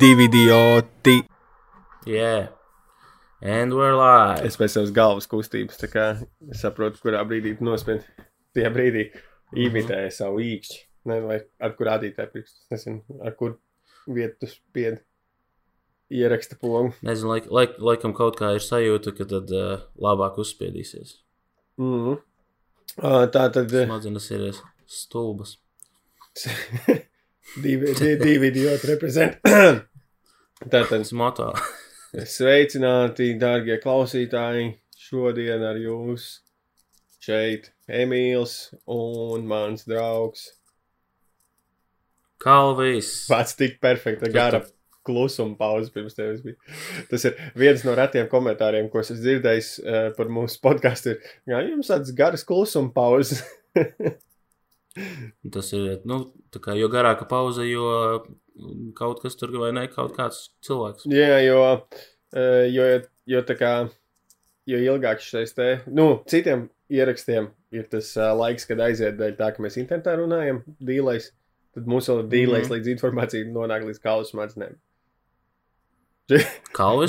[0.00, 1.22] divi idioti.
[2.06, 2.48] Yeah.
[3.42, 4.46] And we're live.
[4.46, 5.80] Es pēc savas galvas kustības
[6.58, 8.04] saprotu, kurā brīdī tu nospied.
[8.54, 9.08] Tajā brīdī
[9.58, 10.78] imitēja savu īkšķi.
[11.10, 12.62] Ne, vai ar kur rādītāju pirkstu.
[12.74, 13.56] Nezinu, ar kur
[14.06, 15.02] vietu tu spied.
[16.14, 16.94] Ieraksta pogu.
[17.06, 21.18] Nezinu, laik, laik, laikam kaut kā ir sajūta, ka tad uh, labāk uzspiedīsies.
[21.82, 22.24] Mm -hmm.
[23.34, 24.50] Tā tad eh, Smadzenes ir
[24.86, 25.58] stulbas.
[27.56, 27.94] divi,
[28.26, 29.38] divi, idioti reprezent.
[30.62, 31.52] Tātad Tas moto.
[32.36, 34.72] Sveicināti, darbie klausītāji!
[34.98, 36.40] Šodien ar jums
[37.24, 40.48] šeit Emīls un mans draugs.
[42.42, 43.12] Kalvijas.
[43.30, 44.60] Pats tik perfekta gara
[45.08, 46.58] klusuma pauze pirms tevis bija.
[47.10, 51.16] Tas ir viens no retiem komentāriem, ko es esmu dzirdējis uh, par mūsu podkāstu.
[51.48, 53.42] Jā, jums tāds garas klusuma pauzes.
[55.54, 56.20] Tas ir, nu,
[56.54, 57.86] tā kā jo garāka pauze, jo
[58.98, 61.06] kaut kas tur vai ne, kaut kāds cilvēks.
[61.12, 62.88] Jā, jo, uh, jo,
[63.30, 63.72] jo tā kā,
[64.68, 69.52] jo ilgāk šis te, nu, citiem ierakstiem ir tas uh, laiks, kad aiziet dēļ tā,
[69.54, 71.30] ka mēs internetā runājam, dīlais,
[71.76, 72.74] tad mums vēl ir dīlais, Mhm.
[72.74, 74.74] līdz informācija nonāk līdz kaulu smadzenēm.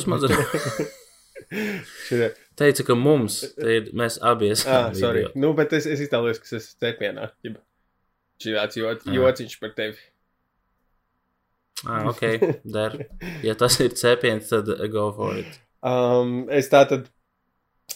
[0.07, 0.35] Mazliet.
[2.07, 4.91] Šitie, Teica, ka mums, te ir, mēs abi esam.
[5.31, 5.31] ah.
[5.39, 7.29] Nu, bet es, es iztēlojos, ka es esmu cepienā.
[8.39, 9.11] Šī tāds Ah.
[9.17, 9.97] jociņš par tevi.
[11.87, 12.21] Ah, ok,
[12.75, 12.95] der.
[13.43, 15.59] Ja tas ir cepiens, tad go for it.
[15.83, 17.07] Um, es tā tad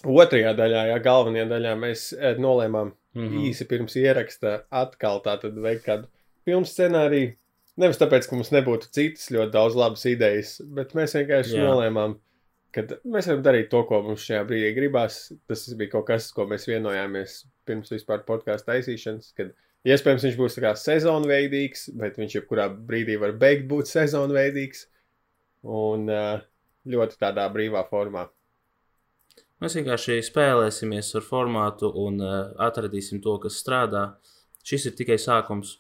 [0.07, 2.05] otrajā daļā, jā, galvenajā daļā mēs
[2.39, 3.27] nolēmām Mhm.
[3.29, 3.41] mm.
[3.49, 6.07] īsi pirms ieraksta atkal tātad veikt kādu
[6.47, 7.35] filmu scenāriju.
[7.77, 11.57] Nevis tāpēc, ka mums nebūtu citas ļoti daudz labas idejas, bet mēs vienkārši.
[11.57, 11.67] Jā.
[11.67, 12.15] nolēmām,
[12.73, 15.19] ka mēs varam darīt to, ko mums šajā brīdī gribās.
[15.47, 19.53] Tas bija kaut kas, ko mēs vienojāmies pirms vispār podkāstu taisīšanas, kad
[19.87, 24.87] iespējams viņš būs sezonveidīgs, bet viņš jebkurā brīdī var beigt būt sezonveidīgs
[25.63, 26.41] un eh,
[26.87, 28.27] ļoti tādā brīvā formā.
[29.63, 32.33] Mēs vienkārši spēlēsimies ar formātu un uh,
[32.65, 34.01] atradīsim to, kas strādā.
[34.67, 35.77] Šis ir tikai sākums.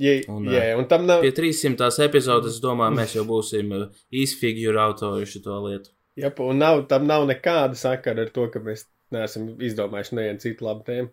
[0.00, 1.22] Jā, Un, jā, un tam nav.
[1.24, 1.88] Pie 300.
[2.04, 3.72] epizodes, es domāju, mēs jau būsim
[4.12, 5.92] izfigurētojuši to lietu.
[6.20, 10.68] Jā, un nav, tam nav nekāda sakara ar to, ka mēs neesam izdomājuši nevienu citu
[10.68, 11.12] labu tēmu.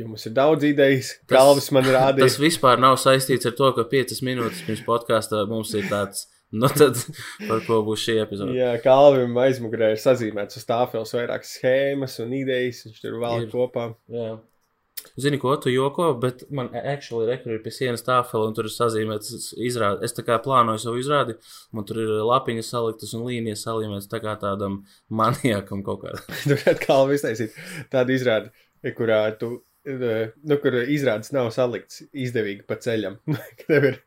[0.00, 2.24] Jo mums ir daudz idejas, galvas man rādīja.
[2.24, 6.24] Tas vispār nav saistīts ar to, ka 5 minūtes pirms podkāstā mums ir tāds,
[6.56, 6.96] nu tad
[7.48, 8.56] par ko būs šī epizode.
[8.56, 12.86] Jā, Kalvim aizmugurē ir sazīmēts uz tāfeles vairākas schēmas un idejas.
[12.88, 13.50] Viņš tur vēl Ir.
[13.52, 13.90] kopā.
[14.10, 14.38] Jā.
[15.16, 18.72] Zini, ko tu joko, bet man actually rekur ir pie sienas tāfela un tur ir
[18.74, 20.04] sazīmēts izrādi.
[20.04, 21.38] Es tā kā plānoju savu izrādi,
[21.72, 24.82] man tur ir lapiņas saliktas un līnijas salimētas tā kā tādam
[25.22, 26.12] maniakam kaut kā.
[26.44, 27.56] Tur varētu Kalvim iztaisīt
[27.92, 28.52] tādu izrādi,
[28.98, 29.54] kurā tu,
[29.88, 33.18] nu, kur izrādes nav salikts izdevīgi pa ceļam.
[33.66, 34.00] Tev ir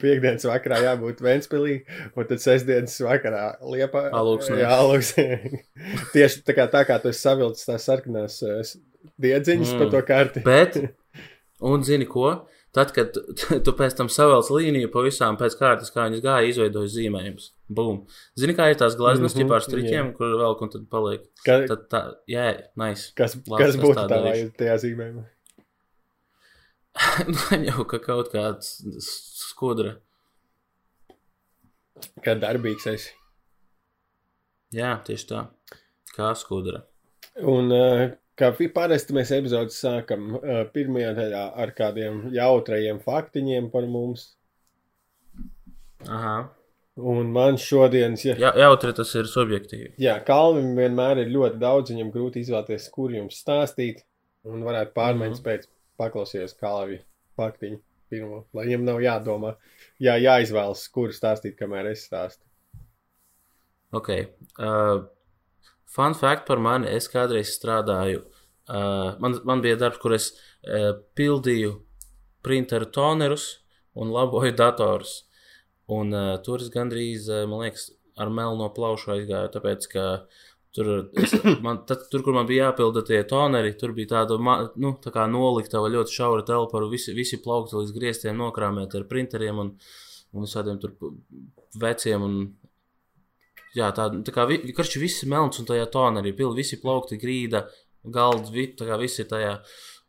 [0.00, 1.76] piekdienas vakarā jābūt Ventspilī,
[2.18, 4.08] un tad sestdienas vakarā Liepā.
[4.16, 4.60] Alūksnē.
[4.62, 5.26] Jā, Alūksnē.
[6.14, 8.74] Tieši tā kā, tā kā tu esi savilcis tās sarkanās eh,
[9.22, 9.82] diedziņas mm.
[9.82, 10.44] pa to karti.
[10.46, 10.80] Bet,
[11.70, 12.40] un zini ko?
[12.74, 16.50] Tad, kad tu, tu pēc tam savelc līniju pa visām pēc kārtas, kā viņas gāja,
[16.52, 17.50] izveidoja zīmējumus.
[17.70, 18.00] Bum.
[18.38, 21.26] Zini, kā ir tās glazmas, Mhm, mm -hmm, ar striķiem, kur vēl un tad paliek.
[21.44, 23.12] Ka, Tad tā, jā, nice.
[23.14, 24.56] kas, Labi, kas būtu tā darīšu.
[24.58, 25.24] tajā zīmējumā?
[27.50, 29.96] Man jau ka kaut kāds skudra.
[32.24, 33.12] Kā darbīgs esi.
[34.74, 35.46] Jā, tieši tā.
[36.16, 36.82] Kā skudra.
[37.42, 43.86] Un uh, kā parasti mēs epizodes sākam uh, pirmajā daļā ar kādiem jautrajiem faktiņiem par
[43.86, 44.36] mums.
[46.08, 46.50] Aha.
[47.00, 49.94] Un man šodienas, ja, Jā, jautri tas ir subjektīvi.
[50.02, 54.02] jā, Kalvim vienmēr ir ļoti daudz, viņam grūti izvēlēties, kur jums stāstīt.
[54.44, 55.44] Un varētu pārmaiņas Mhm.
[55.44, 55.66] pēc
[56.00, 57.00] paklausīties Kalvi
[57.38, 59.54] faktiņu pirmo, lai viņam nav jādomā,
[60.00, 62.42] jā, jāizvēlas, kur stāstīt, kamēr es stāstu.
[63.92, 64.08] Ok.
[64.58, 65.04] Uh,
[65.86, 66.86] fun fact par mani.
[66.88, 68.24] Es kādreiz strādāju.
[68.70, 70.30] Uh, man, man bija darbs, kur es
[70.68, 71.72] uh, pildīju
[72.42, 73.58] printeru tonerus
[73.98, 75.24] un laboju datorus.
[75.90, 77.88] Un uh, tur es gandrīz, uh, man liekas,
[78.20, 80.04] ar melno plaušu aizgāju, tāpēc, ka
[80.76, 81.34] tur, es,
[81.66, 85.26] man, tad, tur kur man bija jāpilda tie toneri, tur bija tāda, nu, tā kā
[85.30, 89.74] noliktava ļoti šaura telpa, ar visi, visi plaukti līdz griestiem nokrāmēti ar printeriem un,
[90.34, 90.94] un visādiem tur
[91.80, 92.40] veciem un
[93.70, 96.80] Jā, tā, tā kā vi, karš viss ir melns un tajā tonā arī pilna, visi
[96.82, 97.62] plaukti, grīda,
[98.02, 99.52] galds, vi, tā kā viss ir tajā.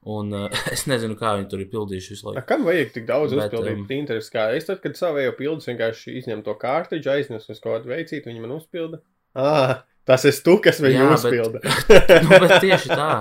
[0.10, 2.48] Un uh, es nezinu, kā viņi tur ir pildījuši visu A, laiku.
[2.50, 4.32] kam vajag tik daudz Bet, uzpildīt um, printerus?
[4.34, 8.32] Kā es tad, kad savējo pildus, vienkārši izņem to kārtiņu, aiznes uz kaut kādu veicītu,
[8.32, 9.02] viņi man uzpilda.
[9.38, 11.62] Ah, tas esi tu, kas viņu Jā, uzpilda.
[12.26, 13.12] nu, bet tieši tā.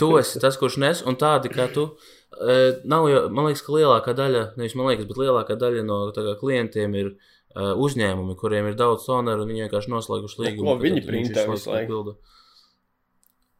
[0.00, 1.86] Tu esi tas, kurš nes, un tādi kā tu.
[2.34, 6.00] Uh, nav jau, man liekas, ka lielākā daļa, nevis man liekas, bet lielākā daļa no
[6.16, 10.72] tā kā, klientiem ir uh, uzņēmumi, kuriem ir daudz toneru, un viņi vienkārši noslēguši līgumu.
[10.72, 12.16] ko viņi printē visu laiku laiku?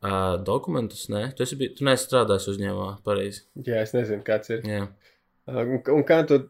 [0.05, 3.45] Uh, dokumentus, nē, tu, esi, tu neesi strādājis uzņēmumā, pareizi.
[3.65, 4.61] Jā, es nezinu, kāds ir.
[4.69, 4.83] Jā.
[5.49, 6.43] Un, un kā tu.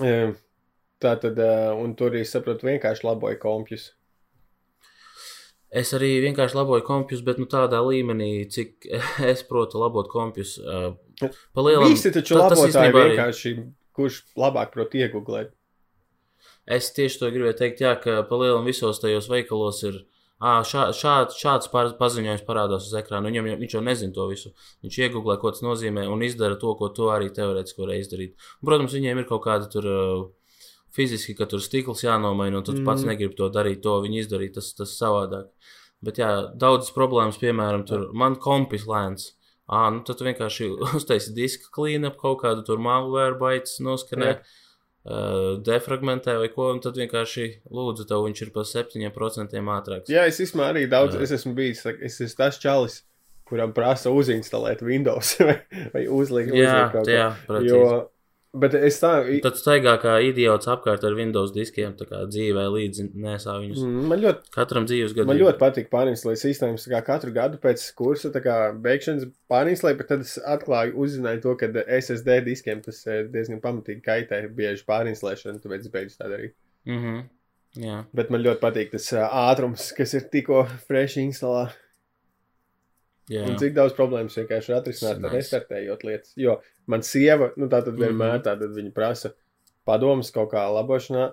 [0.00, 0.32] eh,
[1.02, 3.88] Tā tad, eh, un tur es saprotu, vienkārši laboja kompjus.
[5.72, 8.86] Es arī vienkārši laboju kompjus, bet nu, tādā līmenī, cik
[9.32, 10.58] es protu labot kompjus.
[10.62, 10.92] Uh,
[11.56, 13.52] Palielam, Visi taču ta- labotāji īstenībā arī- vienkārši,
[13.96, 15.50] kurš labāk prot iegooglēt.
[16.70, 20.02] Es tieši to gribēju teikt, jā, ka palielam visos tajos veikalos ir.
[20.42, 23.30] Šā, šā, šāds paziņojums parādās uz ekrāna.
[23.30, 24.50] Viņam, viņš jau nezina to visu.
[24.82, 28.34] Viņš iegūlē, ko tas nozīmē, un izdara to, ko to arī teorētiski var izdarīt.
[28.58, 29.86] Un, protams, viņiem ir kaut kāda tur
[30.96, 32.88] fiziski, ka tur stikls jānomaina, un tu mm.
[32.88, 35.52] pats negribi to darīt, to viņi izdarīt, tas, tas savādāk.
[36.02, 39.30] Bet jā, daudzas problēmas, piemēram, tur man kompis lēns.
[39.70, 44.34] Ā, nu tad vienkārši uztaisi diska cleanup, kaut kādu tur malware baitas noskanē.
[44.34, 44.42] Jā.
[45.02, 50.12] Uh, defragmentē vai ko, un tad vienkārši lūdzu, tev viņš ir par 7% ātrāks.
[50.12, 51.24] Jā, es īstenībā arī daudz, Jā.
[51.26, 53.00] es esmu bijis, es esmu tas čalis,
[53.50, 55.56] kuram prasa uzinstalēt Windows vai,
[55.90, 56.54] vai uzlikt.
[56.54, 57.98] jā, uzlikt jā precīzi.
[58.52, 59.10] Bet es tā,
[59.40, 63.80] Tad staigā kā idiots apkārt ar Windows diskiem, tā kā dzīvē līdzi nesā viņus.
[63.80, 63.94] Mm.
[63.94, 65.30] mm, man ļoti, Katram dzīves gadam.
[65.30, 70.12] man ļoti patīk pārinstalēt sistēmas, kā katru gadu pēc kursa, tā kā beigšanas pārinstalēt, bet
[70.12, 75.62] tad es atklāju, uzzināju to, ka SSD diskiem tas eh, diezgan pamatīgi kaitē bieži pārinstalēšanu,
[75.64, 76.52] tāpēc es beidzu tā darīt.
[76.84, 77.22] Mm -hmm.
[77.80, 81.70] Jā, Bet man ļoti patīk tas ā, ātrums, kas ir tikko fresh instalā.
[83.30, 83.44] Jā.
[83.48, 86.32] Un cik daudz problēmas vienkārši var atrisināt, restartējot lietas.
[86.36, 88.42] Jo man sieva, nu tā tad vienmēr Mhm.
[88.48, 89.32] tā tad viņa prasa
[89.86, 91.32] padomus kaut kā labošanā,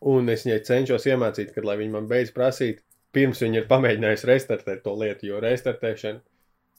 [0.00, 2.80] un es viņai cenšos iemācīt, kad lai viņa man beidz prasīt,
[3.12, 6.20] pirms viņa ir pamēģinājusi restartēt to lietu, jo restartēšana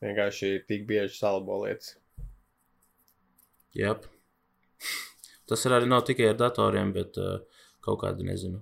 [0.01, 1.95] vienkārši ir tik bieži salabo lietas.
[3.75, 4.05] Jep.
[5.49, 7.39] Tas ir arī nav tikai ar datoriem, bet uh,
[7.85, 8.61] kaut kādi, nezinu,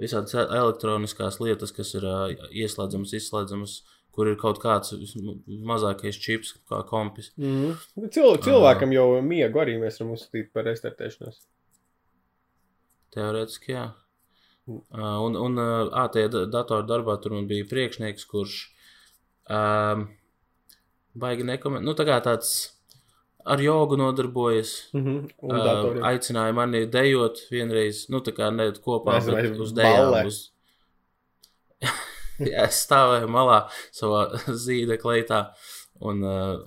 [0.00, 3.82] visādas elektroniskās lietas, kas ir uh, ieslēdzamas, izslēdzamas,
[4.18, 4.96] kur ir kaut kāds
[5.46, 7.30] mazākais čips, kā kompis.
[7.38, 7.76] Mm.
[8.10, 11.36] Cil cilvēkam jau miegu arī mēs varam uzskatīt par restartēšanos.
[13.14, 13.84] Teorētiski, jā.
[14.68, 18.56] Uh, un, un uh, ā, tajā da- datorā darbā tur man bija priekšnieks, kurš
[19.46, 20.08] um,
[21.14, 21.86] baigi nekomentē.
[21.86, 22.50] Nu, tā kā tāds
[23.46, 24.74] ar jogu nodarbojas.
[24.92, 25.30] Mm -hmm.
[25.38, 30.26] Uh, aicināja mani dejot vienreiz, nu, tā kā ne kopā, Nezinu, bet uz ballē.
[30.26, 30.50] Uz...
[32.38, 33.60] Jā, es stāvēju malā
[33.94, 34.26] savā
[34.64, 35.42] zīda kleitā
[36.06, 36.60] un uh,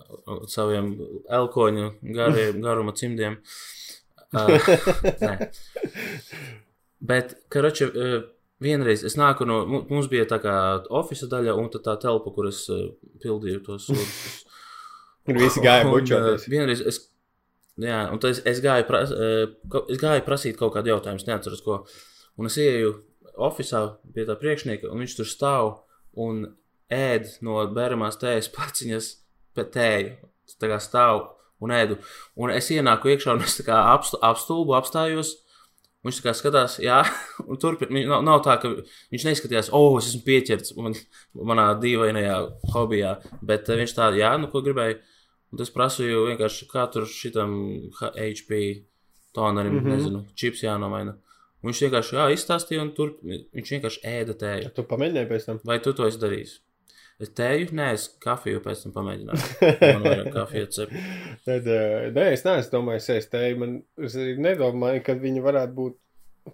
[0.51, 0.93] saviem
[1.31, 1.85] elkoņu
[2.17, 3.37] gariem, garuma cimdiem.
[4.31, 4.51] Uh,
[5.21, 5.35] nē.
[7.01, 8.17] Bet, karoči, uh,
[8.61, 10.53] vienreiz es nāku no, mu- mums bija tā kā
[10.93, 12.91] oficiāla daļa un tad tā telpa, kur es uh,
[13.23, 14.35] pildīju tos sūdzības.
[15.31, 16.45] Un visi gāja bučoties.
[16.45, 16.99] uh, Vienreiz es,
[17.81, 19.11] jā, un tad es, es, gāju pras,
[19.73, 21.81] ko- es gāju prasīt kaut kādu jautājumu, es neatceros, ko.
[22.39, 22.93] Un es ieju
[23.47, 25.71] oficiālā pie tā priekšnieka, un viņš tur stāv
[26.19, 26.43] un
[26.91, 29.13] ēd no bēramās tējas paciņas
[29.55, 30.17] pēc tēju.
[30.47, 31.21] Es Tā kā stāv
[31.63, 31.97] un ēdu.
[32.39, 35.37] Un es ienāku iekšā, un es tā kā apstu, apstulbu apstājos.
[36.01, 36.99] Viņš tā kā skatās, jā,
[37.49, 38.07] un turpināt.
[38.09, 38.73] Nav, nav tā, ka
[39.13, 40.97] viņš neizskatījās, oh, es esmu pieķerts man,
[41.37, 42.37] manā dīvainajā
[42.73, 43.15] hobijā.
[43.45, 44.97] Bet eh, viņš tā, jā, nu, ko gribēju.
[45.51, 47.53] Un es prasīju vienkārši, kā tur šitam
[47.99, 48.61] HP
[49.35, 49.83] tonerim, mm.
[49.83, 49.95] -hmm.
[49.95, 51.17] nezinu, čips jānomaina.
[51.61, 54.71] Viņš vienkārši, jā, izstāstīja, un tur viņš vienkārši ēda tēju.
[54.73, 55.59] Tu pamēģināji pēc tam.
[55.69, 56.55] Vai tu to esi darījis?
[57.21, 59.49] Es tēju, nē, es kafiju pēc tam pamēģināju.
[59.93, 60.95] Man vajag kafiju cep.
[61.45, 63.75] Tad, uh, nē, es neesmu domājis, es teicu, man
[64.07, 65.99] es arī nedomāju, ka viņi varētu būt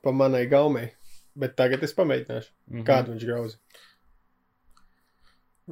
[0.03, 0.89] pa manai gaumei.
[1.39, 2.83] Bet tagad es pamēģināšu, Mhm.
[2.89, 3.57] kādu viņš grauza.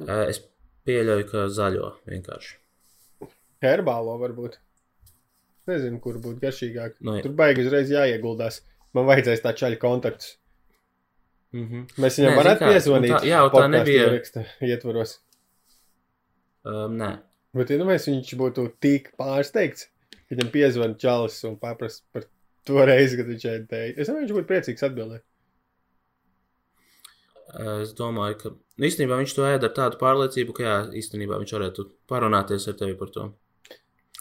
[0.06, 0.40] Ē, Es
[0.86, 2.56] pieļauju, ka zaļo vienkārši.
[3.64, 4.58] Herbālo varbūt.
[5.66, 6.96] Nezinu, kur būtu garšīgāk.
[7.02, 7.24] Nu, jā.
[7.26, 8.60] Tur baigi uzreiz jāieguldās.
[8.94, 10.36] Man vajadzēs tā čaļa kontaktus.
[11.52, 11.86] Mhm.
[12.02, 13.10] Mēs viņam varētu piezvanīt.
[13.10, 15.18] un tā- jā, tā nebija- ieraksta Ietvaros.
[16.66, 17.18] Um, nē,
[17.56, 22.26] Bet, ja nu mēs viņš būtu tik pārsteigts, ka viņam piezvanīja čalis un paprasta par
[22.68, 23.98] to reizi, kad viņš šeit teica.
[24.00, 25.22] Es domāju, viņš būtu priecīgs atbildēt.
[27.80, 31.54] es domāju, ka nu, īstenībā viņš to ēda ar tādu pārliecību, ka jā, īstenībā viņš
[31.56, 33.32] varētu parunāties ar tevi par to.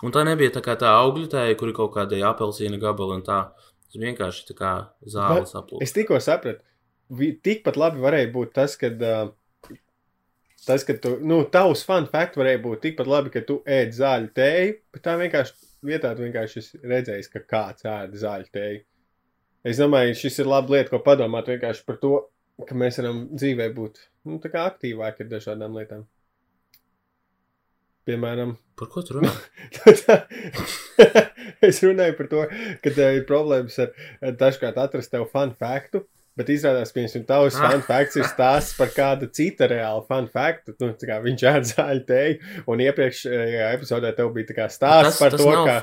[0.03, 3.23] Un tā nebija tā kā tā augļu tēja, kur ir kaut kāda apelsīna gabala un
[3.23, 3.39] tā.
[3.95, 4.75] Tas vienkārši tā kā
[5.07, 5.83] zāles aplūks.
[5.85, 6.59] Es tikko sapratu,
[7.45, 9.01] tikpat labi varēja būt tas, kad.
[9.01, 9.33] Uh,
[10.65, 14.31] Tas, ka tu, nu, tavs fun fact varēja būt tikpat labi, ka tu ēd zāļu
[14.33, 15.53] tēju, bet tā vienkārši
[15.85, 18.79] vietā tu vienkārši esi redzējis, ka kāds ēd zāļu tēju.
[19.69, 22.15] Es domāju, šis ir laba lieta, ko padomāt vienkārši par to,
[22.65, 26.07] ka mēs varam dzīvē būt nu, aktīvāki ar dažādām lietām.
[28.05, 29.31] Piemēram, Par ko tu runā?
[31.67, 32.41] es runāju par to,
[32.83, 33.93] ka tev ir problēmas ar,
[34.41, 36.03] dažkārt atrast tev fun faktu.
[36.35, 37.69] Bet izrādās, ka viņam tavs ah.
[37.71, 40.73] fun facts ir stāsts par kādu citu reālu fun factu.
[40.83, 45.39] Nu, kā, viņš ēd zāļu tēju, un iepriekšējā epizodē tev bija stāsts tas, par tas
[45.39, 45.77] to, kā,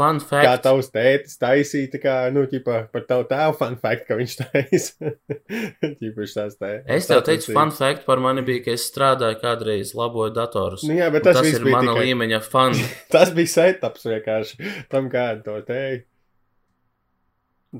[0.44, 5.14] kā tavs tētis taisīja, kā, nu, ķipa, par tavu tēvu fun fact, ka viņš taisa.
[6.02, 10.84] ķipa, es tev teicu, fun fact par mani bija, ka es strādāju kādreiz laboju datorus.
[10.84, 12.10] Nu, jā, bet tas, tas ir mana tikai...
[12.10, 12.76] līmeņa fun.
[13.14, 16.04] tas bija setups vienkārši tam, kādu to tēju.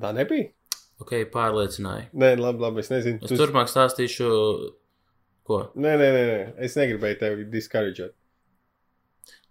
[0.00, 0.48] Tā nebija.
[1.02, 2.09] Ok, pārliecināja.
[2.14, 3.18] Nē, labi, labi, es nezinu.
[3.23, 3.38] Es tu...
[3.40, 4.28] turpmāk stāstīšu,
[5.49, 5.62] ko.
[5.75, 6.40] Nē, nē, nē, nē.
[6.66, 8.14] es negribēju tevi discouragēt.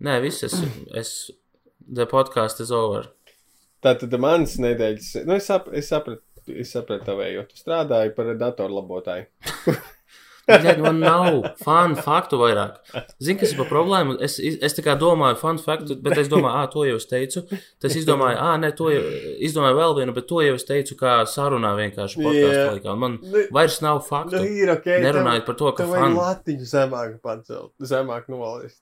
[0.01, 0.55] Nē, viss, es,
[0.97, 1.13] es,
[1.85, 3.11] the podcast is over.
[3.83, 8.31] Tātad mans nedēļas, nu, es, sap, es sapratu, es sapratu tavēju, jo tu strādāji par
[8.39, 9.27] datorlabotāju.
[10.47, 12.79] Ja, man nav fanu faktu vairāk.
[13.21, 14.17] Zini, kas ir par problēmu?
[14.23, 17.43] Es, es tā kā domāju, fanu faktu, bet es domāju, ah, to jau es teicu.
[17.81, 19.01] Tas izdomāju, ah, nē, to jau
[19.47, 22.71] izdomāju vēl vienu, bet to jau es teicu, kā sarunā vienkārši podkāstu yeah.
[22.75, 22.95] laikā.
[23.03, 24.39] Man ne, vairs nav faktu.
[24.41, 24.87] Nu, ir ok.
[25.05, 26.21] Nerunājot par to, ka fanu.
[26.21, 28.81] Latiņu zemāk pacelt, zemāk novalist.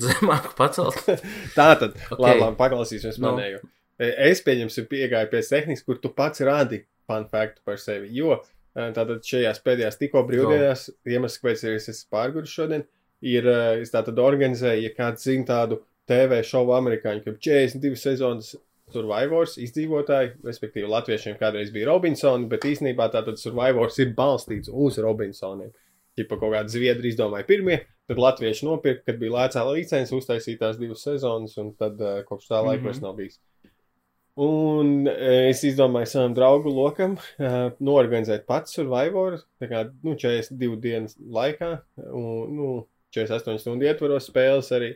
[0.00, 1.04] Zemāk pacelt.
[1.58, 2.18] Tā tad, okay.
[2.18, 3.34] labi, labi, paklausīsimies no.
[3.34, 3.60] manēju.
[4.00, 8.38] Es pieņemsim piegāju pie tehnikas, kur tu pats rādi fanu faktu par sevi, jo
[8.96, 11.12] Tātad šajās pēdējās tikko brīvdienās, no.
[11.12, 12.86] iemesls, kāpēc es esmu pārgājis šodien,
[13.20, 13.46] ir,
[13.82, 18.54] es tātad organizēju, ja kāds zina tādu TV šovu amerikāņu, ka 42 sezonas
[18.90, 25.70] Survivors izdzīvotāji, respektīvi latviešiem kādreiz bija Robinsoni, bet īsnībā tātad Survivors ir balstīts uz Robinsoniem.
[26.18, 27.78] Ja kaut kāda zviedri izdomāja pirmie,
[28.10, 32.58] tad latvieši nopirka, kad bija lēcā līcenis, uztaisītās divas sezonas, un tad uh, kopš tā
[32.58, 32.88] laika mm -hmm.
[32.90, 33.38] vairs nav bijis.
[34.38, 40.78] Un e, es izdomāju savam draugu lokam uh, norganizēt pats survivoru, tā kā, nu, 42
[40.80, 41.72] dienas laikā,
[42.06, 42.68] un, nu,
[43.16, 44.92] 48 stundu ietvaros spēles arī,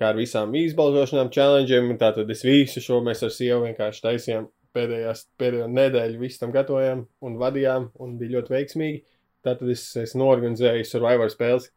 [0.00, 5.26] kā ar visām izbalsošanām, challengeiem, tātad es visu šo mēs ar sievu vienkārši taisījām pēdējās,
[5.38, 9.04] pēdējo nedēļu, visu tam gatavojām un vadījām, un bija ļoti veiksmīgi.
[9.44, 11.68] Tātad es, es norganizēju survivoru spēles,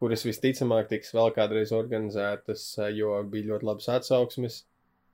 [0.00, 4.62] kuras visticamāk tiks vēl kādreiz organizētas, jo bija ļoti labas atsauksmes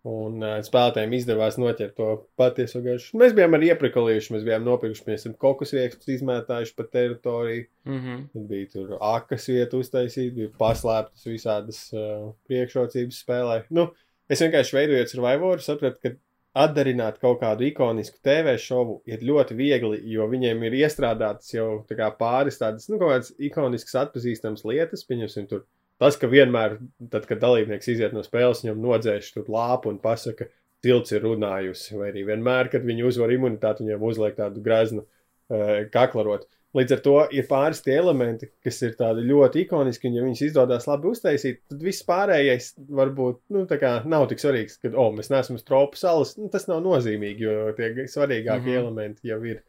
[0.09, 3.19] Un uh, spēlētājiem izdevās noķert to patieso garšu.
[3.21, 7.67] Mēs bijām arī ieprikolījuši, mēs bijām nopirkuši, mēs esam kokus riekstus izmētājuši pa teritoriju.
[7.89, 8.23] Mm -hmm.
[8.33, 13.59] Tad bija tur akas vieta uztaisīt, bija paslēptas visādas uh, priekšrocības spēlē.
[13.71, 13.91] Nu,
[14.31, 16.15] es vienkārši veidojot survivoru, sapratu, ka
[16.59, 22.09] atdarināt kaut kādu ikonisku TV šovu ir ļoti viegli, jo viņiem ir iestrādātas jau tā
[22.19, 25.67] pāris tādas, nu, kaut kādas ikoniskas atpazīstamas lietas, pieņemsim tur
[25.99, 26.77] Tas, ka vienmēr,
[27.11, 30.47] tad, kad dalībnieks iziet no spēles, viņam nodzēš tur lāpu un pasaka,
[30.85, 35.89] tilts ir runājusi, vai arī vienmēr, kad viņi uzvar imunitāti, viņiem uzliek tādu greznu uh,
[35.91, 36.47] kaklarotu.
[36.77, 40.43] Līdz ar to ir pāris tie elementi, kas ir tādi ļoti ikoniski, un ja viņus
[40.51, 43.65] izdodas labi uztaisīt, tad viss pārējais varbūt nu,
[44.13, 46.37] nav tik svarīgs, ka, oh, mēs neesam uz tropu salas.
[46.39, 48.83] Nu, tas nav nozīmīgi, jo tie svarīgākie mm -hmm.
[48.85, 49.65] elementi jau ir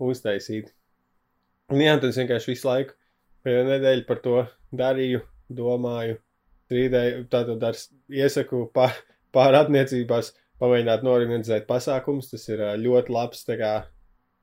[0.00, 0.72] uztaisīti.
[1.68, 2.96] Un jā, tad es vienkārši visu laiku
[3.44, 4.38] pēdējo nedēļu par to
[4.72, 6.18] darīju domāju,
[6.68, 7.78] strīdēju, tātad ar
[8.12, 8.96] iesaku pār,
[9.36, 12.30] pārattiecībās pamēģināt norganizēt pasākumus.
[12.32, 13.72] Tas ir ļoti labs, tā kā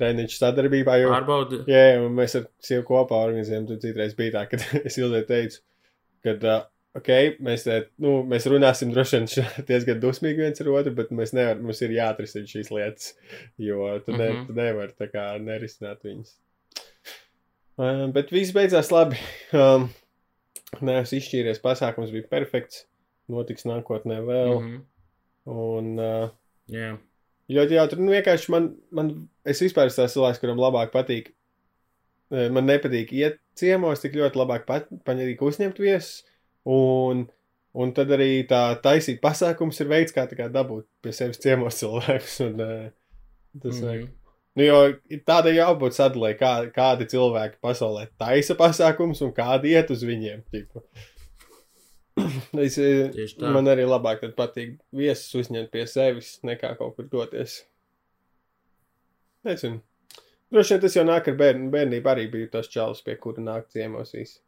[0.01, 1.00] treniņš sadarbībā.
[1.01, 1.63] Jo, Pārbaudi.
[1.71, 5.62] Jā, un mēs ar sievu kopā organizējam, tad citreiz bija tā, ka es ilgai teicu,
[6.25, 6.63] ka, uh,
[7.00, 7.12] ok,
[7.45, 11.62] mēs, te, nu, mēs runāsim droši vien diezgan dusmīgi viens ar otru, bet mēs nevar,
[11.63, 13.13] mums ir jāatrisina šīs lietas,
[13.62, 14.47] jo tu, ne, mm -hmm.
[14.47, 16.35] tu nevari tā kā nerisināt viņas.
[17.75, 19.19] Um, bet viss beidzās labi.
[19.51, 19.89] Um,
[20.82, 21.62] neesmu izšķīries.
[21.63, 22.86] Pasākums bija perfekts.
[23.32, 24.60] Notiks nākotnē vēl.
[24.60, 24.84] Mm -hmm.
[25.46, 26.29] Un, uh,
[26.67, 26.98] yeah.
[27.50, 28.01] ļoti jautri.
[28.01, 31.34] Nu, vienkārši man, man, es vispār esmu tāds cilvēks, kuram labāk patīk.
[32.29, 36.25] Man nepatīk iet ciemos, tik ļoti labāk pat, paņemt uzņemt viesus.
[36.65, 37.27] Un,
[37.74, 42.39] un tad arī tā taisīt pasākums ir veids, kā, kā dabūt pie sevis ciemos cilvēkus.
[42.48, 42.89] Un, uh,
[43.62, 43.86] tas mm -hmm.
[43.86, 44.25] vajag.
[44.55, 44.77] Nu, jo
[45.27, 50.45] tāda jābūt sadalē, kā, kādi cilvēki pasaulē taisa pasākums un kādi iet uz viņiem.
[52.63, 52.77] Es,
[53.43, 57.57] man arī labāk patīk viesus uzņemt pie sevis, nekā kaut kur doties.
[59.43, 59.81] Nezinu.
[60.53, 61.67] Droši vien tas jau nāk ar bērnu.
[61.74, 64.39] Bērnība arī bija tas čalis, pie kura nāk ciemos īsi.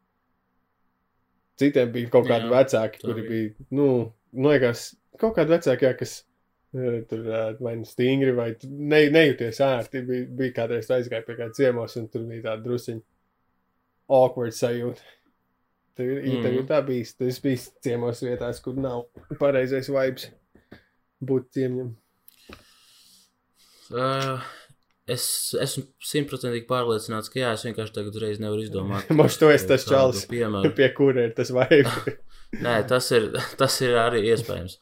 [1.60, 3.88] Citiem bija kaut kādi jā, vecāki, kuri bija, nu,
[4.32, 6.20] nu, liekas, kaut kādi vecāki, jā, kas
[7.10, 7.28] Tur
[7.64, 10.02] vai nu stingri, vai ne, nejūties ērti.
[10.08, 13.04] Bija, bija kādreiz aizgāja pie kāda ciemos, un tur bija tāda drusiņa
[14.18, 15.14] awkward sajūta.
[15.98, 16.44] Tur ir mm.
[16.44, 16.68] -hmm.
[16.70, 17.16] tā bijis.
[17.18, 19.08] Tas bija ciemos vietās, kur nav
[19.40, 20.30] pareizais vibes
[21.24, 21.96] būt ciemņam.
[23.88, 24.44] Uh,
[25.08, 29.10] es esmu simtprocentīgi pārliecināts, ka jā, es vienkārši tagad uzreiz nevaru izdomāt.
[29.20, 30.26] Mums tu esi tas čalis,
[30.78, 32.18] pie kura ir tas vibes.
[32.62, 34.78] Nē, tas ir, tas ir arī iespējams.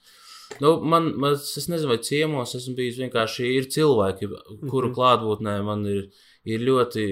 [0.62, 4.30] Nu, man, man, es nezinu, vai ciemos esmu bijis vienkārši ir cilvēki,
[4.70, 4.96] kuru Mhm.
[4.96, 6.10] klātbūtnē man ir,
[6.46, 7.04] ir ļoti,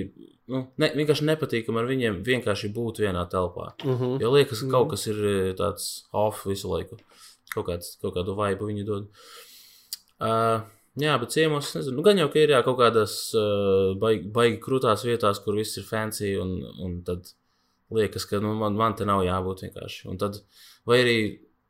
[0.53, 3.73] nu, ne, vienkārši nepatīkami ar viņiem vienkārši būt vienā telpā.
[3.83, 4.21] Uh -huh.
[4.21, 4.71] Jo liekas, ka Mhm.
[4.71, 6.97] kaut kas ir e, tāds off visu laiku.
[7.53, 9.07] Kaut, kāds, kaut kādu vaibu viņi dod.
[10.21, 10.61] Uh,
[10.97, 14.59] jā, bet ciemos, nezinu, nu, gan jau, ka ir jā, kaut kādas uh, baigi, baigi
[14.63, 17.33] krūtās vietās, kur viss ir fancy, un, un tad
[17.91, 20.07] liekas, ka nu, man, man te nav jābūt vienkārši.
[20.09, 20.39] Un tad,
[20.85, 21.17] vai arī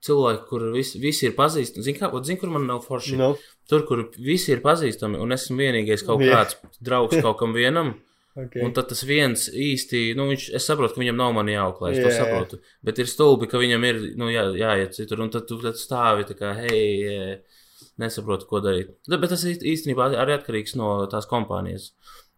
[0.04, 3.18] cilvēki, kur visi, visi ir pazīstami, zini, kā, ot, zini, kur man nav forši.
[3.20, 3.34] Nu,
[3.70, 7.94] Tur, kur visi ir pazīstami, un esmu vienīgais kaut kāds draugs kaut kam vienam.
[8.36, 8.60] okay.
[8.66, 12.00] Un tad tas viens īsti, nu, viņš, es saprotu, ka viņam nav mani jāauklē, es
[12.02, 12.60] Jā, to saprotu.
[12.84, 16.26] Bet ir stulbi, ka viņam ir, nu, jā, jāiet citur, un tad tu tad stāvi
[16.28, 17.62] tā kā, hei, eh,
[18.04, 18.90] nesaprotu, ko darīt.
[19.08, 21.92] Da- Bet tas īst- īstenībā arī atkarīgs no tās kompānijas.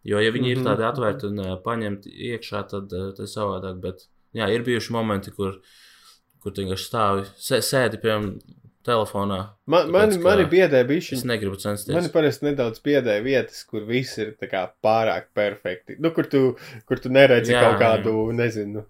[0.05, 0.65] Jo, ja viņi ir Mhm.
[0.67, 3.79] tādi atvērti un eh, paņemti iekšā, tad eh, tas ir savādāk.
[3.81, 4.05] Bet,
[4.35, 5.57] jā, ir bijuši momenti, kur,
[6.45, 8.35] kur tu vienkārši stāvi, sē, sēdi, piemēram,
[8.85, 9.37] telefonā.
[9.65, 10.81] man, man, tāpēc, ka man ir biedē
[11.17, 11.95] Es negribu censties.
[11.95, 15.95] Man ir parasti nedaudz biedē vietas, kur viss ir tā kā pārāk perfekti.
[15.97, 16.41] Nu, kur tu,
[16.85, 18.83] kur tu neredzi Jā, kaut kādu, nezinu,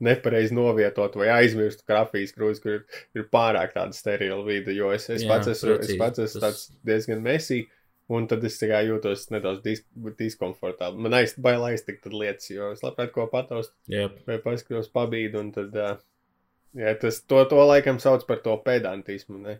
[0.00, 2.86] nepareizi novietotu vai aizmirstu kafijas krūzi, kur ir,
[3.20, 4.72] ir pārāk tāda sterila vide.
[4.72, 6.00] Jo es, es Jā, pats esmu, es precīzi.
[6.00, 7.66] pats esmu Tas- diezgan mesī.
[8.10, 9.84] Un tad es kā jūtos nedaudz dis
[10.18, 10.98] diskomfortabli.
[11.04, 15.38] Man aiz, bail aiztikt lietas, jo es labprāt ko pataust Jā, vai paskatos pabīdu.
[15.44, 16.00] Un tad, uh,
[16.76, 19.38] jā, tas to, to laikam sauc par to pedantismu.
[19.42, 19.58] Ne?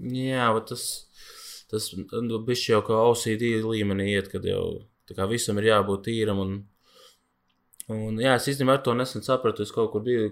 [0.00, 0.84] Jā, bet tas,
[1.70, 4.64] tas nu, bišķi jau kā OCD līmenī iet, kad jau
[5.30, 6.40] visam ir jābūt tīram.
[6.44, 6.54] Un,
[7.92, 10.30] un jā, es īstenībā to nesen sapratu, es kaut kur biju,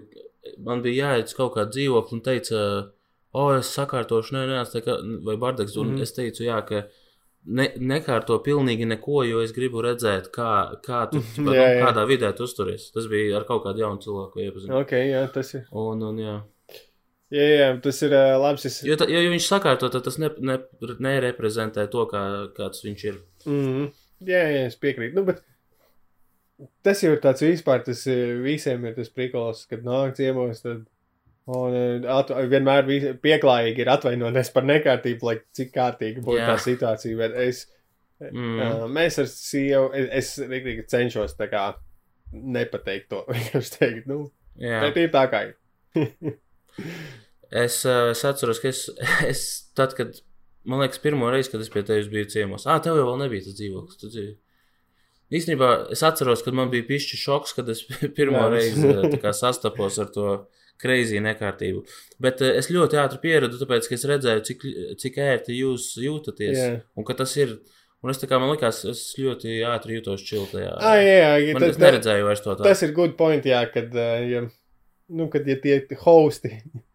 [0.65, 2.63] man bija jāiet uz kaut kādu dzīvokli un teica,
[3.35, 4.63] o, es sakārtošu, nē, nē,
[5.27, 6.01] vai bardaks, un mm -hmm.
[6.07, 6.87] es teicu, jā, ka
[7.49, 10.51] ne, nekārto pilnīgi neko, jo es gribu redzēt, kā,
[10.85, 11.81] kā tu, ķipa, Jā, nu, jā.
[11.83, 12.89] kādā vidē tu uzturies.
[12.95, 14.79] Tas bija ar kaut kādu jaunu cilvēku iepazinu.
[14.81, 15.65] Ok, jā, tas ir.
[15.71, 16.37] Un, un, jā.
[17.29, 18.65] Jā, jā, tas ir uh, labs.
[18.65, 18.79] Es...
[18.85, 20.57] Jo, ta, jo, ja viņš sakārto, tad tas ne, ne,
[21.05, 22.23] nereprezentē to, kā,
[22.57, 23.19] kāds viņš ir.
[23.45, 23.91] Mm -hmm.
[24.29, 25.15] Jā, jā, es piekrītu.
[25.15, 25.43] Nu, bet
[26.83, 28.01] tas jau ir tāds vispār, tas
[28.43, 30.81] visiem ir tas prikals, kad nāk ciemos, tad
[31.49, 36.53] un, eh, at, vienmēr visi pieklājīgi ir atvainoties par nekārtību, lai cik kārtīgi būtu Jā.
[36.53, 37.19] tā situācija.
[37.23, 37.65] Bet es,
[38.19, 38.57] Mm.
[38.59, 41.61] uh, mēs ar sievu, es, es rīktīgi cenšos tā kā
[42.33, 43.21] nepateikt to.
[43.31, 44.25] Vienkārši teikt, nu,
[44.59, 44.81] Jā.
[44.83, 45.55] bet ir tā kā ir.
[47.49, 48.83] Es, eh, es atceros, ka es,
[49.31, 49.45] es
[49.77, 50.19] tad, kad
[50.67, 53.47] man liekas, pirmo reizi, kad es pie tevis biju ciemos, ah, tev jau vēl nebija
[53.47, 54.01] tas dzīvoklis.
[54.03, 54.35] Tu dzīvi.
[55.39, 57.85] Īstenībā es atceros, kad man bija pišķi šoks, kad es
[58.19, 60.27] pirmo reizi eh, sastapos ar to
[60.81, 61.83] kreizīgu nekārtību.
[62.23, 64.65] Bet eh, es ļoti ātri pieradu, tāpēc, ka es redzēju, cik,
[65.01, 66.57] cik ērti jūs jūtaties.
[66.57, 66.71] Jā.
[66.97, 67.59] Un ka tas ir.
[67.99, 70.69] Un es tā kā man likās, es ļoti ātri jūtos čiltajā.
[70.79, 72.67] Ah, jā, jā, Man, tas, es neredzēju vairs to tādu.
[72.69, 74.45] Tas ir good point, jā, kad, uh, ja,
[75.11, 76.53] nu, kad ja tie hosti.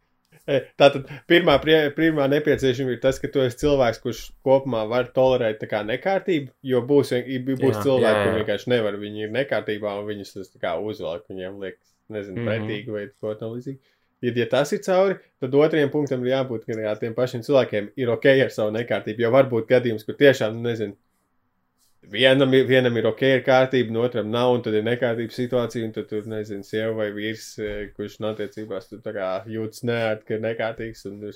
[0.44, 1.55] Eh, Tātad pirmā,
[1.97, 6.53] pirmā nepieciešamība ir tas, ka tu esi cilvēks, kurš kopumā var tolerēt tā kā nekārtību,
[6.68, 8.18] jo būs, būs Jā, cilvēki, jā, jā.
[8.18, 12.40] kuriem vienkārši nevar, viņi ir nekārtībā un viņus tas tā kā uzvelk, viņiem liekas, nezinu,
[12.40, 12.49] Mhm.
[12.49, 13.79] pretīgi vai ko tam līdzīgi.
[14.23, 17.90] Ja, ja tas ir cauri, tad otrajam punktam ir jābūt, ka jā, tiem pašiem cilvēkiem
[17.97, 20.97] ir ok ar savu nekārtību, jo var būt gadījums, kur tiešām, nu, nezinu,
[22.11, 25.93] Vienam, vienam ir ok, ir kārtība, no otram nav, un tad ir nekārtības situācija, un
[25.93, 30.35] tad tur, nezinu, sieva vai vīrs, eh, kurš no attiecībās tur kā jūtas neērt, ka
[30.35, 31.33] ir nekārtīgs, un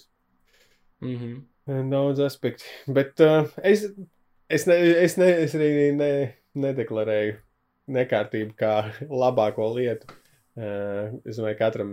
[1.00, 1.90] Mm -hmm.
[1.90, 2.64] daudz aspektu.
[2.86, 3.86] Bet uh, es,
[4.50, 7.36] es, ne, es, ne, es arī ne, nedeklarēju
[7.88, 10.06] nekārtību kā labāko lietu.
[10.58, 11.90] Uh, es domāju, katram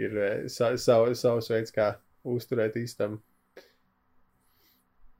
[0.00, 1.92] ir eh, sa, sav, savs veids, kā
[2.26, 3.20] uzturēt īstam.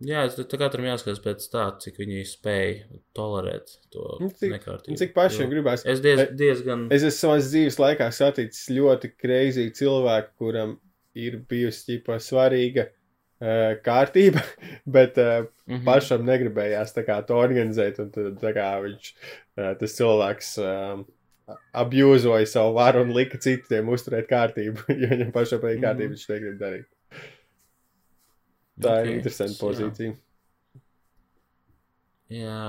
[0.01, 2.71] Jā, tā katram jāskatās pēc tā, cik viņi spēj
[3.17, 4.97] tolerēt to Nu, nekārtību.
[4.97, 5.85] Cik pašiem Jo gribās.
[5.85, 6.87] Es diez, diezgan.
[6.95, 10.73] Es esmu savā dzīves laikā saticis ļoti kreizīgu cilvēku, kuram
[11.21, 14.41] ir bijusi ķipa svarīga uh, kārtība,
[14.97, 15.85] bet uh, Mhm.
[15.87, 18.01] pašam negribējās kā to organizēt.
[18.03, 19.13] Un tad kā viņš,
[19.61, 21.05] uh, tas cilvēks, um,
[21.75, 26.15] abjūzoja savu varu un lika citiem uzturēt kārtību, jo viņam pašam kārtība, Mhm.
[26.15, 26.87] viņš negrib darīt.
[28.81, 29.61] Tā Ok, ir interesanta jā.
[29.65, 30.13] pozīcija.
[32.31, 32.61] Jā.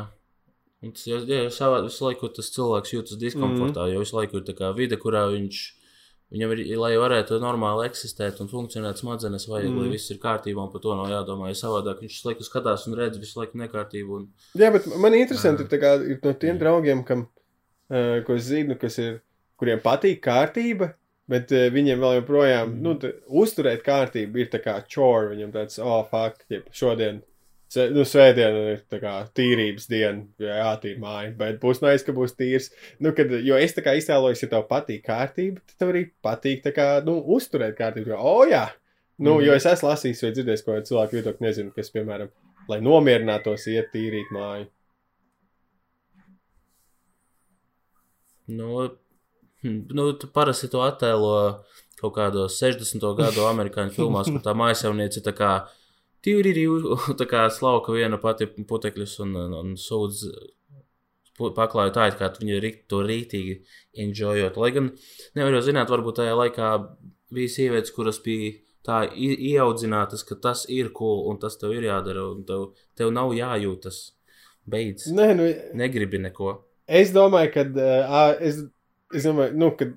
[0.81, 3.93] Un tas jau ir savā visu laiku, tas cilvēks jūtas diskomfortā, Mhm.
[3.93, 5.59] jo visu laiku ir tā kā vide, kurā viņš.
[6.31, 9.77] Viņam ir, lai varētu normāli eksistēt un funkcionēt smadzenes, vajag, mm.
[9.81, 9.91] lai Mhm.
[9.91, 11.49] viss ir kārtībā, un par to nav jādomā.
[11.51, 14.15] Ja savādāk viņš visu laiku skatās un redz visu laiku nekārtību.
[14.15, 14.29] Un...
[14.55, 15.73] Jā, bet man interesanti Jā.
[15.73, 17.27] ir, kā, ir no tiem draugiem, kam,
[18.27, 19.19] ko es zinu, kas ir,
[19.59, 20.93] kuriem patīk kārtība,
[21.31, 22.81] bet uh, viņiem vēl joprojām, Mhm.
[22.85, 27.21] nu, tā, uzturēt kārtību ir tā kā chore, viņam tāds, oh, fuck, jeb, šodien,
[27.95, 32.35] nu, svētdiena ir tā kā tīrības diena, jo jātīr māja, bet būs nais, ka būs
[32.35, 32.71] tīrs.
[32.99, 36.63] Nu, kad, jo es tā kā iztēlojos, ja tev patīk kārtība, tad tev arī patīk
[36.63, 38.69] tā kā, nu, uzturēt kārtību, jo, oh, jā,
[39.21, 39.43] Nu, mm.
[39.45, 42.31] Jo es esmu lasījis vai dzirdējis, ko cilvēku viedokļi nezinu, kas, piemēram,
[42.71, 44.65] lai nomierinātos, iet tīrīt māju.
[48.47, 48.87] Nu,
[49.63, 51.35] nu, tu parasti to attēlo
[52.01, 53.03] kaut kādos 60.
[53.17, 55.51] gadu amerikāņu filmās, kur tā mājasēmniece ir tā kā
[56.25, 56.65] tīrīri,
[57.19, 60.25] tā kā slauka viena pati putekļus un, un, un sūdz
[61.41, 63.55] paklāju tā, it kā viņi to rītīgi
[64.03, 64.57] enjoyot.
[64.61, 64.91] Lai gan
[65.37, 66.73] nevar jau zināt, varbūt tajā laikā
[67.33, 68.53] bija sievietes, kuras bija
[68.85, 73.33] tā ieaudzinātas, ka tas ir cool un tas tev ir jādara, un tev, tev nav
[73.37, 74.01] jājūtas.
[74.69, 75.07] Beidz.
[75.17, 76.51] Nē, nu, Negribi neko.
[76.99, 78.61] Es domāju, ka uh, es,
[79.15, 79.87] es domāju, nu, ka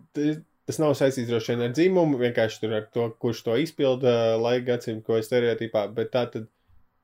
[0.65, 4.73] tas nav saistīts droši vien ar dzimumu, vienkārši tur ar to, kurš to izpilda laika
[4.73, 6.49] gadsimtu, ko es stereotipā, bet tā tad.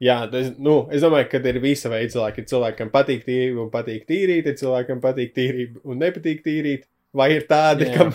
[0.00, 2.46] Jā, es, nu, es domāju, ka ir visa veida cilvēki.
[2.48, 6.87] Cilvēkam patīk tīrība un patīk tīrīt, ir cilvēkam patīk tīrība un nepatīk tīrīt.
[7.12, 7.98] Vai ir tādi, Jā.
[7.98, 8.14] kam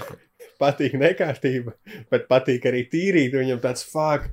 [0.61, 1.75] patīk nekārtība,
[2.09, 4.31] bet patīk arī tīrīt, un viņam tāds fāk.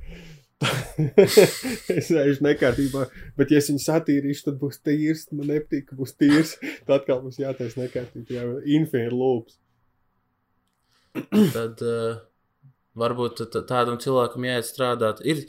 [1.97, 3.07] es eju nekārtībā,
[3.39, 5.27] bet, ja es viņu satīrīšu, tad būs tīrs.
[5.35, 6.57] Man nepatīk, ka būs tīrs.
[6.87, 8.37] Tad atkal būs jātaisa nekārtība.
[8.37, 8.45] Jā,
[8.79, 9.59] infinite loops.
[11.53, 12.21] Tad uh,
[12.99, 15.23] varbūt tādam cilvēkam jāiet strādāt.
[15.29, 15.43] Ir,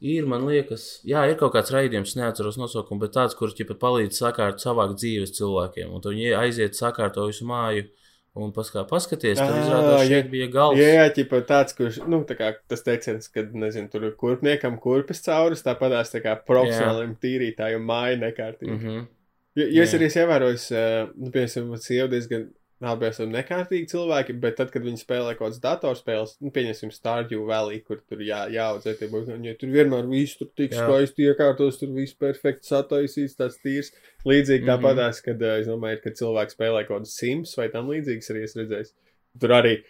[0.00, 4.22] ir, man liekas, jā, ir kaut kāds raidījums, neatceros nosaukumu, bet tāds, kurš ķipa palīdz
[4.22, 5.94] sakārt savākt dzīves cilvēkiem.
[5.96, 7.88] Un viņi aiziet sakārto visu māju.
[8.38, 10.78] Un paskā, paskaties, Ā, izrādās, šeit bija galds.
[10.78, 14.76] Jā, jā, ķipa tāds, kurš, nu, tā kā tas teiciens, kad, nezinu, tur ir kurpniekam
[14.82, 18.76] kurpes caurus, tāpatās tā kā profesionālim tīrītājiem māja nekārtība.
[18.76, 19.08] Mm -hmm.
[19.58, 19.98] Jo, jo es Jā.
[19.98, 20.66] arī esmu ievērojis,
[21.16, 22.46] nu, piemēram, sieva diezgan
[22.80, 27.44] abi esam nekārtīgi cilvēki, bet tad, kad viņi spēlē kaut kādas datorspēles, nu, pieņemsim, Stardew
[27.48, 29.08] Valley, kur tur jā, jāaudzē tie
[29.44, 33.92] ja tur vienmēr viss tur tik skaisti iekārtos, tur viss perfekti sataisīts, tāds tīrs.
[34.24, 34.70] Līdzīgi Mhm.
[34.72, 38.56] tāpatās, kad, es domāju, kad cilvēki spēlē kaut kādas sims vai tam līdzīgas arī es
[38.56, 38.92] redzēju.
[39.40, 39.82] Tur arī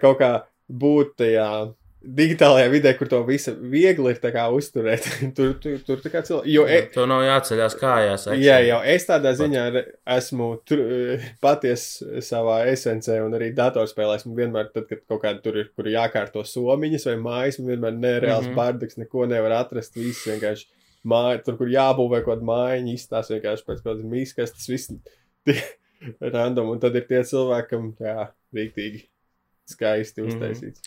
[0.00, 0.32] kaut kā
[0.70, 4.20] būt tajā digitālajā vidē, kur to visu viegli ir
[4.54, 5.06] uzturēt.
[5.36, 8.26] tur, tur, tur tā kā cilvēki, jo, e, Tev nav jāceļās kājās.
[8.28, 8.68] Jā, actually.
[8.68, 9.84] jau es tādā ziņā re-
[10.18, 10.48] esmu
[11.44, 14.26] patiesa savā esencē, un arī datorspēlēs.
[14.28, 17.98] Man vienmēr, tad, kad kaut kāda tur ir, kur jākārto somiņas vai mājas, man vienmēr
[17.98, 18.52] nereāls mm.
[18.52, 18.60] -hmm.
[18.62, 19.98] bardaks, neko nevar atrast.
[19.98, 20.68] Viss vienkārši
[21.08, 24.90] māja, tur, kur jābūvē kaut kāda mājiņa, izstāsta vienkārši pēc kādas mīskas, tas viss
[26.38, 29.04] random, un tad ir tie cilvēki, kam, jā, rīktīgi
[29.68, 30.28] skaisti Mhm.
[30.30, 30.82] uztaisīts.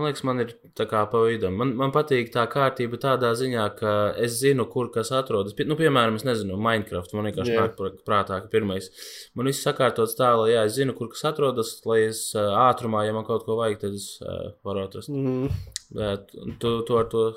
[0.00, 1.50] Man liekas, man ir tā kā pa vidu.
[1.52, 5.52] Man, man patīk tā kārtība tādā ziņā, ka es zinu, kur kas atrodas.
[5.68, 7.12] Nu, piemēram, es nezinu, Minecraft.
[7.18, 7.66] Man vienkārši Jā.
[7.66, 8.88] nāk prā- prātā, ka pirmais.
[9.36, 13.12] Man viss sakārtots tā, lai jā, es zinu, kur kas atrodas, lai es ātrumā, ja
[13.16, 15.12] man kaut ko vajag, tad es uh, varu atrast.
[15.12, 15.52] Mm.
[16.00, 16.32] Bet
[16.62, 17.28] tu, tu ar to.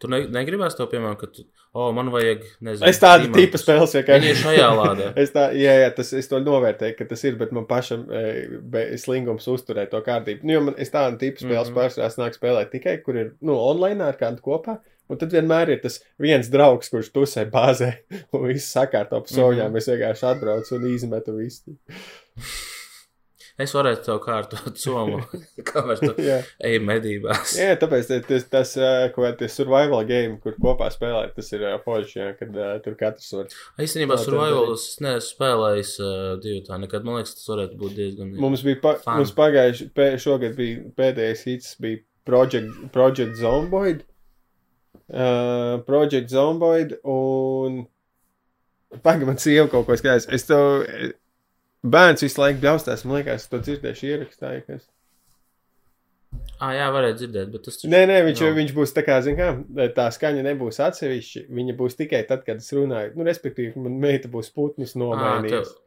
[0.00, 3.46] Tu ne, negribēsi to, piemēram, ka tu, oh, man vajag, nezinu, Es tādu diamantus.
[3.46, 4.30] tipu spēles Viņi vienkārši.
[4.30, 5.08] ir šajā lādē.
[5.22, 8.84] Es, tā, jā, jā, tas, es to novērtēju, ka tas ir, bet man pašam e,
[9.00, 10.46] slingums uzturēt to kārtību.
[10.46, 11.74] Nu, jo man, es tādu tipu spēles mm.
[11.74, 11.78] -hmm.
[11.78, 14.80] pārsvarā nāku spēlēt tikai, kur ir nu, online ar kādu kopā.
[15.10, 17.92] Un tad vienmēr ir tas viens draugs, kurš tusē bāzē
[18.34, 19.70] un viss sakārto ap soļām.
[19.70, 19.74] Mm.
[19.74, 19.78] -hmm.
[19.78, 21.78] Es vienkārši atbraucu un izmetu visu.
[23.60, 25.20] Es varētu tev kārtot somu,
[25.68, 27.54] kamēr tu ej medībās.
[27.58, 28.74] jā, tāpēc tas, tas,
[29.14, 33.56] ko tas survival game, kur kopā spēlēt, tas ir forši, jā, kad tur katrs var.
[33.84, 37.04] Īstenībā survivalus es neesmu spēlējis uh, divu tā nekad.
[37.06, 38.32] Man liekas, tas varētu būt diezgan.
[38.40, 39.20] Mums bija pa, Fun.
[39.20, 44.04] mums pagājuši, pē, šogad bija pēdējais hits, bija Project, Project Zomboid.
[45.10, 47.82] Uh, Project Zomboid un.
[49.04, 50.26] Pagaid, man sieva kaut ko skatās.
[50.34, 50.60] Es to.
[51.86, 54.50] Bērns visu laiku bļaustās, man liekas, to dzirdēšu ierakstā.
[54.66, 54.88] kas.
[56.60, 58.54] Ah, jā, varētu dzirdēt, bet tas taču- Nē, nē, viņš, Nav.
[58.58, 59.48] viņš būs tā kā, zin kā,
[59.96, 61.46] tā skaņa nebūs atsevišķi.
[61.50, 63.16] Viņa būs tikai tad, kad es runāju.
[63.16, 65.50] Nu, respektīvi, man meita būs putnus Ā, nomainījusi.
[65.50, 65.86] tev-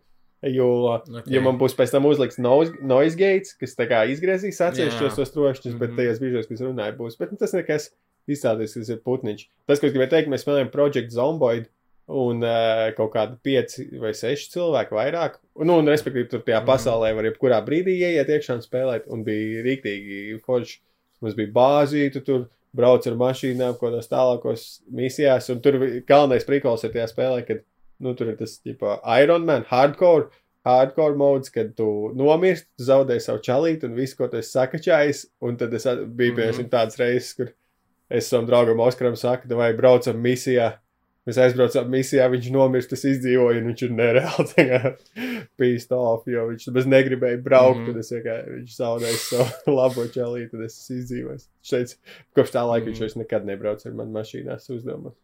[0.51, 1.07] Jo, Ok.
[1.07, 1.31] okay.
[1.31, 5.31] ja man būs pēc tam uzlikts noise, noise gates, kas tā kā izgriezīs atsevišķos tos
[5.31, 5.95] trošņus, bet Mhm.
[5.95, 7.17] tajos brīžos, kad es runāju, būs.
[7.17, 7.91] Bet nu, tas nekas
[8.27, 9.45] izstāties, kas ir putniņš.
[9.67, 11.67] Tas, ko es gribēju teikt, mēs spēlējam Project Zomboid.
[12.07, 15.37] Un uh, kaut kādi pieci vai seši cilvēki vairāk.
[15.63, 16.67] Nu, un respektīvi, tur tajā Mhm.
[16.67, 19.07] pasaulē var jebkurā brīdī ieiet iekšā un spēlēt.
[19.07, 20.79] Un bija rīktīgi forši.
[21.21, 25.49] Mums bija bāzīte, tur brauc ar mašīnām, kaut kādās tālākos misijās.
[25.49, 27.63] Un tur galvenais prikals ir tajā spēlē, kad
[28.01, 30.29] nu, tur ir tas tipo Iron Man, hardcore.
[30.65, 35.25] Hardcore mods, kad tu nomirsti, tu zaudē savu čalīti un visu, ko tu esi sakačājis.
[35.41, 36.69] Un tad es biju pie mm -hmm.
[36.69, 37.51] tādas reizes, kur
[38.09, 40.73] es savam draugam Oskaram saku, vai braucam misijā.
[41.23, 44.65] Mēs aizbraucām misijā, viņš nomirst, tas izdzīvoja, un viņš ir nereāli
[45.59, 47.85] pīst off, jo viņš bez negribēja braukt, mm.
[47.85, 47.93] -hmm.
[47.93, 51.47] tad es vienkārši viņš zaudēju savu labo čalīti, tad es esmu izdzīvojis.
[51.47, 52.89] Viņš teica, kopš tā laika mm -hmm.
[52.89, 53.05] viņš Mhm.
[53.05, 55.15] vairs nekad nebrauc ar mani mašīnās uzdevumos.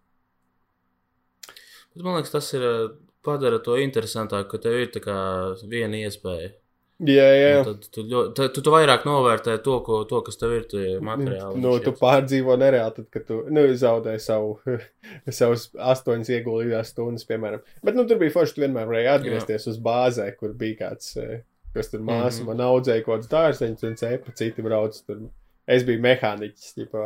[1.95, 5.19] Bet man liekas, tas ir uh, padara to interesantāku, ka tev ir kā
[5.67, 6.53] viena iespēja.
[6.99, 7.51] Jā, jā.
[7.61, 10.65] Un Tad tu, ļo- tu, tu, tu vairāk novērtē to, ko, to kas tev ir
[10.99, 11.61] materiāli.
[11.63, 14.57] Nu, tu pārdzīvo nereāli, tad, kad tu nu, zaudē savu,
[15.39, 17.63] savus astoņas ieguldījās stundas, piemēram.
[17.87, 21.39] Bet nu, tur bija forši, tu vienmēr varēji atgriezties uz bāzē, kur bija kāds, eh,
[21.73, 22.51] kas tur māsa, Mhm.
[22.51, 25.29] man audzēja kaut kāds dārzeņus un cepa, citi brauc tur.
[25.69, 27.01] Es biju mehāniķis, tipā,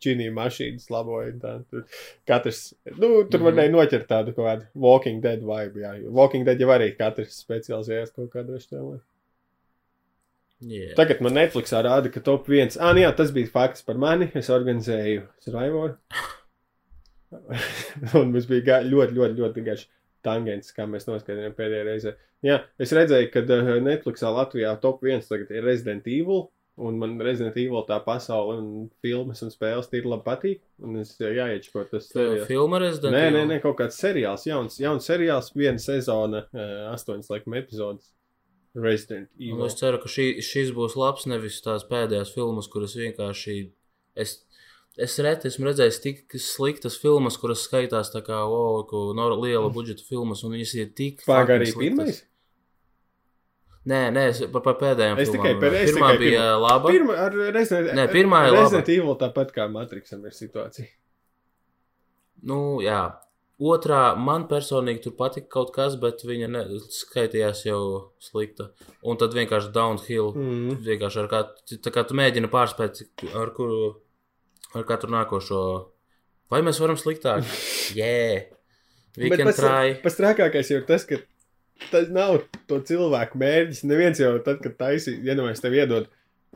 [0.00, 1.32] činīja mašīnas, laboja.
[1.34, 1.82] un Tā, tur
[2.30, 2.62] katrs,
[2.96, 3.46] nu, tur Mhm.
[3.50, 5.90] varēja noķert tādu kaut kādu Walking Dead vibe, jā.
[6.10, 9.00] Walking Dead jau arī katrs specializējas kaut kādā šķēlē.
[10.64, 10.94] Yeah.
[10.96, 12.78] Tagad man Netflixā rāda, ka top 1.
[12.80, 14.30] Ah, nu jā, tas bija fakts par mani.
[14.34, 15.98] Es organizēju Survivor.
[18.16, 19.86] un mums bija ga- ļoti, ļoti, ļoti garš
[20.26, 22.14] tangents, kā mēs noskaidrojām pēdējā reizē.
[22.46, 26.46] Jā, es redzēju, ka uh, Netflixā Latvijā top 1 tagad ir Resident Evil.
[26.76, 28.66] Un man Resident Evil tā pasaule un
[29.00, 30.58] filmas un spēles tīri labi patīk.
[30.84, 32.10] Un es jāiečko tas.
[32.10, 32.48] Tev seriāls.
[32.50, 33.48] filma Resident Nē, nē, Evil?
[33.54, 36.42] nē, kaut kāds seriāls, jauns, jauns seriāls, viena sezona,
[36.92, 38.12] astoņas laikam epizodes.
[38.76, 39.64] Resident Un Evil.
[39.70, 43.56] es ceru, ka šī, šis būs labs, nevis tās pēdējās filmas, kuras vienkārši.
[44.12, 44.42] Es,
[45.00, 50.44] es reti esmu redzējis tik sliktas filmas, kuras skaitās tā kā no liela budžeta filmas,
[50.44, 51.24] un viņas ir tik.
[51.24, 51.80] Pagaid, fucking arī sliktas.
[51.80, 52.20] pirmais?
[53.86, 56.62] Nē, nē, es par, par pēdējām Es tikai par- es Pirmā tikai bija pirmo.
[56.64, 56.90] laba.
[56.90, 58.64] Pirmā ar Resident, Nē, pirmā ir laba.
[58.64, 60.88] Resident Evil tāpat kā Matrixam ir situācija.
[62.42, 63.04] Nu, jā.
[63.56, 68.66] Otrā man personīgi tur patika kaut kas, bet viņa ne, skaitījās jau slikta.
[69.02, 70.34] Un tad vienkārši downhill.
[70.36, 70.74] Mm.
[70.84, 73.00] Vienkārši ar kādu, tā kā tu mēģini pārspēt,
[73.32, 73.94] ar kuru,
[74.74, 75.62] ar katru nākošo.
[76.52, 77.46] Vai mēs varam sliktāk?
[77.96, 78.50] Jē,
[79.16, 79.48] can
[80.04, 81.22] pats, trakākais jau ir tas, ka
[81.90, 83.84] tas nav to cilvēku mērķis.
[83.88, 86.08] Neviens jau tad, kad taisīs, nu es tev iedod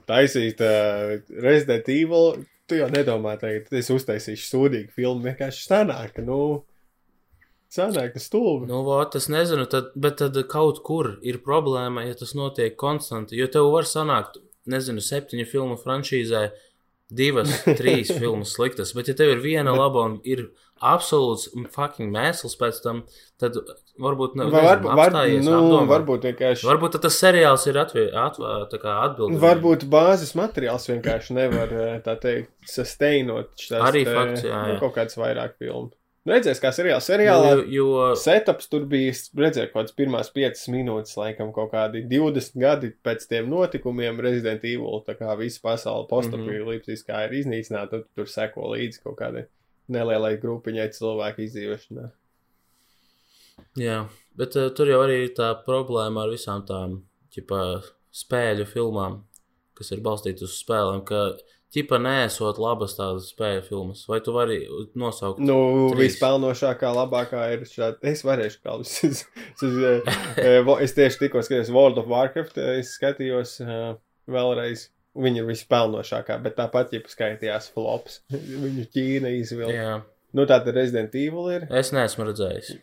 [0.08, 5.24] taisīt uh, Resident Evil, tu jau nedomā, ka es uztaisīšu sūdīgu filmu.
[5.26, 6.40] Vienkārši sanāk, nu,
[7.72, 8.68] sanāk, tas stulbi.
[8.70, 13.38] Nu, vot, es nezinu, tad, bet tad kaut kur ir problēma, ja tas notiek konstanti.
[13.38, 16.48] Jo tev var sanākt, nezinu, septiņu filmu franšīzē,
[17.10, 18.94] divas, trīs filmas sliktas.
[18.96, 20.48] Bet, ja tev ir viena laba un ir
[20.80, 23.02] absolūts fucking mēsls pēc tam,
[23.40, 23.56] tad
[24.00, 25.84] varbūt ne, Vai nezinu, var, var, apstājies, nu, apdomā.
[25.92, 26.66] varbūt vienkārši.
[26.70, 29.40] Varbūt tas seriāls ir atbildīgs.
[29.44, 34.82] Varbūt bāzes materiāls vienkārši nevar, eh, tā teikt, sustainot šīs Arī fakts, jā, nu, jā.
[34.82, 35.92] kaut kādas vairāk filmu.
[36.20, 37.06] Nu, Redzēs, kā seriāls.
[37.08, 41.72] Seriālā jo, jo, setups tur bija, es redzēju, kaut kādas pirmās 5 minūtes, laikam, kaut
[41.72, 45.00] kādi 20 gadi pēc tiem notikumiem Resident Evil.
[45.06, 49.46] Tā kā visa pasaule postapīlīpsiskā ir iznīcināta, tad tur seko līdzi kaut kādai
[49.92, 52.08] nelielai grupiņai cilvēku izdzīvošanā.
[53.80, 54.02] jā,
[54.38, 57.00] bet uh, tur jau arī ir tā problēma ar visām tām
[57.34, 57.62] ķipa,
[58.14, 59.22] spēļu filmām,
[59.78, 61.30] kas ir balstītas uz spēlēm, ka
[61.74, 64.02] ķipa nesot labas tādas spēļu filmas.
[64.10, 64.60] Vai tu vari
[64.98, 65.42] nosaukt?
[65.42, 68.00] Nu, vispelnošākā, labākā ir šāda.
[68.10, 70.78] Es varēšu kaut kādā veidā.
[70.82, 73.92] Es tieši tikko skatījos World of Warcraft, eh, es skatījos uh,
[74.30, 74.88] vēlreiz.
[75.18, 78.20] Viņa ir vispelnošākā, bet tāpat jau skaitījās flops.
[78.64, 79.74] Viņu Ķīna izvilka.
[79.74, 79.94] Jā,
[80.30, 81.64] Nu, tā tad Resident Evil ir.
[81.74, 82.76] es neesmu redzējis.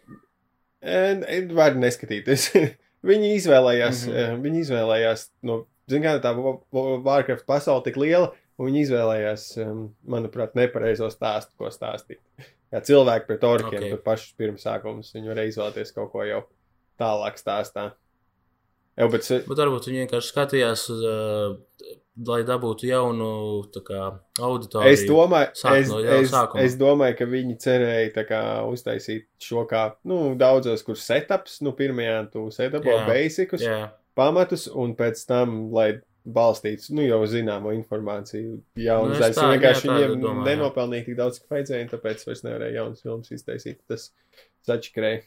[1.55, 2.49] Var neskatīties.
[3.09, 4.17] viņi izvēlējās, mm.
[4.17, 4.41] -hmm.
[4.43, 9.45] viņi izvēlējās, no, zin kā tā Wa- Wa- Warcraft pasaule tik liela, un viņi izvēlējās,
[9.63, 12.19] um, manuprāt, nepareizo stāstu, ko stāstīt.
[12.67, 13.77] Kā cilvēki pret orkiem, Ok.
[13.79, 13.91] okay.
[13.93, 16.41] tur pašus pirmsākumus, viņi varēja izvēlēties kaut ko jau
[16.99, 17.85] tālāk stāstā.
[18.97, 23.30] Jau, bet, Bet varbūt viņi vienkārši skatījās, uz, uh, lai dabūtu jaunu
[23.86, 24.08] kā,
[24.41, 24.93] auditoriju.
[24.93, 26.63] Es domāju, es, no es, sākuma.
[26.65, 32.19] es domāju, ka viņi cerēja kā, uztaisīt šo kā nu, daudzos, kur setups, nu, pirmajā
[32.34, 33.06] tu setupo Jā.
[33.10, 35.91] basicus, Jā, pamatus, un pēc tam, lai
[36.27, 40.47] balstīts, nu, jau zināmo informāciju, jaunas Nu, Nu, vienkārši jā, viņiem domāju, jā.
[40.49, 43.80] nenopelnīja tik daudz, cik vajadzēja, tāpēc vairs nevarēja jaunas filmas iztaisīt.
[43.88, 44.10] Tas
[44.67, 45.21] sačakrēja.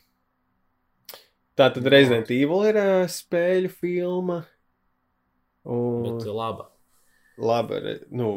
[1.57, 4.42] Tā tad Resident Evil ir uh, spēļu filma.
[5.68, 6.70] Un, bet laba.
[7.40, 8.31] Labi, re- nu,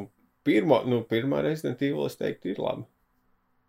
[0.47, 2.87] pirmo, nu, pirmā Resident Evil, es teiktu, ir laba.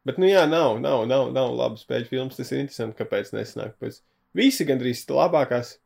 [0.05, 2.37] Bet, nu, jā, nav, nav, nav, nav laba spēļu filmas.
[2.37, 3.79] Tas ir interesanti, kāpēc nesnāk.
[3.81, 4.03] Pēc...
[4.37, 5.79] Visi gandrīz labākās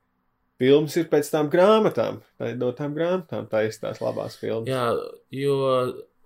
[0.58, 2.20] filmas ir pēc tām grāmatām.
[2.40, 4.68] Tā ir no tām grāmatām, tā ir tās labās filmas.
[4.70, 4.88] Jā,
[5.38, 5.58] jo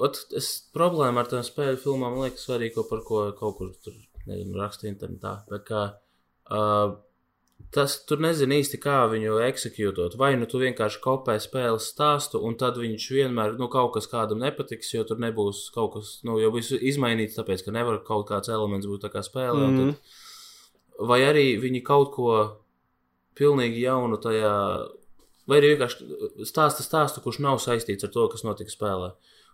[0.02, 3.72] ot, es problēma ar tām spēļu filmām man liekas arī, ko par ko kaut kur
[3.84, 5.34] tur, nezinu, raksta internetā.
[5.50, 5.84] Bet kā,
[6.48, 6.96] uh,
[7.70, 10.16] tas tur nezinu īsti, kā viņu eksekūtot.
[10.20, 14.42] Vai nu tu vienkārši kopē spēles stāstu, un tad viņš vienmēr, nu, kaut kas kādam
[14.42, 18.52] nepatiks, jo tur nebūs kaut kas, nu, jau visu izmainīts, tāpēc, ka nevar kaut kāds
[18.52, 19.68] elements būt tā kā spēlē.
[19.68, 19.92] Mm -hmm.
[19.92, 22.32] Tad, vai arī viņi kaut ko
[23.38, 24.54] pilnīgi jaunu tajā,
[25.46, 29.12] vai arī vienkārši stāsta stāstu, kurš nav saistīts ar to, kas notika spēlē.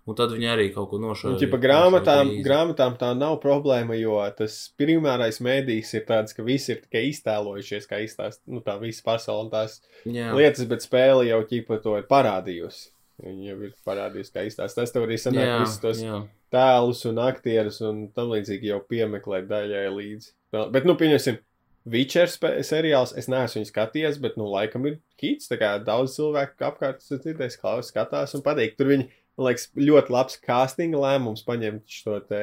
[0.09, 1.35] Un tad viņi arī kaut ko nošauja.
[1.35, 6.73] Un, ķipa, grāmatām, grāmatām tā nav problēma, jo tas primārais mēdījis ir tāds, ka visi
[6.75, 10.31] ir tikai iztēlojušies, kā izstāst, nu, tā visa pasaule un tās Jā.
[10.39, 12.89] lietas, bet spēle jau ķipa to ir parādījusi.
[13.27, 14.79] Viņa jau ir parādījusi, kā izstāst.
[14.79, 16.23] Tas tev arī sanāk Jā, visus tos jā.
[16.55, 20.33] tēlus un aktierus un tam līdzīgi jau piemeklēt daļai līdzi.
[20.55, 21.41] Bet, nu, pieņemsim,
[21.89, 26.67] Witcher seriāls, es neesmu viņu skatījies, bet, nu, laikam ir hits, tā kā daudz cilvēku
[26.69, 28.77] apkārt esmu dzirdējis, klausās, skatās un patīk.
[28.79, 32.41] Tur viņi, man liekas, ļoti labs castinga lēmums paņemt šo te,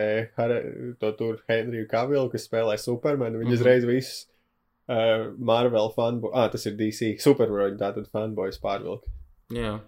[1.01, 3.41] to tur Henriju Kavilu, kas spēlē Supermanu.
[3.41, 3.57] Viņi Mhm.
[3.59, 4.27] uzreiz visus
[4.87, 9.11] uh, Marvel fanboy, ah, tas ir DC, Superhero, tātad fanboys pārvilka.
[9.51, 9.81] Jā.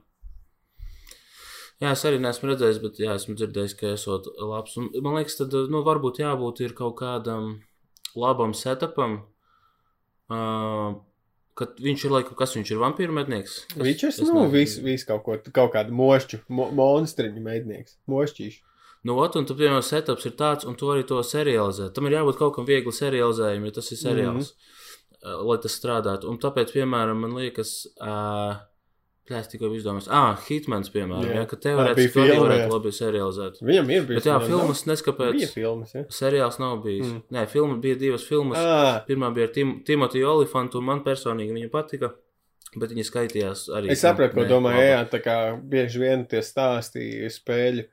[1.80, 4.76] Jā, es arī neesmu redzējis, bet jā, esmu dzirdējis, ka esot labs.
[4.82, 7.60] Un, man liekas, tad, nu, varbūt jābūt ir kaut kādam
[8.18, 9.20] labam setupam.
[10.28, 10.98] Uh,
[11.58, 13.58] kad viņš ir, laikam, kas viņš ir, vampīru mednieks?
[13.74, 18.64] Es- Vičers, es nu, visu, visu kaut ko, kaut kādu mošķu, mo, monstriņu mēdnieks, mošķīšu.
[19.08, 21.92] Nu, ot, un tu, piemēram, setups ir tāds, un tu arī to serializē.
[21.96, 25.46] Tam ir jābūt kaut kam viegli serializējumam, jo tas ir seriāls, mm -hmm.
[25.50, 26.30] lai tas strādātu.
[26.32, 28.58] Un tāpēc, piemēram, man liekas, uh,
[29.28, 31.36] plēst tikko izdomās, ah, Hitmans, piemēram, Jā.
[31.42, 32.70] jā, ka teorētiski arī varētu jā.
[32.74, 33.60] labi serializēt.
[33.62, 34.22] Viņam ir bijis.
[34.22, 35.34] Bet jā, filmas neskapēc.
[35.38, 36.04] Bija filmas, ja?
[36.10, 37.08] Seriāls nav bijis.
[37.12, 37.24] Mm.
[37.38, 38.58] Nē, filma bija divas filmas.
[38.62, 42.14] Ah, Pirmā bija ar Tim Timotiju Olifantu, un man personīgi viņa patika.
[42.78, 43.90] Bet viņa skaitījās arī.
[43.94, 44.88] es sapratu, ko nē, domā, labi.
[44.90, 45.36] jā, tā kā
[45.72, 47.86] bieži vien tie stāstīja spēļu.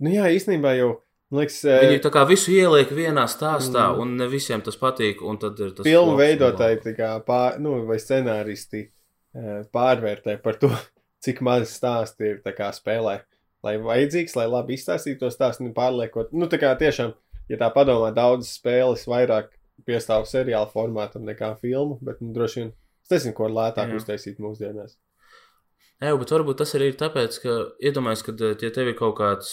[0.00, 0.92] Nu jā, īstenībā jau,
[1.34, 4.00] liekas, Viņi eh, tā kā visu ieliek vienā stāstā, Mm.
[4.00, 5.18] un ne visiem tas patīk.
[5.40, 8.90] tad ir tas filmu veidotāji, tā kā pār, nu, vai scenāristi eh,
[9.34, 10.70] pārvērtē par to,
[11.24, 13.20] cik maz stāsti ir tā spēlē.
[13.62, 16.30] Lai vajadzīgs, lai labi izstāstītu to stāstu, nu, pārliekot.
[16.32, 17.12] Nu, tā kā tiešām,
[17.52, 19.50] ja tā padomā, daudz spēles vairāk
[19.84, 22.70] piestāv seriāla formātam nekā filmu, bet, nu, droši vien,
[23.04, 23.98] es nezinu, ko lētāk Jā.
[24.00, 24.96] uztaisīt mūsdienās.
[26.00, 29.18] Jā, bet varbūt tas arī ir tāpēc, ka iedomājieties, ka eh, ja tev ir kaut
[29.18, 29.50] kāds,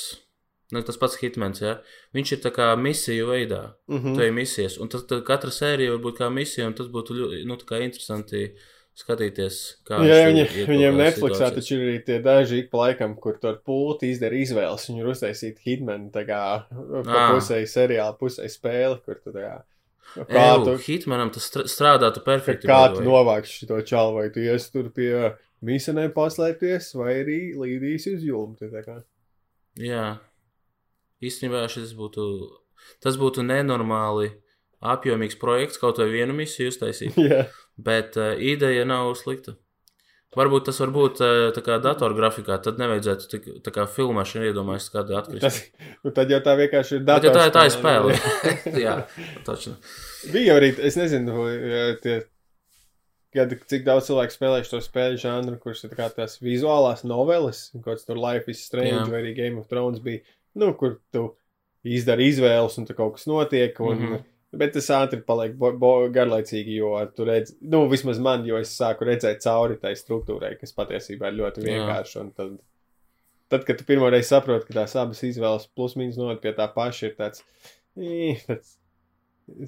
[0.71, 1.77] nu, tas pats hitmens, ja,
[2.15, 3.61] viņš ir tā kā misiju veidā.
[3.91, 6.87] Mm Tu ej misijas, un tas, tad katra sērija var būt kā misija, un tas
[6.87, 8.53] būtu ļu- nu, tā interesanti
[8.97, 13.37] skatīties, kā Jā, iet viņiem Netflixā taču ir arī tie daži ik pa laikam, kur
[13.41, 14.87] tur pulti izdara izvēles.
[14.89, 17.27] Viņi ir uztaisīti hitmeni, tā kā pa Ā.
[17.35, 19.57] pusē seriāla, pusē spēle, kur tu tā kā.
[20.31, 22.65] Kā Ew, tu, Hitmanam tas str- strādātu perfekti.
[22.69, 23.09] kā tu way.
[23.09, 25.11] novāksi šo čalu, vai tu ies tur pie
[25.67, 28.69] mīsenēm paslēpties, vai arī līdīsi uz jumta.
[28.71, 28.97] tā kā.
[29.77, 30.17] Jā,
[31.21, 32.23] īstenībā šis būtu,
[33.03, 34.31] tas būtu nenormāli
[34.81, 37.43] apjomīgs projekts, kaut vai vienu misiju uztaisīt, Jā,
[37.77, 39.55] bet uh, ideja nav slikta.
[40.37, 44.89] Varbūt tas var būt uh, tā kā datorgrafikā, tad nevajadzētu tik, tā kā filmēšana iedomājas
[44.93, 45.45] kādu atkrist.
[45.45, 48.17] tas, nu tad jau tā vienkārši ir Bet jau tā, tā ir datorspēle.
[48.17, 48.81] spēle.
[48.85, 48.97] Jā,
[49.47, 49.73] taču.
[50.33, 51.47] Bija arī, es nezinu,
[52.03, 52.19] tie,
[53.33, 57.67] kad, cik daudz cilvēku spēlējuši to spēļu žanru, kurš ir tā kā tās vizuālās noveles,
[57.73, 59.09] kaut kāds tur Life is Strange Jā.
[59.11, 60.21] vai arī Game of Thrones bija,
[60.59, 61.29] nu, kur tu
[61.87, 64.11] izdari izvēles un tur kaut kas notiek, un, mm.
[64.11, 64.25] -hmm.
[64.55, 65.57] Bet tas ātri paliek
[66.15, 70.75] garlaicīgi, jo tu redz, nu, vismaz man, jo es sāku redzēt cauri tai struktūrai, kas
[70.77, 72.57] patiesībā ir ļoti vienkārša, tad,
[73.51, 77.11] tad, kad tu pirmoreiz saproti, ka tās abas izvēles plus mīnus noved pie tā paša,
[77.11, 77.43] ir tāds,
[77.99, 78.77] ī, tāds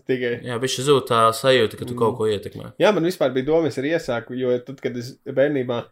[0.08, 0.34] tikai.
[0.48, 2.74] Jā, šis zūd tā sajūta, ka tu kaut ko ietekmē.
[2.82, 5.84] Jā, man vispār bija doma, es arī iesāku, jo tad, kad es bērnībā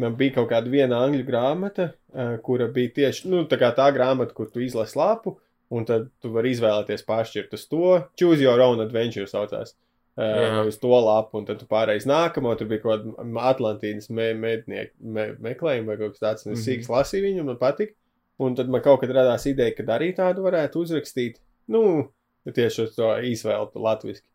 [0.00, 3.86] man bija kaut kāda viena angļu grāmata, uh, kura bija tieši nu, tā, kā tā
[3.94, 5.36] grāmata, kur tu izlasi lapu,
[5.70, 8.02] un tad tu vari izvēlēties pāršķirt uz to.
[8.20, 9.74] Choose your own adventure saucās.
[10.16, 14.28] Uh, uz to lapu, un tad tu pārējais nākamo, tur bija kaut kāda Atlantīnas me,
[14.38, 16.62] mednieku me, meklējuma vai kaut kas tāds, es Mhm.
[16.68, 17.94] sīks lasīju viņu, man patika.
[18.38, 21.36] Un tad man kaut kad radās ideja, ka arī tādu varētu uzrakstīt,
[21.68, 22.10] nu,
[22.46, 24.26] tieši uz to izvēlu latviski.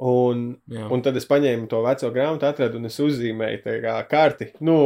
[0.00, 4.46] Un Jā, Un tad es paņēmu to veco grāmatu, atradu un es uzzīmēju kā karti,
[4.64, 4.76] nu,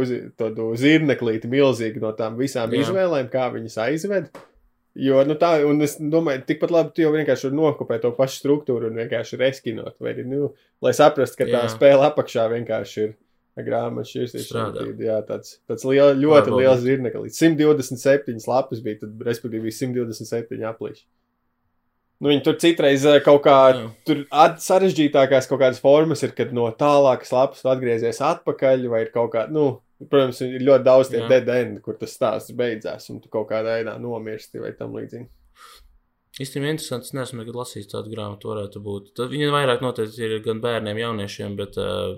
[0.00, 2.72] uz tādu zirneklīti milzīgi no tām visām.
[2.74, 2.82] Jā.
[2.82, 4.30] izvēlēm, kā viņas aizved.
[4.94, 8.38] Jo, nu tā, un es domāju, tikpat labi tu jau vienkārši vari nokopēt to pašu
[8.44, 10.52] struktūru un vienkārši reskinot, vai nu,
[10.84, 11.70] lai saprastu, ka tā Jā.
[11.72, 13.08] spēle apakšā vienkārši
[14.38, 14.86] ir grāmatu.
[14.92, 16.62] Tad, Jā, tāds, tāds liel, ļoti Pārbaudīt.
[16.62, 17.42] liels zirneklīts.
[17.42, 21.04] 127 lapas bija, tad, respektīvi, 127 aplīši.
[22.22, 23.56] Nu, viņi tur citreiz eh, kaut kā
[24.62, 29.48] sarežģītākās kaut kādas formas ir, kad no tālākas lapas atgriezies atpakaļ, vai ir kaut kā,
[29.50, 33.48] nu, protams, ir ļoti daudz tie dead end, kur tas stāsts beidzās, un tu kaut
[33.50, 35.28] kādā veidā nomirsti vai tam līdzīgi.
[36.42, 39.12] Īstenībā interesanti, es neesmu nekad lasījis tādu grāmatu, varētu būt.
[39.20, 42.16] Tad viņi vairāk noteikti ir gan bērniem, jauniešiem, bet uh,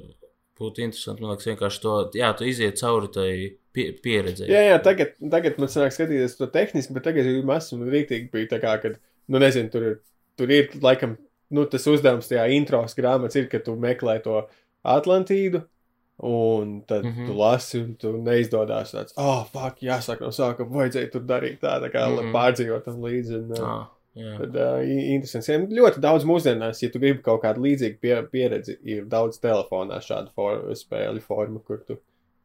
[0.56, 3.28] būtu interesanti, man liekas, vienkārši to, jā, tu iziet cauri tai
[3.76, 4.48] pie, pieredzēji.
[4.52, 8.54] Jā, jā, tagad, tagad man sanāk skatīties to tehniski, bet tagad jau esmu rīktīgi bija
[8.54, 8.96] tā kā, kad,
[9.28, 9.98] nu, nezinu, tur ir,
[10.40, 11.18] tur ir, laikam,
[11.52, 14.40] nu, tas uzdevums tajā intros grāmatas ir, ka tu meklē to
[14.96, 15.66] Atlantīdu,
[16.18, 17.20] Un tad mm Mhm.
[17.22, 17.26] -hmm.
[17.26, 21.58] tu lasi, un tu neizdodas tāds, ah, oh, fuck, jāsaka no sākuma, vajadzēja tur darīt
[21.60, 22.22] tā, tā kā, mm -hmm.
[22.22, 22.32] Mhm.
[22.32, 23.34] pārdzīvot tam līdzi.
[23.34, 23.86] Un, uh, Ah,
[24.16, 24.38] jā.
[24.38, 25.48] Tad uh, interesants.
[25.48, 29.98] Ja ļoti daudz mūsdienās, ja tu gribi kaut kādu līdzīgu pie, pieredzi, ir daudz telefonā
[30.00, 31.96] šādu for, spēļu formu, kur tu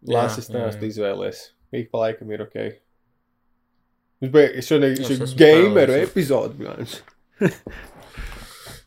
[0.07, 0.87] lasi stāstu jā.
[0.91, 1.51] izvēlēs.
[1.71, 2.55] Ik pa laikam ir ok.
[4.21, 7.01] Es beig- Šodien esmu gameru epizode, blāns.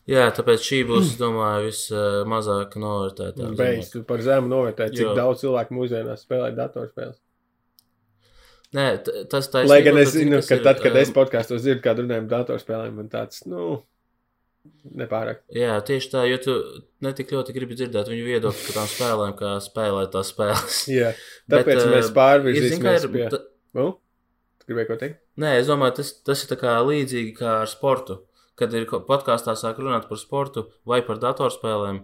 [0.09, 3.51] jā, tāpēc šī būs, es domāju, vismazāk novērtētā.
[3.59, 5.15] Beidz, tu par zemu novērtē, cik Jo.
[5.17, 7.17] daudz cilvēku mūsdienās spēlē datorspēles.
[8.75, 8.85] Nē,
[9.31, 12.27] tas tā Lai gan es zinu, ka tad, kad es um, podkāstos dzirdu kādu runājumu
[12.27, 13.77] par datorspēlēm, man tāds, nu,
[14.99, 15.43] nepārāk.
[15.55, 16.55] Jā, tieši tā, jo tu
[17.05, 20.79] netik ļoti gribi dzirdēt viņu viedokli par tām spēlēm, kā spēlēt tās spēles.
[20.99, 21.13] Jā,
[21.47, 23.27] Bet, tāpēc mēs ir, zini, kā pārvirzīsimies ir, pie...
[23.31, 23.43] ta-
[23.75, 23.89] Nu?
[24.59, 25.17] Tu gribēji ko teikt?
[25.43, 28.21] Nē, es domāju, tas, tas ir tā kā līdzīgi kā ar sportu.
[28.55, 32.03] Kad ir ko- podkāstā sāk runāt par sportu vai par datorspēlēm.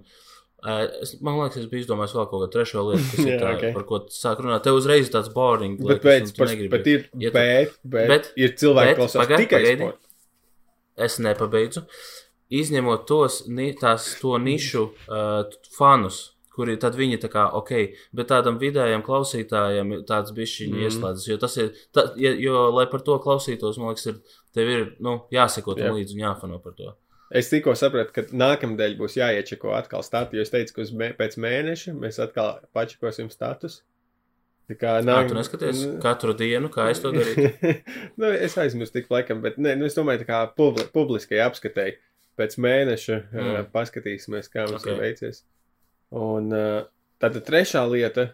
[1.02, 3.64] Es, man liekas, es biju izdomājis vēl kaut kādu trešo lietu, kas ir tā, ok.
[3.74, 4.62] par ko sāk runāt.
[4.68, 5.80] Tev uzreiz ir tāds boring.
[5.82, 6.70] Bet, liekas, par, negribi.
[6.76, 9.88] bet ir, Ja tu- bet, bet, bet- ir cilvēki, bet- kas klausās tikai pagaidi.
[9.88, 10.08] sporta.
[11.08, 11.86] Es nepabeidzu.
[12.52, 13.40] Izņemot tos,
[13.80, 15.48] tās, to nišu uh,
[15.78, 16.20] fanus,
[16.52, 17.72] kuri tad viņi tā kā ok,
[18.14, 20.82] bet tādam vidējam klausītājam tāds bišķiņu Mm.
[20.82, 20.90] mm.
[20.90, 21.28] ieslēdzas.
[21.32, 21.72] Jo tas ir,
[22.20, 24.20] ja, jo, lai par to klausītos, man liekas, ir,
[24.56, 26.96] tev ir nu, jāseko tam līdzi un jāfano par to.
[27.32, 31.38] Es tikko sapratu, ka nākamnedēļ būs jāiečeko atkal stati, jo es teicu, ka mē, pēc
[31.40, 33.80] mēneša mēs atkal pačakosim status.
[34.68, 35.30] Tā kā Nā, nāk...
[35.32, 37.54] tu neskaties katru dienu, kā es to darīju.
[38.20, 41.98] nu, es aizmirsu tik laikam, bet ne, nu, es domāju, tā kā publi publiskai apskatēji.
[42.40, 43.48] Pēc mēneša mm.
[43.48, 44.94] uh, paskatīsimies, kā mums okay.
[44.94, 45.42] ir veicies.
[46.16, 46.84] Un uh,
[47.20, 48.30] tātad trešā lieta,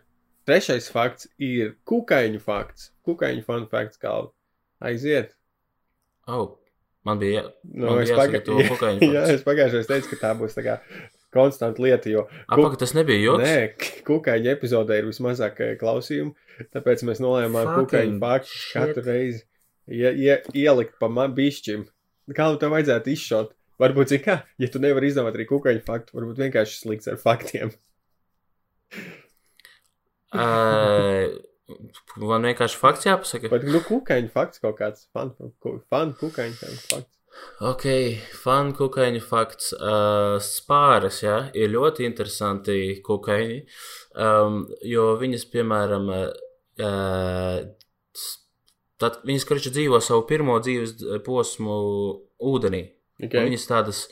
[0.50, 2.92] trešais fakts ir kukaiņu fakts.
[3.06, 4.14] Kukaiņu fun fakts, kā
[4.86, 5.37] aiziet.
[6.28, 6.58] Oh,
[7.08, 10.58] man bija, Nu, Man bija paga- jāsagatavo kukaiņu Jā, es pagājušajā teicu, ka tā būs
[10.58, 10.78] tā kā
[11.34, 13.44] konstanta lieta, jo apaka, tas nebija joks.
[13.44, 16.34] Nē, k- kukaiņa epizodē ir vismazāk eh, klausījumu,
[16.76, 19.44] tāpēc mēs nolēmām kukaiņu faktu katru reizi
[19.88, 20.34] ie, ie,
[20.66, 21.86] ielikt pa man bišķim.
[22.36, 23.54] Kā tev vajadzētu izšaut?
[23.80, 27.70] Varbūt, kā, ja tu nevari izdomāt arī kukaiņu faktu, varbūt vienkārši slikts ar faktiem.
[30.34, 31.38] Uh,
[32.22, 33.52] man vienkārši fakts jāpasaka.
[33.52, 35.34] Bet, nu, kukaiņu fakts kaut kāds fan,
[35.92, 37.14] fan kukaiņu fakts.
[37.68, 37.86] Ok,
[38.38, 39.72] fanu kukaiņu fakts.
[39.76, 43.58] Uh, spāres, jā, ir ļoti interesanti kukaiņi,
[44.24, 47.58] um, jo viņas, piemēram, uh,
[49.02, 51.78] tad viņas, kurš dzīvo savu pirmo dzīves posmu
[52.54, 52.84] ūdenī.
[53.18, 53.50] Okay.
[53.50, 54.04] Viņas tādas,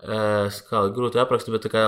[0.00, 1.86] uh, kā grūti aprakstīt, bet tā kā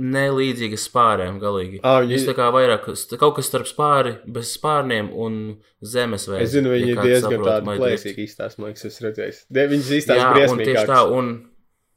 [0.00, 1.82] nelīdzīgas spārēm galīgi.
[1.82, 2.86] Viņas viņi, tā kā vairāk,
[3.20, 5.38] kaut kas starp spāri, bez spārniem un
[5.84, 6.46] zemes vēja.
[6.46, 9.38] es zinu, viņi ir diezgan tādi plēsīgi izstāst, man liekas, es redzēju.
[9.82, 11.32] Izstāst Jā, un tieši tā, un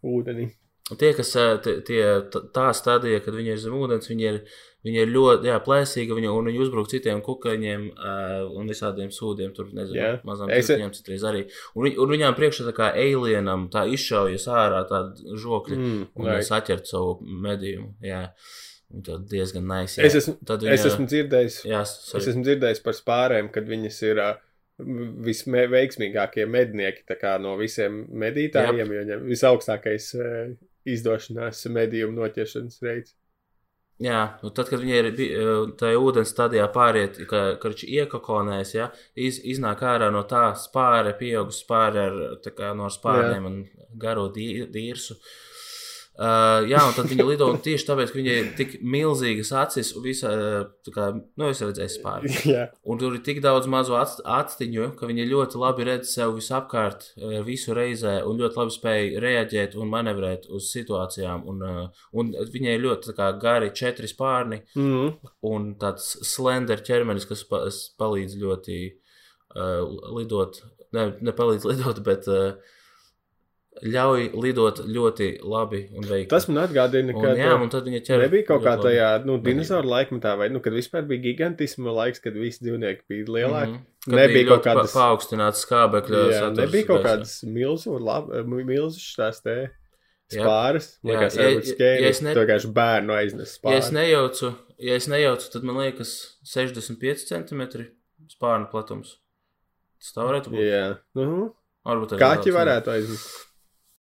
[0.03, 0.49] ūdenī.
[0.85, 1.31] Tie, kas
[1.87, 2.01] tie,
[2.53, 4.35] tā stadija, kad viņi ir zem ūdens, viņi ir,
[4.85, 9.49] viņi ir ļoti jā, plēsīgi, viņi, un viņi uzbruk citiem kukaiņiem uh, un visādiem sūdiem.
[9.57, 10.11] Tur nezinu, Jā.
[10.29, 11.41] mazām Es- tirkņiem citreiz arī.
[11.73, 16.29] Un, viņ, un viņām priekšā tā kā alienam tā izšaujas ārā tāda žokļa Mm, un
[16.29, 16.45] right.
[16.45, 17.95] saķert savu medījumu.
[18.05, 18.21] Jā.
[19.09, 19.97] Tad diezgan nice.
[20.05, 20.21] Es jā.
[20.21, 22.29] esmu, Tad es esmu dzirdējis Jā, Es sorry.
[22.29, 24.35] esmu dzirdējis par spārēm, kad viņas ir uh,
[25.25, 30.11] visveiksmīgākie mednieki tā kā no visiem medītājiem, jo viņam visaugstākais
[30.85, 33.15] izdošanās medījumu noķeršanas reids.
[34.03, 38.89] Jā, nu tad, kad viņi ir eh, tajā ūdens stadijā pāriet, ka viņš iekakonēs, ja,
[39.15, 42.17] iz, iznāk ārā no tā spāra, pieaugusi spāra ar,
[42.57, 43.59] kā no spārniem un
[43.95, 45.15] garo dī- dīrsu.
[45.15, 45.54] Uh,
[46.15, 50.29] jā, un tad viņi lido tieši tāpēc, ka viņai ir tik milzīgas acis un visa,
[50.31, 52.31] eh, kā, nu, es redzēju spāru.
[52.55, 56.37] Jā, Un tur ir tik daudz mazu ats- atstiņu, ka viņi ļoti labi redz sev
[56.37, 61.43] visapkārt, eh, visu reizē, un ļoti labi spēj reaģēt un manevrēt uz situācijām.
[61.51, 61.65] Un,
[62.15, 65.11] un viņai ir ļoti kā, gari četri spārni mm.
[65.51, 67.65] un tāds slender ķermenis, kas pa,
[67.99, 69.83] palīdz ļoti uh,
[70.15, 70.63] lidot.
[70.95, 72.55] Ne, nepalīdz lidot, bet uh,
[73.83, 76.29] ļauj lidot ļoti labi un veikli.
[76.31, 78.21] tas man atgādina, un, ka jā, un tad viņa ķer.
[78.23, 82.33] nebija kaut kā tajā nu, dinozauru laikmetā, vai nu, kad vispār bija gigantisma laiks, kad
[82.33, 83.73] visi dzīvnieki bija lielāki.
[83.73, 83.85] Mhm.
[84.05, 87.99] Kad Nebija bija kaut ļoti pa- kādas- paaugstināts skābekļa Jā, saturs nebija kaut kādas milzu,
[87.99, 89.55] lab, milzu šās te
[90.31, 90.43] Jā.
[90.45, 90.97] spāras.
[91.03, 93.93] Jā, liekas, varbūt ja- skēri, ja es ne- vienkārši bērnu aiznes Ja es spāru.
[93.97, 97.87] nejaucu, ja es nejaucu, tad man liekas 65 centimetri
[98.29, 99.17] spārnu platums.
[99.99, 100.61] Tas tā varētu būt.
[100.63, 101.53] Jā, nu,
[101.85, 103.44] Varbūt arī Kaķi varētu aiziet.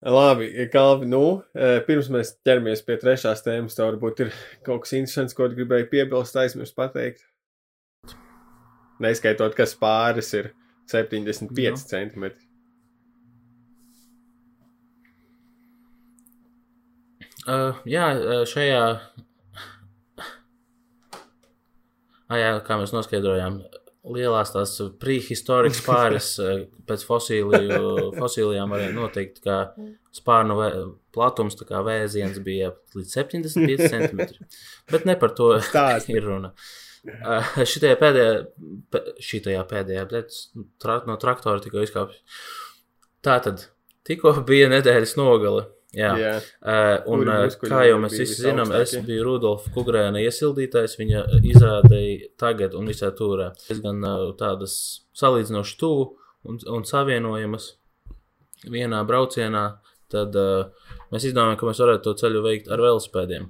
[0.05, 4.29] Labi, Kalvi, nu, eh, pirms mēs ķeramies pie trešās tēmas, tev varbūt ir
[4.63, 7.25] kaut kas interesants, ko gribēji piebilst, aizmirst pateikt.
[9.03, 10.53] Neskaitot, ka spāris ir
[10.87, 11.75] 75 Jā.
[11.91, 12.45] centimetri.
[17.49, 18.05] Uh, jā,
[18.45, 18.81] šajā
[22.29, 23.63] ah, jā, kā mēs noskaidrojām,
[24.15, 29.59] lielās tās prehistorikas pāris eh, pēc fosīliju, fosīlijām varēja noteikt, ka
[30.15, 30.69] spārnu vē,
[31.15, 34.45] platums, tā kā vēziens bija līdz 75 cm.
[34.91, 36.13] Bet ne par to Stāsti.
[36.17, 36.53] ir runa.
[36.99, 38.31] Uh, šitajā pēdējā,
[38.91, 40.35] pē- šitajā pēdējā, bet
[40.83, 42.19] tra, no traktora tikko izkāpju.
[43.23, 43.69] Tā tad
[44.07, 45.67] tikko bija nedēļas nogale.
[45.95, 46.09] Jā.
[46.21, 46.33] Jā.
[46.61, 47.23] Uh, un,
[47.57, 50.97] Kuri kā jau mēs visi zinām, es biju Rudolfa Kugrēna iesildītājs.
[50.99, 54.75] Viņa izrādīja tagad un visā turā diezgan uh, tādas
[55.17, 56.05] salīdzinoši tuvu
[56.45, 57.71] un, un savienojamas
[58.69, 59.63] vienā braucienā.
[60.13, 63.49] Tad uh, mēs izdomājām, ka mēs varētu to ceļu veikt ar velospēdiem.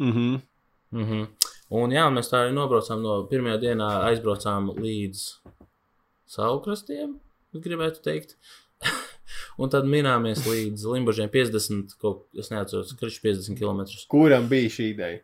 [0.00, 0.40] Mhm.
[0.88, 1.26] Mm -hmm.
[1.68, 5.24] Un jā, mēs tā arī nobraucām no pirmajā dienā, aizbraucām līdz
[6.26, 7.20] saukrastiem,
[7.52, 8.36] es gribētu teikt.
[9.58, 13.82] un tad minējāmies līdz Limbaģiem 50, kaut kas neatceros, kurš 50 km.
[14.12, 15.20] Kuram bija šī ideja?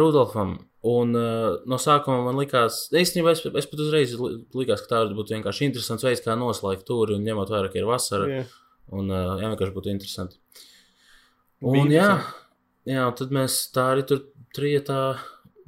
[0.00, 0.56] Rudolfam.
[0.90, 5.00] Un uh, no sākuma man likās, īstenībā es, es pat uzreiz li- likās, ka tā
[5.14, 8.30] būtu vienkārši interesants veids, kā noslēgt turi un ņemot vērā, ka ir vasara.
[8.32, 8.44] Jā.
[8.96, 10.40] Un uh, jā, vienkārši būtu interesanti.
[11.60, 12.94] Un jā, interesanti.
[12.94, 14.22] jā, un tad mēs tā arī tur
[14.56, 15.02] trietā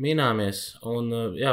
[0.03, 0.63] minējāmies.
[0.89, 1.53] Un uh, jā,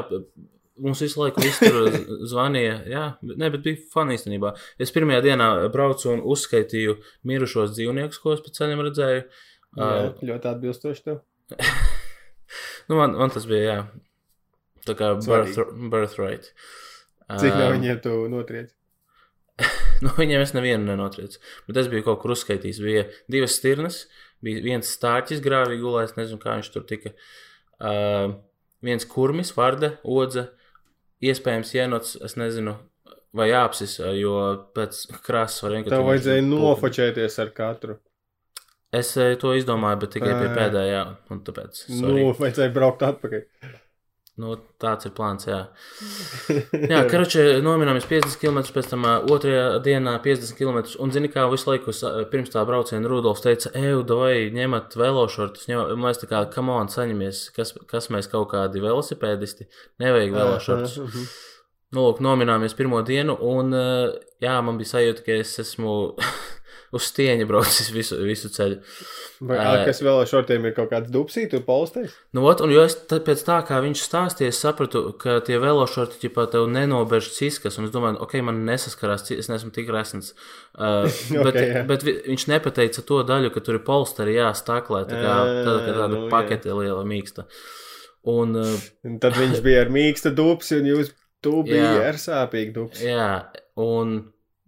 [0.81, 1.77] mums visu laiku tur
[2.31, 2.75] zvanīja.
[2.89, 4.53] Jā, bet- ne, bet bija fani īstenībā.
[4.81, 6.97] Es pirmajā dienā braucu un uzskaitīju
[7.29, 9.23] mirušos dzīvniekus, ko es pa ceļam redzēju.
[9.25, 9.45] Jā,
[9.79, 11.19] Uh, ļoti atbilstoši tev.
[12.89, 13.81] nu, man, man tas bija, jā,
[14.87, 15.59] tā kā birth,
[15.93, 16.47] birthright.
[17.29, 18.71] Cik no viņiem tu notriec?
[19.99, 21.33] Nu, viņiem es nevienu nenotriec.
[21.67, 22.77] Bet es biju kaut kur uzskaitījis.
[22.79, 23.97] Bija divas stirnas,
[24.41, 27.11] bija viens stāķis grāvī gulējis, nezinu, kā viņš tur tika.
[27.83, 28.37] Uh,
[28.85, 30.45] viens kurmis, varde, odze,
[31.25, 32.75] iespējams jēnots, es nezinu,
[33.35, 34.35] vai apsis, ā, jo
[34.75, 35.95] pēc krāsas var vienkārši.
[35.95, 37.99] Tev vajadzēja nofočēties ar katru.
[38.95, 41.83] Es eh, to izdomāju, bet tikai pie pēdējā, un tāpēc.
[41.85, 42.23] sorry.
[42.25, 43.43] Nu, vajadzēja braukt atpakaļ.
[44.39, 45.57] Nu, tāds ir plāns, jā.
[46.91, 50.79] Jā, karoči, nominējāmies 50 km, pēc tam otrajā dienā 50 km.
[51.03, 51.91] Un, zini, kā visu laiku
[52.31, 55.67] pirms tā brauciena Rudolfs teica, ej, vai ņemat velošortus.
[55.67, 59.67] ņem-" Un Mēs tā kā, come on, saņemies, kas, kas mēs kaut kādi velosipēdisti,
[59.99, 60.95] nevajag velošortus.
[61.89, 65.95] Nu, lūk, nominējāmies pirmo dienu, un jā, man bija sajūta, ka es esmu
[66.95, 68.77] uz stieņa braucis visu, visu ceļu.
[69.49, 72.11] Vai ā, kas vēl ar šortiem ir kaut kāds dupsīt, tu polstēs?
[72.35, 76.47] Nu, ot, un jo es pēc tā, kā viņš stāstīja, sapratu, ka tie velošorti ķipā
[76.51, 80.33] tev nenobež ciskas, un es domāju, ok, man nesaskarās, es neesmu tik resns.
[80.79, 81.79] Uh, bet, Ok, jā.
[81.89, 85.79] bet vi- viņš nepateica to daļu, ka tur ir polsteri jāstaklē, tā kā Ā, tāda,
[85.89, 86.29] tāda nu, jā.
[86.31, 87.43] pakete liela mīksta.
[88.31, 91.09] Un, uh, Un tad viņš bija ar mīkstu dupsi, un jūs
[91.43, 92.05] tu biji Jā.
[92.13, 93.09] ar sāpīgu dupsi.
[93.09, 93.27] jā,
[93.81, 94.13] un,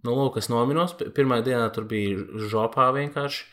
[0.07, 2.17] nu, lūk, es nominos, P- pirmajā dienā tur bija
[2.51, 3.45] žopā vienkārši.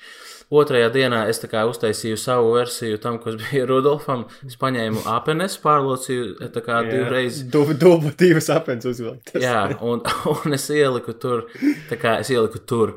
[0.49, 4.23] Otrajā dienā es kā uztaisīju savu versiju tam, kas bija Rudolfam.
[4.49, 9.35] Es paņēmu apenes, pārlocīju tā kā divreiz Du, dubu divas apens uzvilkt.
[9.37, 10.01] Jā, un,
[10.33, 11.45] un es ieliku tur,
[11.91, 12.97] tā kā es ieliku tur.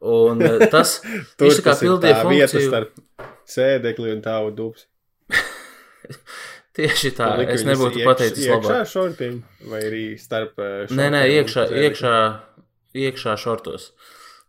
[0.00, 0.98] Un eh, tas,
[1.36, 2.66] Tur viņš tā kā pildīja funkciju.
[2.70, 4.88] starp sēdekli un tavu dupsi.
[6.76, 8.88] Tieši tā, es nebūtu iekš- pateicis Iekšā labāk.
[8.90, 9.36] šortiem
[9.70, 10.98] vai arī starp eh, šortiem?
[10.98, 12.12] Nē, nē, iekšā, iekšā,
[13.04, 13.92] iekšā šortos.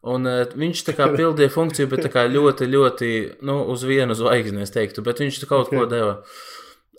[0.07, 3.13] Un uh, viņš tā kā pildīja funkciju, bet ļoti, ļoti,
[3.47, 6.19] nu, uz vienu zvaigzni, es teiktu, bet viņš kaut ko deva.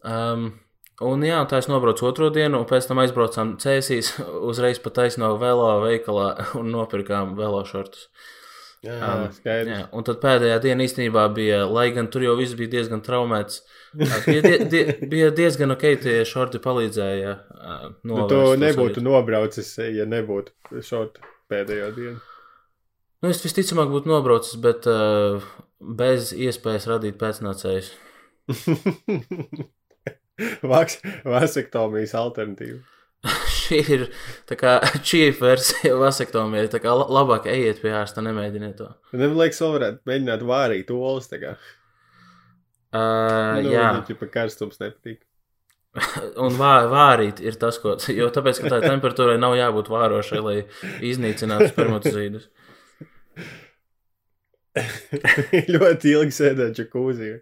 [0.03, 0.51] Um,
[1.05, 4.16] un jā, tā es nobraucu otro dienu, un pēc tam aizbraucām cēsīs,
[4.51, 8.11] uzreiz pat taisno velo veikalā un nopirkām velo šortus.
[8.78, 9.72] Jā, Um.
[9.74, 13.64] Jā, un tad pēdējā diena īstenībā bija, lai gan tur jau viss bija diezgan traumēts.
[14.28, 17.30] Bija, die, die, bija diezgan ok, tie šorti palīdzēja.
[17.57, 19.05] ā, Nu, tu to nebūtu sajūtu.
[19.07, 22.18] nobraucis, ja nebūtu šortu pēdējo dienu.
[23.22, 25.42] Nu, es visticamāk būtu nobraucis, bet uh,
[25.80, 27.90] bez iespējas radīt pēcnācējus.
[31.28, 32.78] Vasektomijas alternatīva.
[33.59, 34.05] Šī ir
[34.46, 36.68] tā kā cheap versija vasektomijai.
[36.70, 38.92] Tā kā la- labāk ejiet pie ārsta, nemēģiniet to.
[39.12, 41.26] Man liekas, vēl varētu mēģināt vārīt olas.
[41.34, 41.59] Uh,
[42.88, 45.18] Nu, jā, Viņam pa karstums nepatīk.
[46.44, 47.96] un vā, vārīt ir tas, ko.
[48.12, 50.59] Jo tāpēc, ka tā temperatūrai nav jābūt vārošai, lai
[51.11, 52.49] iznīcinātu spermatozīdus.
[55.74, 57.32] ļoti ilgi sēdēt džekūzī.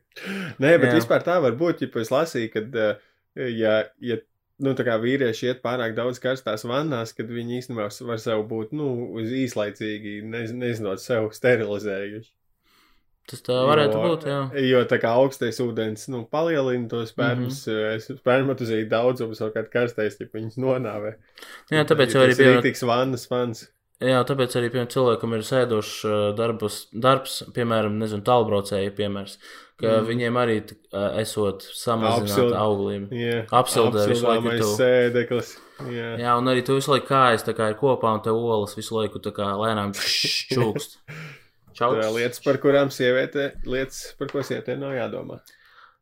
[0.63, 0.95] Nē, bet Jā.
[1.01, 2.87] Vispār tā var būt, ja es lasīju, ka,
[3.51, 4.19] ja, ja
[4.63, 8.89] nu, vīrieši iet pārāk daudz karstās vannās, kad viņi īstenībā var sev būt, nu,
[9.19, 12.33] uz īslaicīgi, nez, nezinot sev sterilizējuši.
[13.27, 14.41] Tas tā varētu Jo- būt, jā.
[14.63, 17.73] Jo tā kā augstais ūdens, nu, palielina to spermas, mm.
[17.75, 18.19] -hmm.
[18.21, 21.17] spermatozīdu daudzumu, savukārt karstais, ja viņas nonāvē.
[21.75, 22.61] Jā, tāpēc jau Ja arī bija.
[22.61, 23.67] rīktīgs vannas fans.
[23.97, 29.39] Jā, tāpēc arī piemēram, cilvēkam ir sēdošs uh, darbus, darbs, piemēram, nezinu, tālbraucēji piemērs,
[29.81, 30.07] ka mm.
[30.11, 33.09] viņiem arī uh, esot samazināta auglība.
[33.17, 35.57] Jā, Apsildē visu laiku sēdeklis.
[35.93, 36.13] Jā.
[36.21, 38.95] Jā, un arī tu visu laiku kājas tā kā ir kopā, un te olas visu
[39.01, 39.97] laiku tā kā lēnām
[40.53, 41.01] čūkst.
[41.77, 42.09] Tā Čauks.
[42.17, 45.41] lietas, par kurām sieviete, lietas, par ko sievietē nav jādomā.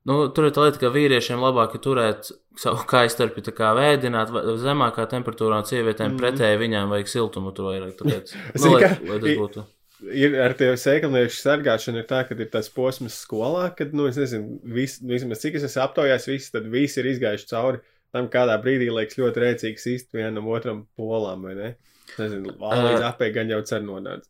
[0.04, 2.28] Nu, tur ir tā lieta, ka vīriešiem labāk ir turēt
[2.60, 6.18] savu kājstarpi tā kā vēdināt zemākā temperatūrā, un sievietēm mm.
[6.20, 7.94] pretēji viņām vajag siltumu tur vairāk.
[8.00, 9.64] Tāpēc, nu, lai, lai tas būtu.
[10.04, 14.20] Ir ar tevi sēklinieku sargāšanu ir tā, ka ir tas posms skolā, kad, nu, es
[14.20, 17.80] nezinu, vis, vismaz cik es esmu aptaujājis, visi, tad visi ir izgājuši cauri
[18.14, 21.72] tam, kādā brīdī liekas ļoti rēcīgs īsti vienam otram polām, vai ne?
[22.18, 23.08] Nezinu, līdz Ā.
[23.08, 24.28] apē gan jau cer nonāca.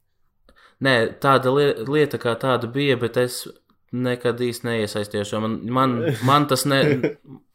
[0.83, 3.45] Nē, tāda li lieta kā tāda bija, bet es
[3.95, 5.93] nekad īsti neiesaistījos, jo man, man,
[6.27, 6.81] man tas ne,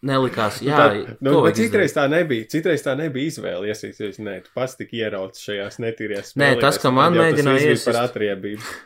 [0.06, 0.62] nelikās.
[0.66, 2.48] Jā, tā, nu, to bet citreiz tā nebija.
[2.52, 4.22] Citreiz tā nebija izvēle iesaistīties.
[4.24, 8.02] Nē, tu pats tik ierauts šajās netīrajās Nē, spēlēs, tas, ka man mēģināja bija par
[8.06, 8.62] atriebību.
[8.62, 8.86] izdarīt.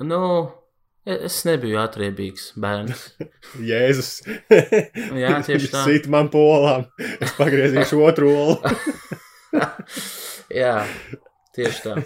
[0.00, 0.20] Nu,
[1.04, 3.02] es nebiju atriebīgs bērns.
[3.70, 4.22] Jēzus.
[4.48, 5.82] Jā, tieši tā.
[5.84, 6.86] Sit man polām.
[7.20, 8.56] Es pagriezīšu otru olu.
[10.56, 10.78] Jā,
[11.58, 11.98] tieši tā.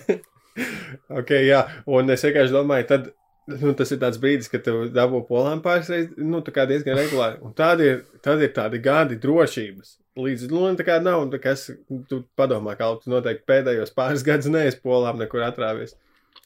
[1.20, 1.64] Ok, jā.
[1.90, 3.12] Un es vienkārši domāju, tad.
[3.44, 6.96] Nu, tas ir tāds brīdis, kad tev dabū polām pāris reizes, nu, tā kā diezgan
[6.96, 7.36] regulāri.
[7.44, 9.98] Un tad ir, tad ir tādi gadi drošības.
[10.16, 11.66] Līdz, nu, tā kā nav, tā kā es,
[12.08, 15.92] tu padomā, kā tu noteikti pēdējos pāris gadus neesi polām nekur atrāvies.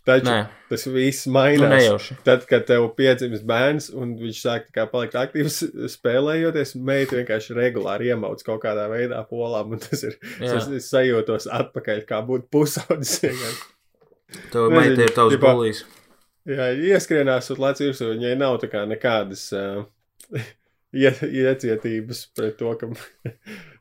[0.09, 0.37] Taču Nē,
[0.71, 1.73] tas viss nu, mainās.
[1.75, 2.17] nejauši.
[2.25, 5.61] Tad, kad tev piedzimst bērns un viņš sāk palikt aktīvs
[5.93, 10.57] spēlējoties, meita vienkārši regulāri iemauc kaut kādā veidā polām, un tas ir, Jā.
[10.57, 13.37] es, es sajūtos atpakaļ, kā būtu pusaudzis.
[14.53, 15.85] Tev meita ir tavs bulīs.
[16.49, 19.83] Jā, ieskrienās un lec virsū, viņai nav tā kā nekādas uh,
[21.03, 22.93] ie, iecietības pret to, ka.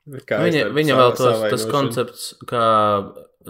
[0.07, 2.61] Viņa, viņa vēl tos, tas koncepts, kā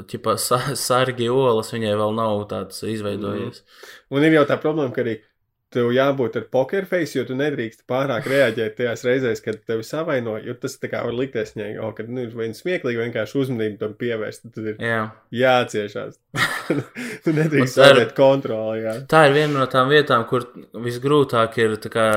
[0.10, 3.62] ķipa, sa, sargi olas, viņai vēl nav tāds izveidojies.
[4.10, 5.20] Un ir jau tā problēma, ka arī
[5.74, 10.56] tev jābūt ar pokerface, jo tu nedrīkst pārāk reaģēt tajās reizēs, kad tevi savaino, jo
[10.62, 14.48] tas tā kā var likties viņai, oh, kad nu, ir smieklīgi vienkārši uzmanību tam pievērst,
[14.56, 15.02] tad ir Jā.
[15.36, 16.16] jāciešās.
[17.26, 18.96] tu nedrīkst zaudēt kontroli, jā.
[19.12, 20.48] Tā ir viena no tām vietām, kur
[20.88, 22.08] visgrūtāk ir tā kā,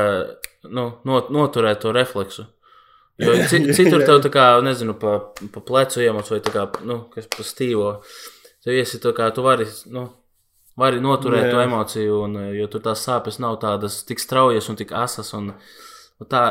[0.70, 2.46] nu, not, noturēt to refleksu.
[3.20, 5.18] Jo ci- citur tev tā kā, nezinu, pa,
[5.53, 7.96] pa plecu iemoc vai tā kā, nu, kas pa stīvo.
[8.61, 10.07] Tev iesi tā kā, tu vari, nu,
[10.81, 11.51] vari noturēt Jā.
[11.55, 15.35] to emociju, un, eh, jo tur tās sāpes nav tādas tik straujas un tik asas.
[15.37, 15.53] Un,
[16.20, 16.45] un tā,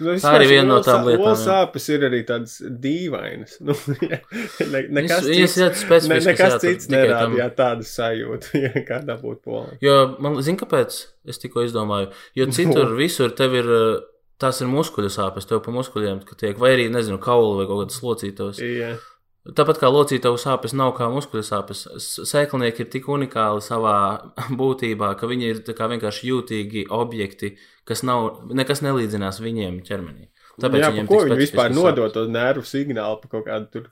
[0.00, 1.26] Nu, Tā arī viena no tām lietām.
[1.28, 3.58] Olas sāpes ir arī tādas dīvainas.
[3.68, 8.70] Nu, ne, nekas viņas cits, specifiskas, ne, nekas jā, cits tam- nerādīja tādu sajūtu, ja
[8.88, 9.74] kā dabūt polā.
[9.84, 10.96] Jo man zina, kāpēc
[11.28, 12.08] es tikko izdomāju.
[12.40, 13.68] Jo citur, visur tev ir.
[13.80, 14.06] eh,
[14.40, 17.82] Tās ir muskuļu sāpes, tev pa muskuļiem ka tiek, vai arī, nezinu, kaula vai kaut
[17.82, 18.56] kādas locītavas.
[18.64, 18.94] Jā,
[19.40, 21.86] Tāpat kā locītavu sāpes nav kā muskuļu sāpes,
[22.28, 23.94] sēklinieki ir tik unikāli savā
[24.60, 27.54] būtībā, ka viņi ir vienkārši jūtīgi objekti,
[27.88, 30.28] kas nav, nekas nelīdzinās viņiem ķermenī.
[30.60, 33.88] Tāpēc jā viņiem ko viņi vispār nodot to nervu signālu pa kaut kādu tur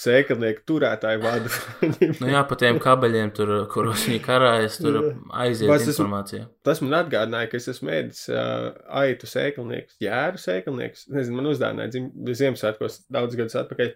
[0.00, 1.50] sēklinieku turētāju vadu.
[2.20, 4.98] Nu jā, pa tiem kabeļiem, tur, kuros viņi karājas, tur
[5.30, 6.48] aiziet Vai es esmu- informācija.
[6.66, 8.72] Tas man atgādināja, ka es esmu ēdis uh,
[9.04, 11.06] aitu sēklinieks, jēru sēklinieks.
[11.14, 12.02] Nezinu, man uzdāvināja
[12.42, 13.94] Ziemassvētkos daudz gadus atpakaļ.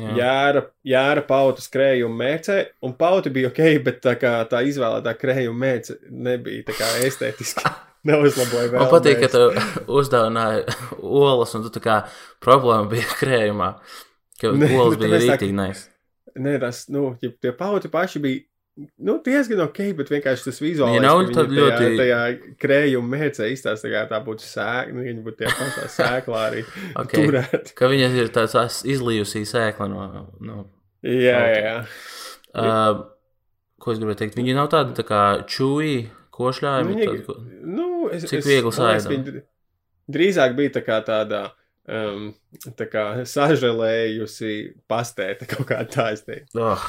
[0.00, 0.12] Jā.
[0.16, 5.66] Jēra, jēra pautas krējuma mēcē, un pauta bija ok, bet tā, kā, tā izvēlētā krējuma
[5.66, 7.66] mēce nebija tā kā estētiski.
[8.08, 8.80] Neuzlaboja vēl.
[8.80, 10.64] Man patīk, ka tev uzdāvināja
[10.98, 11.98] olas, un tu tā kā
[12.42, 13.68] problēma bija krējumā.
[14.40, 15.84] Ka Nē, olas bija rītīgi nais.
[16.40, 18.46] Nē, tas, nu, tie pauti paši bija.
[19.04, 20.96] Nu, diezgan ok, bet vienkārši tas vizuāli.
[20.96, 22.20] Viņa nav tajā, ļoti- tajā
[22.62, 24.94] krējuma mēcē izstāsta, kā tā būtu sēkla.
[24.96, 26.62] Nu, viņa būtu tie pašā sēklā arī
[26.96, 27.12] Ok.
[27.18, 27.74] turēt.
[27.76, 30.06] Ka viņa ir tāds izlījusī sēkla no.
[30.40, 30.64] no
[31.04, 31.76] Jā, jā, jā.
[32.62, 33.02] uh,
[33.82, 34.36] ko es gribēju teikt?
[34.38, 36.94] Viņi nav tādi tā kā čūji, košļājumi.
[36.94, 37.36] Viņa- tādi, ko...
[37.66, 39.42] Nu, es, Cik viegli viņa
[40.12, 41.44] Drīzāk bija tā kā tāda
[41.88, 42.30] um,
[42.78, 44.54] tā kā sažēlējusi
[44.90, 46.56] pastēta kaut kā tā, es teiktu.
[46.62, 46.88] Oh.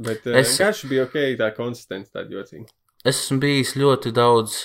[0.00, 2.68] Bet uh, Es- garš bija ok, tā konsistence tāda jocīga.
[3.04, 4.56] Es esmu bijis ļoti daudz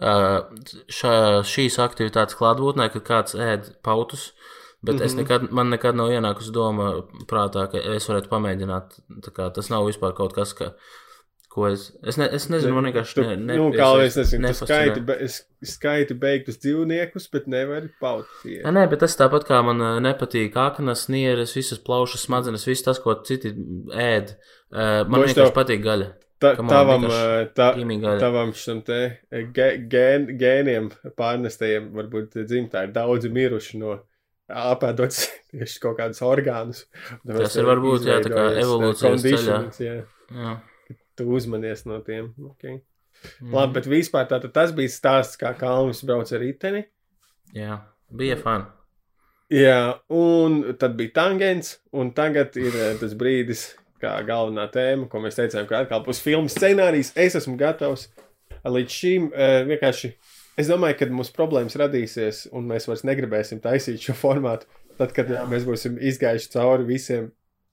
[0.00, 0.40] uh,
[0.88, 1.14] šā,
[1.46, 4.32] šīs aktivitātes klātbūtnē, kad kāds ēd pautus.
[4.82, 5.04] Bet mm -hmm.
[5.06, 5.20] es Mhm.
[5.22, 8.94] nekad, man nekad nav ienākusi doma prātā, ka es varētu pamēģināt.
[9.26, 10.72] Tā kā Tas nav vispār kaut kas, ka,
[11.50, 11.88] ko es.
[12.06, 15.00] Es, ne, es nezinu, man vienkārši Tu, ne, ne, nu, kā es nezinu, tu skaiti,
[15.08, 18.62] be, es- skaiti beigtus dzīvniekus, bet nevari pautus iet.
[18.70, 23.00] Nē, bet tas tāpat kā man ā, nepatīk aknas, nieres, visas plaušas, smadzenes, viss tas,
[23.02, 23.50] ko citi
[23.90, 24.36] ēd.
[24.70, 26.10] Ā, Man es vienkārši tev- patīk gaļa.
[26.40, 27.72] Ta, on, tavam, ā, ta,
[28.22, 30.86] tavam šim te gē- gēn, gēniem
[31.18, 33.98] pārnestajiem, varbūt dzimtā ir daudzi miruši no
[34.48, 35.18] apēdot
[35.52, 36.86] tieši kaut kādus orgānus.
[37.26, 39.58] Tas ir varbūt jā, tā kā evolūcijas ceļā.
[39.84, 39.98] Jā.
[40.30, 40.54] Jā.
[41.20, 42.30] Tu uzmanies no tiem.
[42.54, 42.78] Okay.
[43.42, 43.52] Mm.
[43.52, 46.86] Labi, bet vispār tātad tas bija stāsts, kā Kalns brauc ar riteni.
[47.52, 48.70] Jā, bija fani.
[49.52, 53.66] Jā, un tad bija tangents, un tagad ir eh, tas brīdis,
[54.00, 57.12] kā galvenā tēma, ko mēs teicām, ka atkal būs filmas scenārijs.
[57.18, 58.06] Es esmu gatavs
[58.64, 60.14] līdz šim eh, vienkārši.
[60.60, 64.70] Es domāju, ka mums problēmas radīsies, un mēs vairs negribēsim taisīt šo formātu.
[64.96, 65.44] Tad, kad jā.
[65.50, 67.28] mēs būsim izgājuši cauri visiem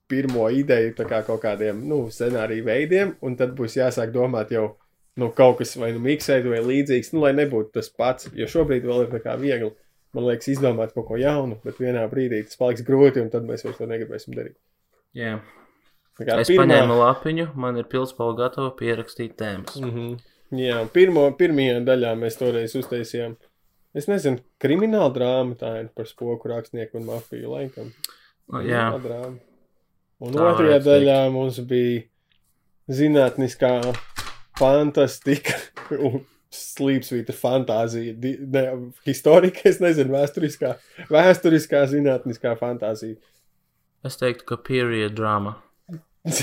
[0.07, 4.69] pirmo ideju, kā kaut kādiem nu, scenāriju veidiem, un tad būs jāsāk domāt jau
[5.17, 8.29] nu, kaut kas vai nu miksēt, vai līdzīgs, nu, lai nebūtu tas pats.
[8.37, 9.73] Jo šobrīd vēl ir tā kā viegli
[10.17, 13.65] man liekas, izdomāt kaut ko jaunu, bet vienā brīdī tas paliks grūti, un tad mēs
[13.65, 14.57] vairs to negribēsim darīt.
[15.17, 15.37] Jā.
[16.17, 16.65] Kā, es pirmā...
[16.65, 19.77] paņēmu lapiņu, man ir pilspāle gatava pierakstīt tēmas.
[19.81, 20.15] Mm -hmm.
[20.57, 23.35] Jā, pirmo, pirmajā daļā mēs toreiz uztaisījām.
[23.97, 27.91] Es nezinu, krimināla drāma tā ir par spoku rakstnieku un mafiju laikam.
[28.53, 28.87] O, jā.
[29.03, 29.37] Drāma.
[30.23, 31.35] Un tā otrajā daļā teikt.
[31.35, 32.01] mums bija
[32.97, 33.73] zinātniskā
[34.57, 35.57] fantastika
[35.97, 38.15] un slīpsvīta fantāzija,
[38.53, 38.63] ne,
[39.05, 40.73] historika, es nezinu, vēsturiskā,
[41.11, 43.19] vēsturiskā zinātniskā fantāzija.
[44.07, 45.57] Es teiktu, ka period drama.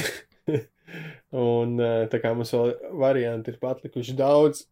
[1.49, 1.77] un
[2.13, 4.67] tā kā mums vēl varianti ir patlikuši daudz,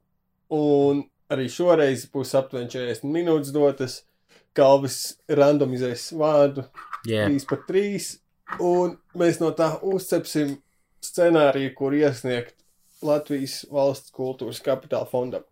[0.52, 4.02] un arī šoreiz būs aptuveni 40 minūtes dotas.
[4.52, 6.66] Kalvis randomizēs vārdu
[7.08, 7.24] yeah.
[7.24, 8.10] 3 par 3,
[8.60, 10.56] un mēs no tā uzcepsim
[11.02, 12.56] scenāriju, kur iesniegt
[13.02, 15.46] Latvijas valsts kultūras kapitāla fondam.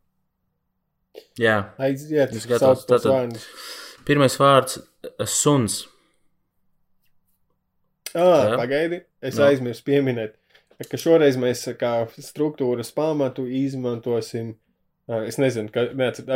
[1.40, 2.84] Jā, aiziet, tas gatavs.
[2.86, 3.38] Tātad,
[4.06, 4.78] pirmais vārds-
[5.40, 5.82] suns.
[8.14, 9.46] Ah, pagaidi, es no.
[9.46, 10.34] aizmirsu pieminēt,
[10.90, 14.56] ka šoreiz mēs kā struktūras pamatu izmantosim.
[15.26, 15.88] Es nezinu, ka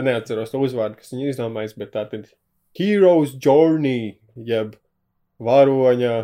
[0.02, 2.26] neatceros to uzvārdu, kas viņu izdomājis, bet tā tad
[2.74, 4.74] Heroes Journey, jeb
[5.38, 6.14] varoņa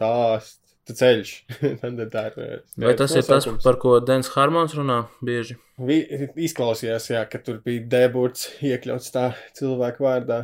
[0.00, 0.60] stāsts
[0.96, 1.32] ceļš.
[1.80, 2.38] Tad tā ir.
[2.42, 5.58] Eh, Vai tas ir tas, par ko Dens Harmons runā bieži?
[5.80, 6.00] Vi,
[6.48, 10.42] izklausījās, jā, ka tur bija deburts iekļauts tā cilvēku vārdā.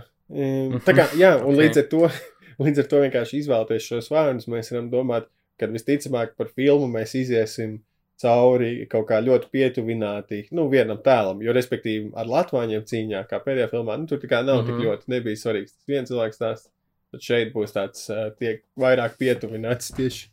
[0.86, 1.64] Tā kā, jā, un okay.
[1.64, 2.06] līdz ar to,
[2.66, 5.28] līdz ar to vienkārši izvēlēties šos vārdus, mēs varam domāt,
[5.60, 7.78] ka visticamāk par filmu mēs iziesim
[8.20, 13.68] cauri kaut kā ļoti pietuvināti, nu, vienam tēlam, jo, respektīvi, ar Latvāņiem cīņā, kā pēdējā
[13.74, 14.66] filmā, nu, tur tā kā nav mm -hmm.
[14.70, 14.86] tik mhm.
[14.86, 16.70] ļoti, nebija svarīgs tas viens cilvēks stāsts.
[17.16, 20.26] Tad šeit būs tāds, tiek vairāk pietuvināts tieši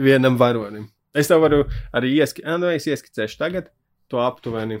[0.00, 0.86] vienam varonim.
[1.12, 3.68] Es tev varu arī ieski, nu, es ieskicēšu tagad
[4.08, 4.78] to aptuveni,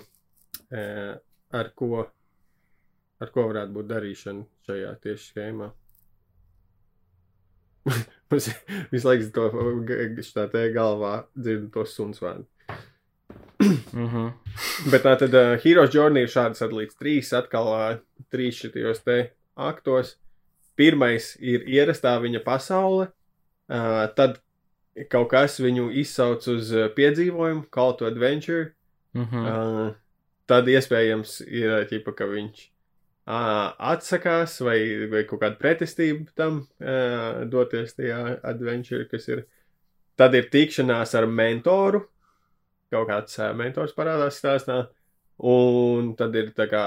[0.72, 2.06] ar ko,
[3.20, 5.68] ar ko varētu būt darīšana šajā tieši schēmā.
[8.32, 8.48] Mums
[8.94, 9.50] visu laiku to
[10.24, 12.48] šitā te galvā dzirdu to suns vārdu.
[13.92, 14.32] mm -hmm.
[14.90, 18.00] Bet tā tad uh, Heroes Journey ir šādi sadalīts trīs, atkal uh,
[18.32, 20.16] trīs šitajos te aktos.
[20.82, 23.06] Pirmais ir ierastā viņa pasaule,
[23.70, 24.40] uh, tad
[25.12, 28.74] kaut kas viņu izsauc uz piedzīvojumu, call to adventure.
[29.14, 29.46] Mm -hmm.
[29.46, 29.94] uh,
[30.46, 32.62] tad iespējams ir ķipa, ka viņš
[33.26, 34.78] uh, atsakās vai,
[35.10, 39.46] vai kaut kāda pretestība tam uh, doties tajā adventure, kas ir.
[40.16, 42.02] Tad ir tikšanās ar mentoru.
[42.92, 44.82] Kaut kāds uh, mentors parādās stāstā.
[45.38, 46.82] Un tad ir tā kā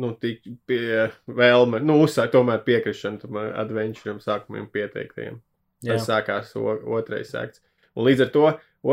[0.00, 5.40] nu, tik pie vēlme, nu, uzsākt tomēr piekrišanu tam adventuram sākumiem pieteiktajiem.
[5.80, 5.96] Jā.
[5.96, 7.62] Tas sākās o, otrais akts.
[7.96, 8.44] Un līdz ar to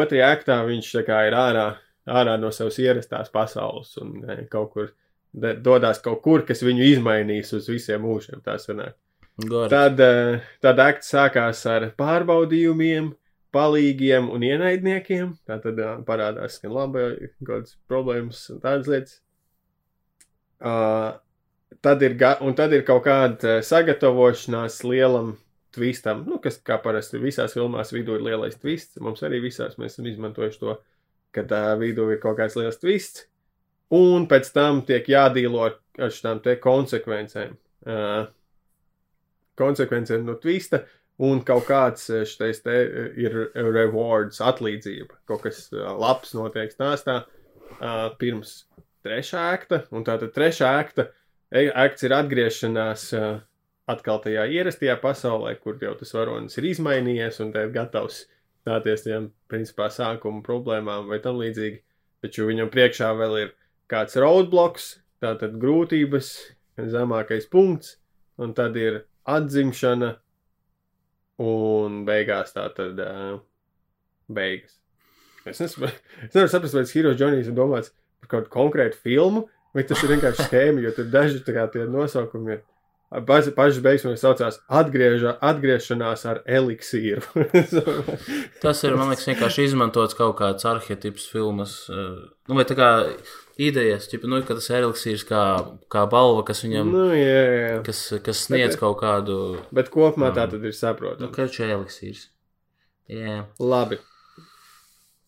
[0.02, 1.68] otrajā aktā viņš kā, ir ārā,
[2.08, 4.94] ārā no savas ierastās pasaules un ne, kaut kur
[5.34, 8.42] de, dodas kaut kur, kas viņu izmainīs uz visiem mūžiem.
[9.70, 13.12] Tad, eh, tad akts sākās ar pārbaudījumiem,
[13.54, 15.32] palīgiem un ienaidniekiem.
[15.48, 19.20] Tā tad uh, parādās gan labi, kādas problēmas un tādas lietas.
[20.58, 21.18] Uh,
[21.82, 25.36] tad ir, un tad ir kaut kāda sagatavošanās lielam
[25.76, 28.98] twistam, nu, kas kā parasti visās filmās vidū ir lielais twists.
[29.04, 30.78] Mums arī visās mēs esam izmantojuši to,
[31.36, 33.28] ka tā vidū ir kaut kāds liels twists,
[33.94, 37.58] un pēc tam tiek jādīlo ar šīm te konsekvencēm.
[37.88, 38.28] Uh,
[39.58, 40.84] konsekvencēm no twista,
[41.24, 42.76] un kaut kāds šitais te
[43.18, 45.22] ir rewards, atlīdzība.
[45.30, 48.67] Kaut kas labs notiek stāstā uh, pirms
[49.08, 51.10] trešā akta, un tātad trešā akta
[51.56, 53.38] akts ir atgriešanās uh,
[53.88, 58.26] atkal tajā ierastajā pasaulē, kur jau tas varonis ir izmainījies un ir gatavs
[58.68, 61.80] stāties tiem principā sākuma problēmām vai tam līdzīgi.
[62.26, 63.52] Taču viņam priekšā vēl ir
[63.88, 66.32] kāds roadblocks, tātad grūtības,
[66.78, 67.96] zemākais punkts,
[68.42, 70.16] un tad ir atzimšana,
[71.44, 73.38] un beigās tā tad uh,
[74.28, 74.76] beigas.
[75.48, 75.96] Es nesaprotu,
[76.28, 77.94] es nevaru saprast, vai tas Heroes Journeys ir domāts
[78.28, 82.58] par kādu konkrētu filmu, vai tas ir vienkārši schēma, jo tur daži kā tie nosaukumi
[82.60, 82.66] ir
[83.08, 87.22] Paši, paši beigās saucās atgrieža, atgriešanās ar eliksīru.
[88.64, 91.78] Tas ir, man liekas, vienkārši izmantots kaut kāds arhetips filmas.
[91.88, 92.18] eh,
[92.52, 92.90] Nu, vai tā kā
[93.64, 95.44] idejas, ķipa, nu, ka tas ir eliksīrs kā,
[95.88, 97.72] kā balva, kas viņam, nu, jā, jā.
[97.88, 99.40] kas, kas sniedz kaut kādu,
[99.72, 101.32] Bet kopumā tā tad ir nu, saprotama.
[101.32, 102.28] ka viņš ir eliksīrs.
[103.08, 103.38] Jā.
[103.64, 104.02] Labi.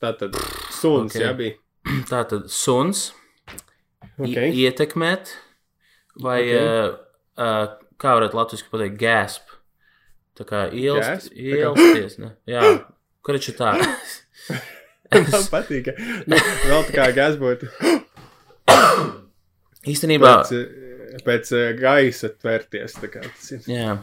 [0.03, 0.35] Tā tad
[0.75, 1.21] suns, Ok.
[1.23, 1.55] jā, bija.
[2.11, 3.11] Tā tad suns
[4.19, 4.35] Ok.
[4.35, 5.31] i- ietekmēt,
[6.21, 6.55] vai Ok.
[6.59, 6.97] uh,
[7.39, 7.67] uh,
[7.99, 9.45] kā varētu latviešu pateikt, gasp.
[10.39, 11.29] Tā kā ielst?
[11.29, 12.33] Tā kā- ielsties, ne?
[12.47, 12.63] Jā,
[13.23, 13.73] kur ir tā?
[15.11, 15.87] Man patīk.
[15.89, 15.97] ka-
[16.29, 17.69] Nu, vēl tā kā gāz būtu
[19.89, 22.97] Īstenībā, pēc, eh, pēc gaisa tvērties.
[22.99, 23.93] Tā kā tas ir jā,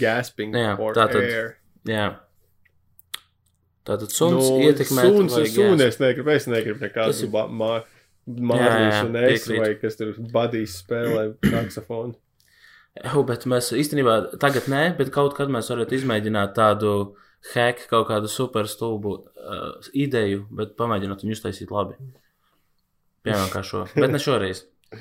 [0.00, 1.52] gasping Jā, for tātad air.
[1.86, 2.08] jā.
[3.88, 5.82] Tātad suns nu, ietekmēt, suns vai suns.
[5.86, 7.82] Es negribu, es negribu nekādu ir- ba- mā-
[8.30, 12.14] Jā, Mārcis jā, un es, vai kas tur badīs spēlē saksofonu.
[13.14, 17.14] Oh, bet mēs īstenībā tagad nē, bet kaut kad mēs varētu izmēģināt tādu
[17.54, 21.96] hack, kaut kādu super stulbu uh, ideju, bet pamēģināt viņu uztaisīt labi.
[23.24, 23.86] Piemēram, kā šo.
[23.96, 24.64] Bet ne šoreiz.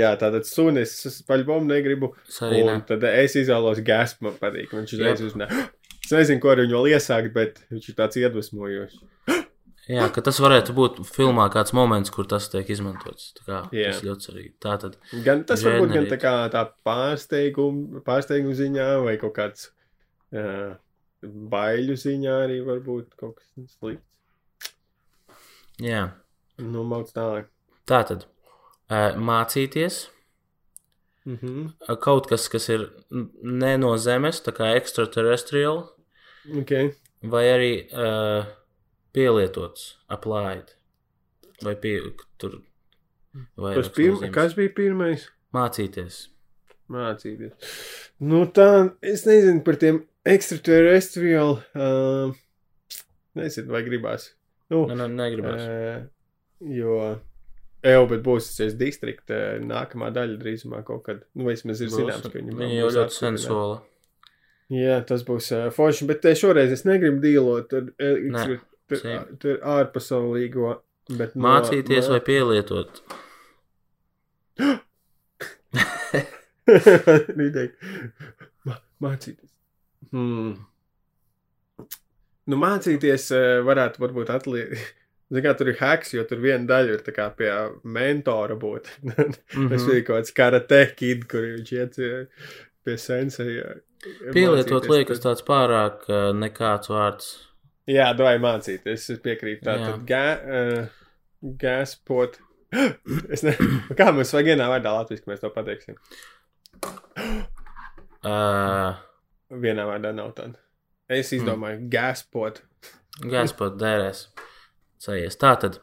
[0.00, 2.12] Jā, tātad sunis, es paļbomu negribu.
[2.28, 4.70] Es arī Un tad es izvēlos gasp, man patīk.
[4.72, 5.58] Viņš uzreiz Jā.
[6.04, 8.98] Es nezinu, ko ar viņu vēl iesākt, bet viņš ir tāds iedvesmojošs.
[9.88, 13.32] Jā, ka tas varētu būt filmā kāds moments, kur tas tiek izmantots.
[13.36, 13.90] Tā kā, Jā.
[13.92, 14.52] tas ļoti svarīgi.
[14.64, 14.94] Tā tad.
[15.26, 19.66] Gan tas var būt gan tā kā tā pārsteiguma, pārsteiguma ziņā, vai kaut kāds
[20.32, 20.76] uh,
[21.24, 24.72] baiļu ziņā arī var būt kaut kas slikts.
[25.82, 26.06] Jā,
[26.58, 27.48] Nu, mauc tālāk.
[27.88, 28.26] tā tad.
[28.88, 30.06] Uh, mācīties
[31.26, 31.72] Mhm.
[31.88, 35.90] uh, kaut kas, kas ir ne no Zemes, tā kā extraterrestrial,
[36.60, 36.72] Ok.
[37.32, 38.44] vai arī uh,
[39.16, 40.74] pielietots, applied.
[41.64, 41.96] Vai pie,
[42.36, 42.58] tur.
[43.56, 45.28] Vai Tas pirm, kas bija pirmais?
[45.54, 46.26] Mācīties.
[46.92, 47.54] Mācīties.
[48.20, 48.66] Nu, tā,
[49.02, 51.56] es nezinu par tiem extraterrestrial.
[51.74, 52.34] Uh,
[53.38, 54.32] nezinu, vai gribās.
[54.72, 55.62] Nu, Ne, ne, negribas.
[55.62, 56.04] uh,
[56.60, 56.98] jo.
[57.84, 61.24] Jau, bet būs tas distrikta nākamā daļa drīzumā kaut kad.
[61.36, 63.82] Nu, vismaz ir zināms, ka viņi Viņa jau ļoti sen sola.
[64.74, 68.58] Jā, tas būs uh, forši, bet šoreiz es negribu dīlot uh, tur,
[69.00, 69.36] same.
[69.42, 70.78] tur ārpasaulīgo.
[71.18, 73.02] Bet no- Mācīties no- vai pielietot.
[79.04, 79.50] Mācīties.
[80.14, 80.52] Hmm.
[82.48, 83.30] Nu, mācīties
[83.66, 84.92] varētu varbūt atliekt.
[85.44, 87.48] Kā tur ir hacks, jo tur viena daļa ir kā pie
[87.96, 88.90] mentora būt.
[89.16, 89.86] Tas Mhm.
[89.88, 91.96] bija kaut kāds karate kid, kur viņš iet
[92.84, 93.72] pie senseja.
[94.34, 97.30] Pielietot liekas tāds pārāk uh, nekāds vārds.
[97.90, 99.64] Jā, vai mācīties, es piekrītu.
[99.66, 99.88] Tā Jā.
[99.90, 102.40] tad gā, uh, gaspot.
[103.34, 105.98] Es nezinu, kā mums vajag vienā vārdā latviešu, mēs to pateiksim.
[108.24, 108.94] Uh,
[109.52, 110.56] Vienā vārdā nav tāda.
[111.12, 111.88] Es izdomāju, mm.
[111.92, 112.62] gaspot.
[113.28, 114.22] Gaspot dērēs.
[115.04, 115.36] Sajies.
[115.40, 115.80] Tā tad.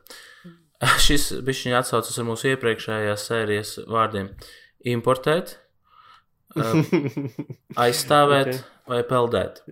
[1.05, 4.31] Šis bišķiņa atsaucas ar mūsu iepriekšējās sērijas vārdiem.
[4.89, 5.59] Importēt,
[6.55, 8.59] aizstāvēt Ok.
[8.59, 8.91] okay.
[8.91, 9.63] vai peldēt.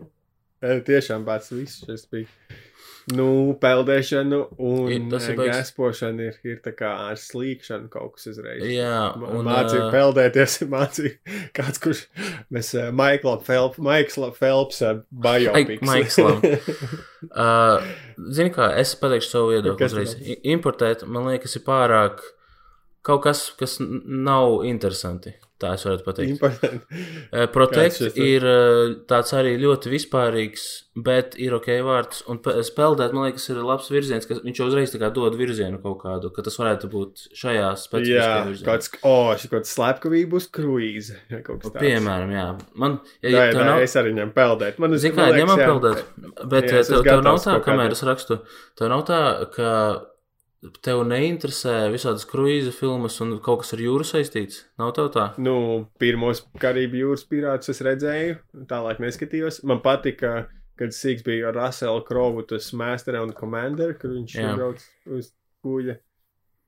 [0.60, 2.28] Eh, Tiešām pats viss šis bija.
[3.16, 8.28] Nu, peldēšana un Ir- tas ir gaspošana ir, ir tā kā ar slīkšanu kaut kas
[8.30, 8.62] uzreiz.
[8.70, 11.16] Jā, un Mācīja uh, peldēties, mācīja
[11.58, 12.04] kāds, kurš
[12.54, 15.82] mēs uh, Maikla Phelps, Maikla Phelps uh, biopics.
[15.90, 16.44] Maiklam.
[17.32, 17.88] uh,
[18.36, 20.14] Zini, kā es pateikšu savu viedokli uzreiz.
[20.44, 22.22] Importēt, man liekas, ir pārāk
[23.06, 25.36] kaut kas, kas nav interesanti.
[25.60, 26.44] Tā es varētu pateikt.
[27.36, 30.62] Uh, Protect ir uh, tāds arī ļoti vispārīgs,
[31.04, 32.22] bet ir ok vārds.
[32.32, 35.98] Un pe- speldēt, man liekas, ir labs virziens, ka viņš jau uzreiz dod virzienu kaut
[36.06, 38.68] kādu, ka tas varētu būt šajā Jā, specifiskajā virzienā.
[38.70, 40.48] kāds, oh, šis kaut kāds slepkavību uz.
[41.28, 41.42] Jā,
[41.76, 41.84] tāds.
[41.84, 42.46] Piemēram, jā.
[42.80, 44.80] Man, ja, Jā, jā, nav- es arī ņemu peldēt.
[44.80, 46.06] Man, Zini, kā liekas, ņemam jā, peldēt,
[46.56, 48.40] bet jā, jā, es tev, tev nav tā, kamēr es rakstu,
[48.80, 49.20] tev nav tā,
[49.58, 49.74] ka
[50.84, 54.66] tev neinteresē visādas kruīza filmas un kaut kas ar jūru saistīts.
[54.82, 55.30] Nav tev tā?
[55.40, 55.56] Nu,
[56.02, 58.40] pirmos Karību jūras pirātus es redzēju,
[58.70, 59.62] tālāk neskatījos.
[59.70, 60.50] Man patika,
[60.80, 64.86] kad Sīgs bija ar Russellu Krovu, tas Master and Commander, kur viņš brauc
[65.16, 65.34] uz
[65.64, 66.00] kuģa.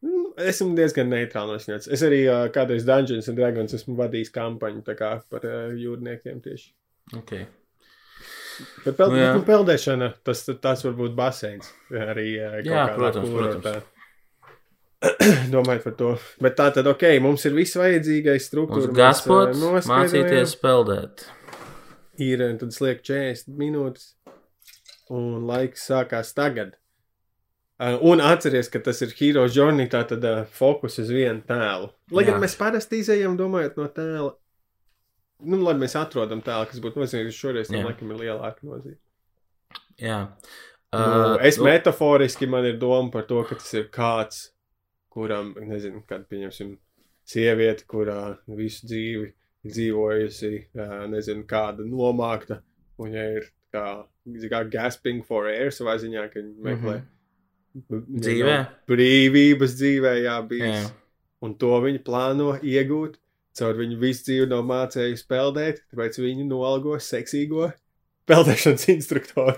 [0.01, 1.91] Nu, Esmu diezgan neitrāli noskaņots.
[1.93, 6.71] Es arī uh, kādreiz Dungeons and Dragons esmu vadījis kampaņu kā par uh, jūrniekiem tieši.
[7.19, 7.45] Okay.
[8.85, 11.71] Bet peld, Nu, nu, peldēšana, tas, tas var būt baseins.
[11.91, 13.75] Arī uh, kaut Jā, protams, kurortā.
[13.81, 13.87] protams.
[15.55, 16.09] Domājot par to.
[16.45, 18.83] Bet tā tad, ok, mums ir viss vajadzīgais struktūra.
[18.83, 20.03] Uz mēs, gaspot, uh, noskaidrojam.
[20.05, 21.25] mācīties peldēt.
[22.21, 24.11] ir, un tad sliek 40 minūtes,
[25.09, 26.77] un laiks sākās tagad.
[27.81, 31.89] Un atcerieties, ka tas ir Hero Journey, tā tad uh, fokus uz vienu tēlu.
[32.13, 34.35] Lai gan mēs parasti izējām domājot no tēla
[35.43, 38.99] nu, lai mēs atrodam tēlu, kas būtu nozīmīgs, šoreiz tam laikam ir lielāka nozīme.
[40.01, 40.19] Jā.
[40.27, 40.59] Uh,
[40.91, 44.39] Uh, es nu, metaforiski man ir doma par to, ka tas ir kāds,
[45.13, 46.73] kuram, nezinu, kad pieņemsim,
[47.31, 49.29] sieviete, kurā visu dzīvi
[49.71, 52.57] dzīvojusi, uh, nezinu, kāda nomākta,
[52.99, 53.85] un ja ir kā,
[54.51, 56.97] kā gasping for air savā ziņā, ka viņi meklē
[57.71, 58.19] Mhm.
[58.19, 58.55] Dzīvē?
[58.91, 60.75] brīvības dzīvē, jā, bijis.
[60.75, 60.89] Jā.
[61.41, 63.15] Un to viņi plāno iegūt.
[63.57, 67.71] Caur viņu visu dzīvi nav mācējusi peldēt, tāpēc viņi nolgo seksīgo
[68.31, 69.57] peldēšanas instruktoru.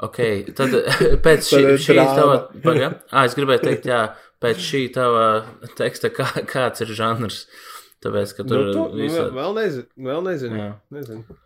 [0.00, 0.20] Ok,
[0.56, 0.72] tad
[1.24, 4.00] pēc šī, šī tava, paga, ah, es gribēju teikt, jā,
[4.40, 5.26] pēc šī tava
[5.76, 7.42] teksta, kā, kāds ir žanrs,
[8.04, 9.26] tāpēc, ka tur nu, to, nu, visā...
[9.34, 9.90] vēl, nezinu.
[10.08, 10.60] Vēl nezinu.
[10.62, 10.70] Jā.
[10.94, 11.24] nezinu.
[11.28, 11.40] Nu,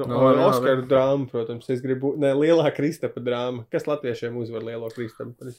[0.00, 0.40] Nu, no, labi.
[0.40, 3.66] Oskaru drāma, protams, es gribu, ne, lielā Kristapa drāma.
[3.68, 5.52] Kas latviešiem uzvar lielo Kristapu?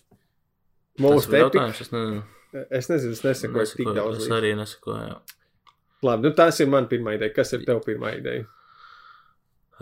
[0.98, 2.24] Mūsu ir te jautājums, es nezinu,
[2.70, 4.24] Es nezinu, es nesakoju tik daudz.
[4.26, 5.43] es arī nesakoju, jā.
[6.04, 7.34] Labi, nu tās ir man pirmā ideja.
[7.36, 8.46] Kas ir tev pirmā ideja?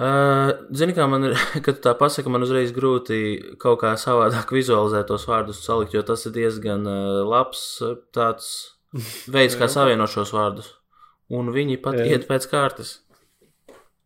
[0.02, 4.54] Uh, Zini, kā man ir, kad tu tā pasaka, man uzreiz grūti kaut kā savādāk
[4.58, 8.52] vizualizēt tos vārdus salikt, jo tas ir diezgan uh, labs uh, tāds
[9.34, 10.74] veids, kā savienot šos vārdus.
[11.32, 12.10] Un viņi pat Jā.
[12.12, 12.98] iet pēc kārtas.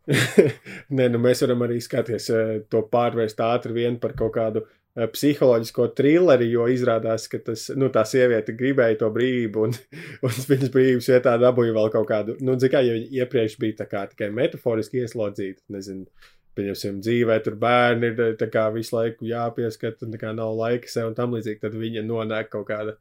[0.05, 4.61] Nē, nu mēs varam arī skatīties eh, to pārvērst ātri vien par kaut kādu
[4.95, 9.75] psiholoģisko trilleri, jo izrādās, ka tas, nu, tā sieviete gribēja to brīvību, un,
[10.25, 14.05] un viņas brīvības vietā dabūja vēl kaut kādu, nu, kā, ja viņa iepriekš bija kā
[14.11, 16.07] tikai metaforiski ieslodzīta, nezinu,
[16.55, 20.87] pieņemsim, dzīvē, tur bērni ir tā kā visu laiku jāpieskat, un tā kā nav laika
[20.91, 22.95] sev un tam līdzīgi, tad viņa nonāk kaut kāda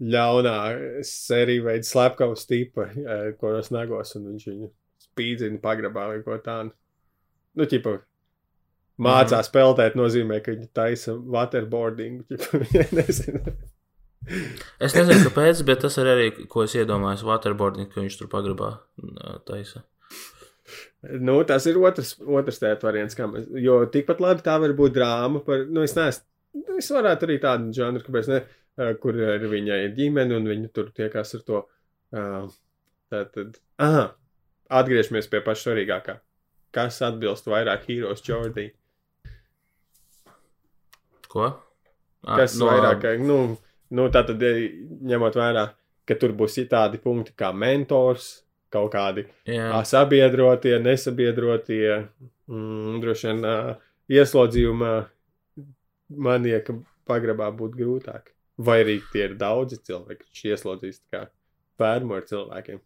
[0.00, 0.58] ļaunā
[1.04, 4.70] sērija veida slepkavas tipa, eh, kuros nagos, un viņš viņu
[5.06, 6.72] spīdzina pagrabā vai ko tādu.
[7.56, 7.98] Nu, ķipa,
[9.00, 9.54] mācās Mhm.
[9.56, 12.24] peldēt nozīmē, ka viņi taisa waterboarding.
[12.98, 13.56] nezinu.
[14.80, 18.74] Es nezinu, kāpēc, bet tas ir arī, ko es iedomājos, waterboarding, ka viņš tur pagrabā
[19.48, 19.82] taisa.
[21.18, 24.92] Nu, tas ir otrs, otrs tēt variants, kā mēs, jo tikpat labi tā var būt
[24.98, 26.26] drāma par, nu, es neesmu,
[26.60, 28.42] nu, es varētu arī tādu žanru, kāpēc ne,
[29.00, 31.62] kur ir viņai ģimene un viņa tur tiekās ar to,
[33.10, 34.04] tātad, aha,
[34.80, 36.18] atgriežamies pie paša svarīgākā.
[36.76, 38.68] Kas atbilst vairāk Heroes Jordi?
[41.30, 41.48] Ko?
[42.26, 42.68] Ah, Kas no...
[42.68, 43.40] vairāk, nu,
[43.96, 44.66] nu tātad, eh,
[45.10, 45.68] ņemot vērā,
[46.08, 52.04] ka tur būs tādi punkti kā mentors, kaut kādi Ā, sabiedrotie, nesabiedrotie,
[52.50, 53.56] mm, droši vien ā,
[54.10, 54.92] ieslodzījumā
[56.28, 56.76] manieka
[57.08, 58.30] pagrabā būtu grūtāk.
[58.60, 61.22] Vai arī tie ir daudzi cilvēki, kas ieslodzīs tā kā
[61.80, 62.80] pērmu ar cilvēkiem.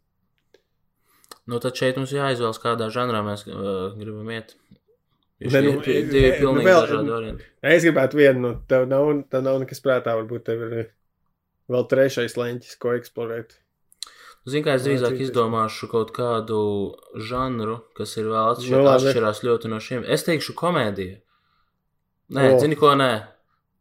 [1.51, 4.55] nu tad šeit mums jāizvēlas, kādā žanrā mēs uh, gribam iet.
[5.41, 7.45] Divi nu, pilnīgi vēl- dažādi varianti.
[7.62, 10.91] Es gribētu vienu, no tev nav, tev nav nekas prātā, varbūt tev ir
[11.70, 13.57] vēl trešais leņķis, ko eksplorēt.
[14.47, 16.59] Zini, kā es drīzāk izdomāšu kaut kādu
[17.16, 20.05] žanru, kas ir vēl atšķir, Nu, atšķirās ļoti no šiem.
[20.07, 21.16] Es teikšu komēdiju.
[22.35, 22.59] Nē, O.
[22.61, 23.26] zini, ko nē.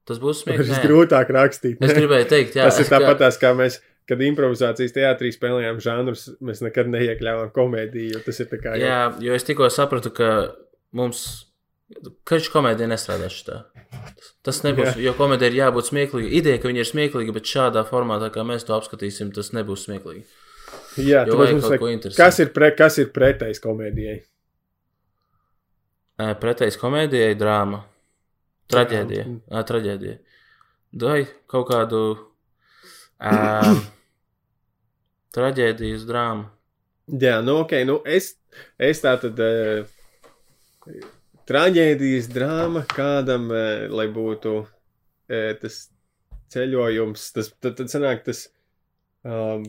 [0.08, 0.88] Tas būs Tas ir smieklīgi.
[0.88, 1.78] grūtāk rakstīt.
[1.84, 2.00] Es ne?
[2.00, 6.88] gribēju teikt, jā, Tas ir tāpat, kā mēs, kad improvizācijas teātrī spēlējām žanrus, mēs nekad
[6.96, 10.56] neiekļāvām komēdiju, tas ir tā kā jau- Jā, jo es tikko sapratu, ka
[10.94, 11.24] mums.
[12.26, 13.60] Kaču komēdija nestrādā šitā.
[14.46, 16.32] Tas- nebūs, jo komēdija ir jābūt smieklīga.
[16.40, 20.24] Ideja, ka viņa ir smieklīga, bet šādā formātā, kā mēs to apskatīsim, tas nebūs smieklīgi.
[20.98, 22.18] Jā, Jo vajag kaut ko interesantu.
[22.24, 24.20] kas ir, pre, kas ir pretējs komēdijai?
[26.24, 27.84] Ē, Pretējs komēdijai drāma.
[28.74, 29.26] Traģēdija.
[29.54, 30.18] Ā, Traģēdija.
[30.94, 32.02] Dai kaut kādu.
[33.24, 33.82] Um,
[35.36, 36.48] traģēdijas drāmu.
[37.20, 38.34] Jā, nu ok, nu es,
[38.80, 39.84] es tā tad uh,
[41.50, 45.86] traģēdijas drāma kādam, uh, lai būtu uh, tas
[46.54, 48.48] ceļojums, tas tad, tad sanāk tas
[49.26, 49.64] um,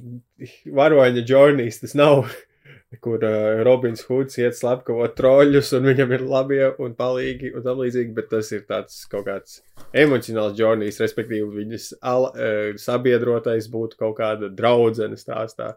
[0.66, 2.26] varoņa journeys, tas nav,
[3.04, 7.82] kur uh, Robins Hoods iet slepkavot troļļus, un viņam ir labie un palīgi un tam
[7.82, 9.60] līdzīgi, bet tas ir tāds kaut kāds
[10.04, 15.74] emocionāls journeys, respektīvi viņas al, uh, sabiedrotais būtu kaut kāda draudzene stāstā.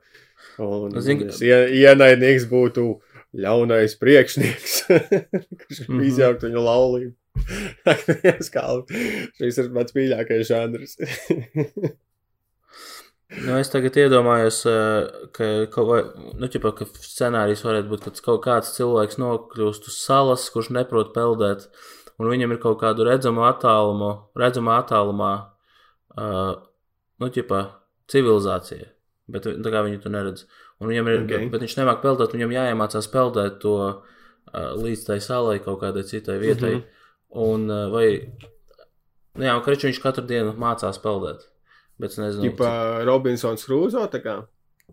[0.62, 1.02] Un Nu,
[1.46, 2.84] ie, ienaidnieks būtu
[3.36, 4.82] ļaunais priekšnieks,
[5.62, 7.16] kurš mm izjaukt viņu laulību.
[9.38, 11.00] Šis ir mans mīļākais žanrs.
[13.28, 14.76] Nu, es tagad iedomājos, ē,
[15.36, 15.98] ka, vai,
[16.40, 21.12] nu, ķipa, ka scenārijs varētu būt, ka kaut kāds cilvēks nokļūst uz salas, kurš neprot
[21.12, 21.66] peldēt,
[22.16, 25.34] un viņam ir kaut kādu redzamu attālumu, redzamā attālumā,
[26.16, 26.54] uh,
[27.20, 27.60] nu, ķipa,
[28.16, 28.88] civilizācija,
[29.36, 30.48] bet tā kā viņi to neredz.
[30.78, 31.32] Un viņam ir, Ok.
[31.32, 31.50] okay.
[31.50, 36.38] bet viņš nemāk peldēt, viņam jāiemācās peldēt to uh, līdz tai salai kaut kādai citai
[36.42, 36.76] vietai.
[36.76, 36.94] Mm -hmm.
[37.48, 38.32] Un uh, vai,
[39.36, 41.48] nu jā, un kriču viņš katru dienu mācās peldēt.
[41.98, 44.46] Bet es nezinu, Tipā Robinsons Krūzo, tā kā.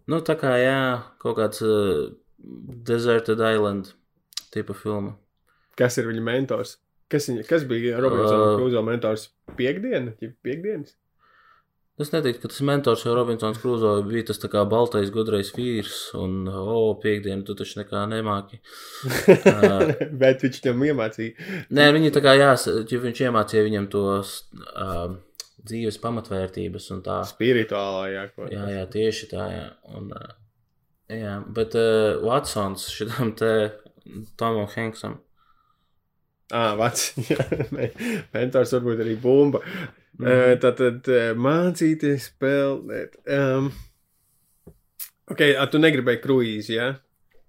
[0.06, 2.12] Nu, tā kā jā, kaut kāds uh,
[2.88, 3.92] Deserted Island
[4.50, 5.14] tipa filma.
[5.76, 6.78] Kas ir viņa mentors?
[7.08, 9.28] Kas, viņa, kas bija Robinsona uh, Krūzo mentors?
[9.56, 10.14] Piekdiena?
[10.20, 10.96] Ja piekdienas?
[11.94, 16.48] Es neteiktu, ka tas mentors jau Robinsons Krūzo bija tas kā baltais gudrais vīrs, un,
[16.50, 18.58] oh, piekdienu tu taču nekā nemāki.
[19.06, 19.92] uh,
[20.24, 21.46] Bet viņš viņam iemācīja.
[21.70, 24.34] Nē, viņi tā kā jās, ja viņš iemācīja viņam tos
[24.74, 25.14] uh,
[25.62, 27.22] dzīves pamatvērtības un tā.
[27.30, 28.26] Spirituālā, jā.
[28.34, 29.66] Ko jā, jā, tieši tā, jā.
[29.94, 30.34] Un, uh,
[31.14, 33.54] jā, bet uh, Watsons šitam te
[34.34, 35.20] Tomam Hanksam.
[36.50, 37.38] Ah, vats, jā,
[38.34, 39.62] mentors varbūt arī bumba.
[40.18, 40.26] Mm.
[40.28, 43.16] Uh, Tātad uh, mācīties spēlēt.
[43.26, 43.72] Um,
[45.30, 46.92] ok, a, tu negribēji kruīzi, jā?
[46.92, 47.00] Ja?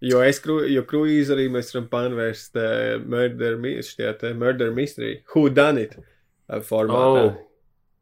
[0.05, 3.55] Jo es, kru, jo kruīzi arī mēs varam pārvērst uh, murder,
[3.85, 5.21] šķiet, uh, murder mystery.
[5.33, 5.95] Who done it?
[6.49, 7.29] Uh, formātā.
[7.29, 7.37] Oh,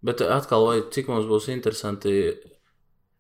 [0.04, 2.16] bet atkal, vai cik mums būs interesanti,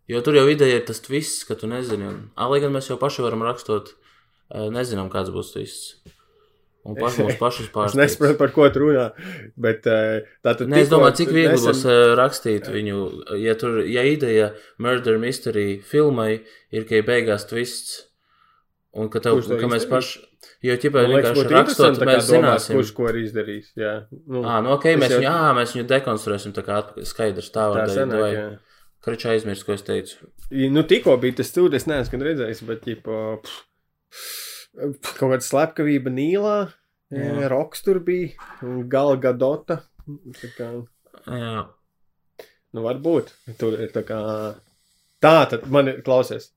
[0.09, 2.09] jo tur jau ideja ir tas viss, ka tu nezini.
[2.09, 5.93] Un, a, lai gan mēs jau paši varam rakstot, uh, nezinām, kāds būs viss.
[6.83, 7.95] Un paši mums pašus pārsteidz.
[7.95, 9.05] es nesaprotu, par ko tu runā.
[9.59, 9.85] Bet,
[10.43, 11.69] tātad, ne, es domāju, cik viegli nesen...
[11.69, 11.83] būs
[12.19, 12.99] rakstīt viņu.
[13.39, 14.51] Ja, tur, ja ideja
[14.83, 18.01] Murder Mystery filmai ir, ka ir beigās twists,
[18.99, 20.27] un ka, tev, ka mēs paši.
[20.63, 23.73] Jo, ja vienkārši rakstot, mēs zināsim, kurš ko ir izdarījis.
[23.79, 23.95] Jā,
[24.31, 25.19] nu, à, nu ok, mēs, jau...
[25.19, 27.51] viņu, jā, mēs viņu dekonstruēsim tā kā atpakaļ skaidrs.
[27.55, 28.61] Tā var būt.
[29.03, 30.29] Kračā aizmirst, ko es teicu.
[30.71, 36.57] Nu, tikko bija tas stūris, es neesmu redzējis, bet, ģipa, pff, kaut kāda slepkavība Nīlā,
[37.13, 37.47] Jā.
[37.51, 38.33] Roks tur bija,
[38.65, 39.83] un Gala Gadota.
[40.39, 40.69] Tā kā,
[41.27, 41.63] Jā.
[42.73, 44.19] Nu, varbūt tur ir tā kā.
[45.23, 46.49] Tā tad man ir, klausies,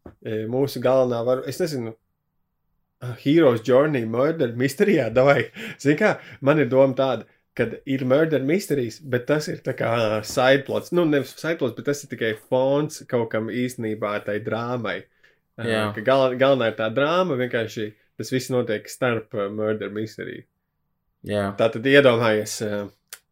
[0.50, 1.92] mūsu galvenā var, es nezinu,
[3.20, 5.50] Heroes Journey, Murder Mysterijā, davai,
[5.82, 9.90] zini kā, man ir doma tāda, kad ir murder mysteries, bet tas ir tā kā
[10.28, 10.92] sideplots.
[10.92, 14.98] Nu, nevis sideplots, bet tas ir tikai fons kaut kam īstenībā tai drāmai.
[15.64, 15.86] Jā.
[15.96, 17.86] Ka gal, galvenā ir tā drāma, vienkārši
[18.16, 20.44] tas viss notiek starp uh, murder mystery.
[21.26, 21.50] Jā.
[21.58, 23.22] Tā tad iedomājies, uh,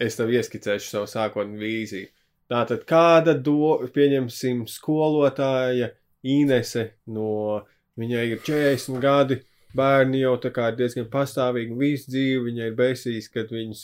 [0.00, 2.12] es tev ieskicēšu savu sākotnēju vīziju.
[2.48, 5.92] Tā tad kāda do, pieņemsim, skolotāja
[6.24, 7.60] Inese no
[8.00, 9.38] viņai ir 40 gadi,
[9.76, 13.82] bērni jau tā kā ir diezgan pastāvīgi visu dzīvi, viņai ir besīs, kad viņas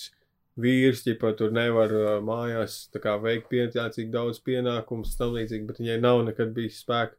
[0.60, 5.80] vīrs, ja pat tur nevar uh, mājās kā, veikt pietiekami daudz pienākumus, tam līdzīgi, bet
[5.82, 7.18] viņai nav nekad bijis spēka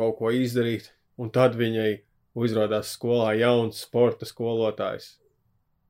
[0.00, 1.90] kaut ko izdarīt, un tad viņai
[2.38, 5.16] uzrādās skolā jauns sporta skolotājs,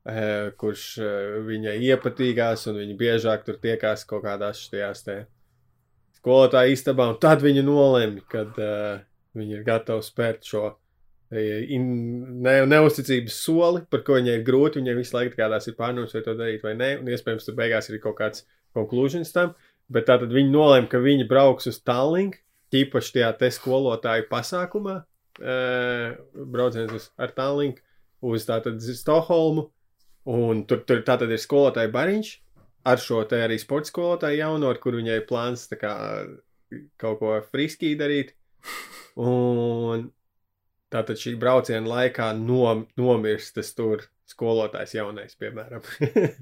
[0.05, 5.17] eh, kurš eh, viņai iepatīkās, un viņa biežāk tur tiekās kaut kādās šajās te
[6.17, 8.99] skolotāja istabā, un tad viņa nolēma, kad uh,
[9.33, 10.67] viņa ir gatava spērt šo
[11.31, 11.85] in,
[12.43, 14.81] ne, neusticības soli, par ko viņai ir grūti.
[14.81, 17.89] Viņai visu laiku kādās ir pārnums, vai to darīt vai nē, un iespējams tur beigās
[17.89, 19.55] ir kaut kāds konklūzijas tam.
[19.91, 22.39] Bet tā tad viņi nolēma, ka viņi brauks uz Tallinku,
[22.71, 25.01] tīpaši tajā te skolotāju pasākumā,
[25.41, 27.81] brauciens ar Tallinku
[28.31, 29.69] uz tātad Stokholmu.
[30.31, 32.35] Un tur, tur tātad ir skolotāja bariņš
[32.83, 35.93] ar šo te arī sporta skolotāju jauno, ar kuru viņai plāns kā,
[37.01, 38.33] kaut ko friskī darīt.
[39.21, 40.09] Un
[40.91, 45.83] tātad šī brauciena laikā nom, nomirst tas tur skolotājs jaunais, piemēram.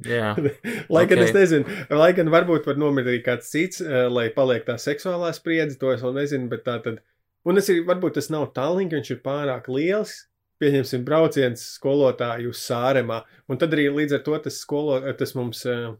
[0.06, 0.36] Jā.
[0.94, 1.26] lai gan okay.
[1.26, 3.82] es nezinu, lai gan varbūt var nomirt arī kāds cits,
[4.14, 7.02] lai paliek tā seksuālā spriedze, to es vēl nezinu, bet tā tad
[7.48, 10.26] Un es arī, varbūt tas nav Tallink, viņš ir pārāk liels.
[10.60, 13.22] Pieņemsim, brauciens skolotāju uz Sāremā.
[13.48, 15.94] Un tad arī līdz ar to tas, skolo, tas mums uh,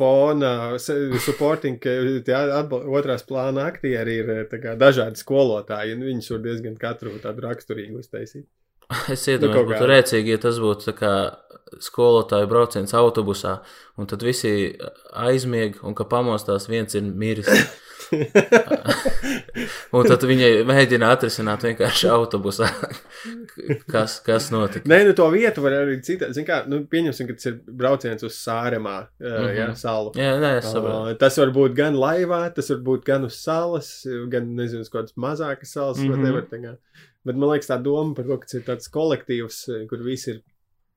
[0.00, 1.92] fona supporting, ka
[2.24, 2.38] tie
[2.70, 8.46] otrās plāna aktieri ir kā, dažādi skolotāji, un viņus var diezgan katru tādu raksturīgu uztaisīt.
[9.14, 11.12] Es iedomājos, nu, būtu rēcīgi, ja tas būtu kā
[11.84, 13.60] skolotāju brauciens autobusā,
[14.00, 14.72] un tad visi
[15.14, 17.50] aizmieg, un ka pamostās viens ir miris.
[19.96, 22.68] un tad viņi mēģina atrisināt vienkārši autobusā.
[23.92, 24.88] kas, kas notika?
[24.90, 26.30] Nē, nu to vietu var arī citā.
[26.34, 29.54] Zin kā, nu, pieņemsim, ka tas ir brauciens uz Sāremā, mm -hmm.
[29.58, 30.12] jā, salu.
[30.18, 31.16] Jā, nē, es saprotu.
[31.22, 33.92] Tas var būt gan laivā, tas var būt gan uz salas,
[34.32, 36.24] gan, nezinu, uz kādas mazākas salas, mm -hmm.
[36.24, 36.78] nevar tagad.
[37.24, 40.42] Bet man liekas, tā doma par to, ka tas ir tāds kolektīvs, kur visi ir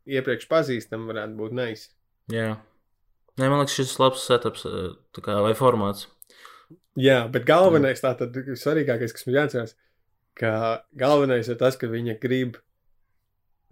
[0.06, 1.90] iepriekš pazīstami, varētu būt neis.
[2.32, 2.58] Jā.
[3.40, 4.68] Nē, man liekas, šis labs setups
[5.22, 6.08] kā, vai formāts.
[7.00, 9.74] Jā, bet galvenais, tā tad svarīgākais, kas mums jāatcerās,
[10.38, 10.54] ka
[11.00, 12.60] galvenais ir tas, ka viņa grib,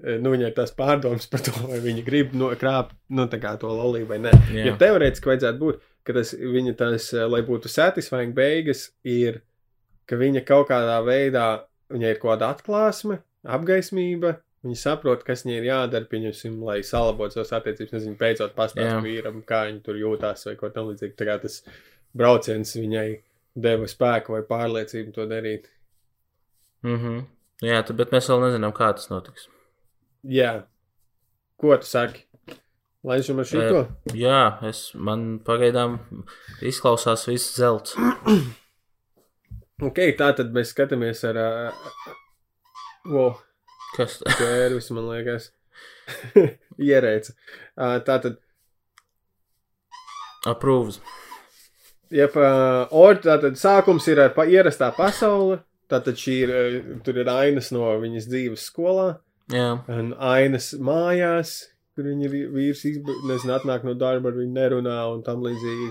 [0.01, 3.41] eh, nu, viņai ir tās pārdomas par to, vai viņa grib no, krāpt, nu, tā
[3.43, 4.35] kā to lolību vai nē.
[4.57, 4.67] Jā.
[4.71, 9.43] Jo teorētiski vajadzētu būt, ka tas viņa tas, eh, lai būtu satisfying beigas, ir,
[10.09, 11.49] ka viņa kaut kādā veidā,
[11.93, 17.39] viņai ir kaut kāda atklāsme, apgaismība, Viņa saprot, kas viņai ir jādara, pieņemsim, lai salabotu
[17.39, 17.95] savas attiecības.
[17.95, 21.15] Nezinu, beidzot pastāstīt vīram, kā viņa tur jūtās vai ko tamlīdzīgu.
[21.17, 21.63] Tā kā tas
[22.17, 23.07] brauciens viņai
[23.61, 25.69] deva spēku vai pārliecību to darīt.
[26.87, 27.23] Mhm.
[27.61, 29.45] Jā, tad, bet mēs vēl nezinām, kā tas notiks.
[30.25, 30.63] Jā.
[31.61, 32.25] Ko tu saki?
[33.05, 33.83] Lai es jums šito?
[34.17, 35.99] Jā, es, man pagaidām
[36.65, 37.97] izklausās viss zelts.
[39.81, 41.37] Ok, tā tad mēs skatāmies ar.
[41.41, 42.11] Uh,
[43.09, 43.31] wow,
[43.95, 44.35] Kas tas?
[44.37, 45.47] ķērvis, man liekas.
[46.91, 47.33] Ierēca.
[47.73, 48.37] Uh, tā tad.
[50.45, 50.99] Approves.
[52.11, 55.61] Jep, or, tātad sākums ir pa, ierastā pasaule.
[55.91, 56.51] Tātad šī ir,
[57.03, 59.09] tur ir ainas no viņas dzīves skolā,
[59.51, 61.49] Jā, un ainas mājās,
[61.95, 65.89] kur viņa vi- vīrs izb- nezinu, atnāk no darba, ar viņu nerunā un tam līdzīgi.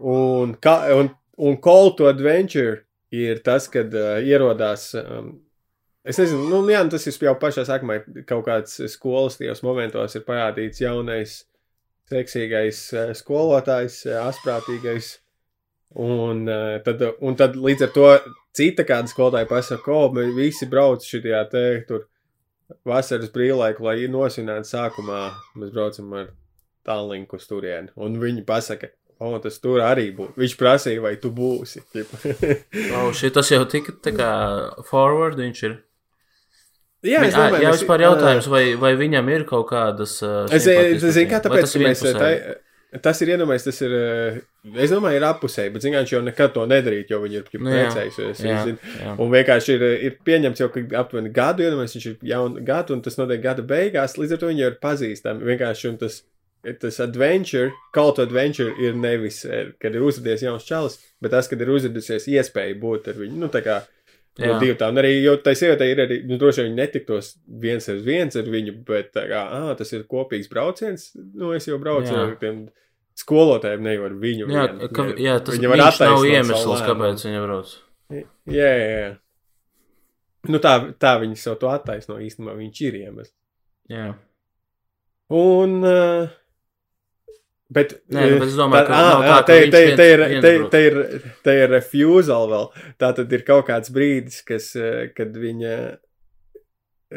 [0.00, 4.92] Un, ka, un, un Call to Adventure ir tas, kad uh, ierodās.
[4.98, 5.40] Um,
[6.06, 10.24] es nezinu, nu, jā, tas ir jau pašā sākumā, kaut kāds skolas tajos momentos ir
[10.26, 11.40] parādīts jaunais,
[12.12, 15.16] seksīgais uh, skolotājs, uh, asprātīgais.
[16.02, 18.06] Un, uh, tad, un tad līdz ar to
[18.56, 22.06] cita kāda skolotāja pasaka, ko mēs visi braucam šajā te tur
[22.88, 25.20] vasaras brīvlaiku, lai nosvinētu sākumā.
[25.60, 26.32] Mēs braucam ar
[26.86, 27.92] tālruni uz turieni.
[28.00, 30.34] Un viņi pasaka, o, tas tur arī būs.
[30.40, 31.84] Viņš prasīja, vai tu būsi.
[32.96, 34.30] oh, šī tas jau tika tā kā
[34.88, 35.80] forward viņš ir.
[37.04, 40.22] Jā, es domāju, jā, mēs- vispār jautājums, vai, vai viņam ir kaut kādas.
[40.22, 42.56] Uh, Es zinu, kā tāpēc, tas ka mēs tā, vienpusēji?
[43.02, 44.40] tas ir iedomājies, tas ir, eh,
[44.84, 47.70] es domāju, ir apusēji, bet zināms, jau nekad to nedarīt, jo viņi ir jau Nu
[48.64, 48.78] zinu.
[49.00, 49.14] jā.
[49.18, 53.00] Un vienkārši ir, ir pieņemts jau, ka aptuveni gadu, iedomājies, viņš ir jaunu gadu, un
[53.02, 55.40] tas notiek gada beigās, līdz ar to viņi jau ir pazīstami.
[55.42, 56.22] Vienkārši un tas,
[56.78, 61.60] tas adventure, to adventure ir nevis, eh, kad ir uzrādījies jauns čalis, bet tas, kad
[61.60, 63.82] ir uzrādījusies iespēja būt ar viņu, nu tā kā.
[64.40, 67.26] No divu tā, un arī, jo tai sievietei ir arī, nu, droši vien viņi netiktos
[67.62, 71.68] viens ar viens ar viņu, bet tā kā, ah, tas ir kopīgs brauciens, nu, es
[71.68, 72.22] jau braucu Jā.
[72.30, 72.62] ar tiem
[73.20, 74.48] skolotājiem, ne jau ar viņu.
[74.48, 74.88] Jā, vienu.
[74.96, 77.74] ka, jā, tas Viņa var viņš nav iemesls, kāpēc viņa brauc.
[78.12, 78.24] Jā,
[78.72, 79.12] jā, jā.
[80.48, 83.34] Nu, tā, tā viņi sev to attaisno īstenībā, viņš ir iemesls.
[83.92, 84.08] Jā.
[85.32, 86.32] Un, uh,
[87.76, 89.00] bet, Nē, nu, bet es domāju, tā,
[89.46, 90.70] ka viņš te, viens- te, ir, brauc.
[90.72, 92.66] te, ir, te ir refusal vēl.
[93.02, 94.72] Tā tad ir kaut kāds brīdis, kas,
[95.16, 95.76] kad viņa,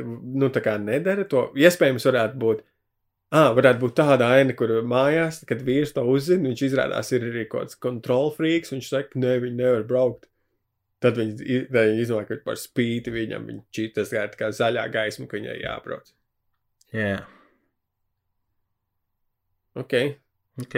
[0.04, 1.50] nu, tā kā nedara to.
[1.56, 2.64] Iespējams, varētu būt.
[3.36, 7.48] Ah, varētu būt tāda aina, kur mājās, kad vīrs to uzzina, viņš izrādās ir arī
[7.50, 10.28] kaut kāds kontrolfrīks, viņš saka, nē, viņi nevar braukt.
[11.04, 15.28] Tad viņi, viņi izdomā, ka par spīti viņam viņš šķitas kā, tā kā zaļā gaisma,
[15.28, 16.14] ka viņai jābrauc.
[16.96, 17.18] Jā.
[19.76, 19.94] Ok.
[20.62, 20.78] Ok.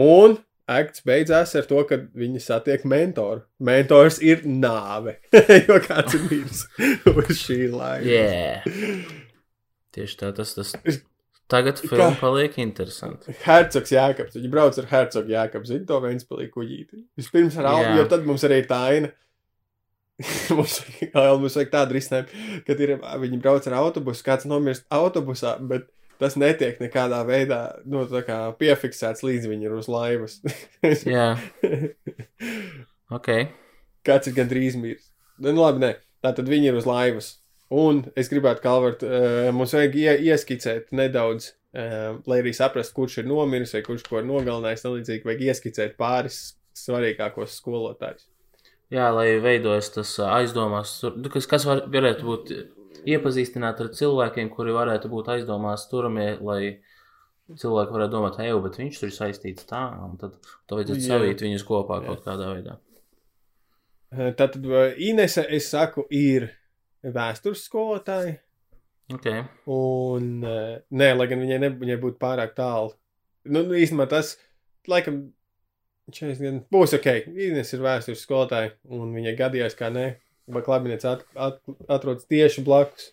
[0.00, 0.38] Un
[0.70, 3.42] akts beidzās ar to, ka viņi satiek mentoru.
[3.66, 5.16] Mentors ir nāve.
[5.66, 6.64] jo kāds ir miris
[7.10, 8.10] uz šī laika.
[8.10, 8.58] Jā.
[9.96, 10.74] Tieši tā, tas, tas.
[11.50, 13.34] Tagad filma paliek interesanti.
[13.42, 14.36] Hercogs Jākaps.
[14.38, 15.66] Viņi brauc ar Hercogu Jākapu.
[15.66, 17.00] Zinu, to viens palīja kuģīti.
[17.18, 17.96] Vispirms ar Albu, Jā.
[17.98, 19.10] jo tad mums arī ir tā aina.
[20.54, 20.76] mums,
[21.16, 22.92] mums vajag tādu risinājumu, kad ir,
[23.24, 25.88] viņi brauc ar autobusu, kāds nomirst autobusā, bet
[26.20, 28.04] tas netiek nekādā veidā nu,
[28.60, 30.38] piefiksēts līdz viņi ir uz laivas.
[31.14, 31.32] Jā.
[33.10, 33.30] Ok.
[34.06, 35.10] kāds ir gandrīz miris.
[35.40, 35.94] Nu, labi, nē,
[36.24, 37.34] tā tad viņi ir uz laivas.
[37.70, 43.20] Un es gribētu, Kalvart, uh, mums vajag ie, ieskicēt nedaudz, uh, lai arī saprastu, kurš
[43.22, 44.82] ir nomiris vai kurš ko ir nogalinājis.
[44.84, 46.40] Tā līdzīgi vajag ieskicēt pāris
[46.76, 48.26] svarīgākos skolotājus.
[48.90, 52.50] Jā, lai veidojas tas ā, aizdomās, nu, kas, kas var, varētu būt
[53.08, 56.60] iepazīstināt ar cilvēkiem, kuri varētu būt aizdomās turamie, lai
[57.58, 61.42] cilvēki varētu domāt, ej, bet viņš tur ir saistīts tā, un tad to vajadzētu savīt
[61.44, 62.06] viņus kopā Jā.
[62.10, 62.76] kaut kādā veidā.
[64.10, 66.48] Tātad uh, Inese, es saku, ir
[67.02, 68.38] vēstures skolotāja.
[69.14, 69.26] Ok.
[69.70, 72.94] Un, uh, nē, lai gan viņai, ne, viņai būtu pārāk tālu.
[73.46, 74.34] Nu, nu, īstenībā tas,
[74.90, 75.22] laikam,
[76.10, 77.08] 40 gan būs ok.
[77.30, 80.08] Ines ir vēstures skolotāja, un viņai gadījās, kā nē,
[80.54, 83.12] vai klabinets at, at, atrodas tieši blakus.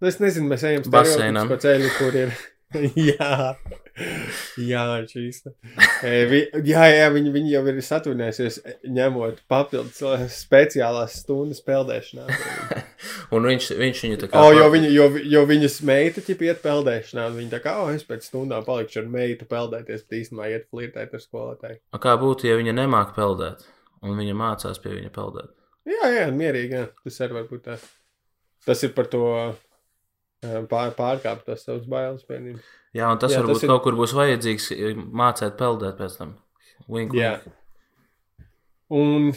[0.00, 2.36] Nu, es nezinu, mēs ejam stereotips pa ceļu, kur ir.
[3.08, 3.54] jā,
[4.58, 5.44] jā, šīs.
[6.04, 6.12] E,
[6.66, 8.58] jā, jā, viņi, viņi jau ir saturnējušies,
[8.96, 12.26] ņemot papildus eh, speciālās stundas peldēšanā.
[13.34, 14.42] Un viņš, viņš viņu tā kā.
[14.42, 15.06] O, jo, viņa, jo,
[15.36, 19.02] jo viņas meita ķip iet peldēšanā, un viņa tā kā, o, es pēc stundām palikšu
[19.02, 21.80] ar meitu peldēties, bet īstenībā iet flirtēt ar skolotāju.
[21.90, 23.66] A Kā būtu, ja viņa nemāk peldēt,
[24.06, 25.50] un viņa mācās pie viņa peldēt?
[25.86, 26.86] Jā, jā, mierīgi, jā.
[27.04, 27.76] tas arī var būt tā.
[28.66, 29.20] Tas ir par to
[30.70, 32.58] pār, pārkāpt tos savus bailes bērniem.
[32.96, 34.70] Jā, un tas Jā, jā, varbūt tas ir- kaut kur būs vajadzīgs
[35.22, 36.36] mācīt peldēt pēc tam.
[36.88, 37.36] Wink, Jā.
[37.44, 37.54] wink.
[38.90, 39.32] Un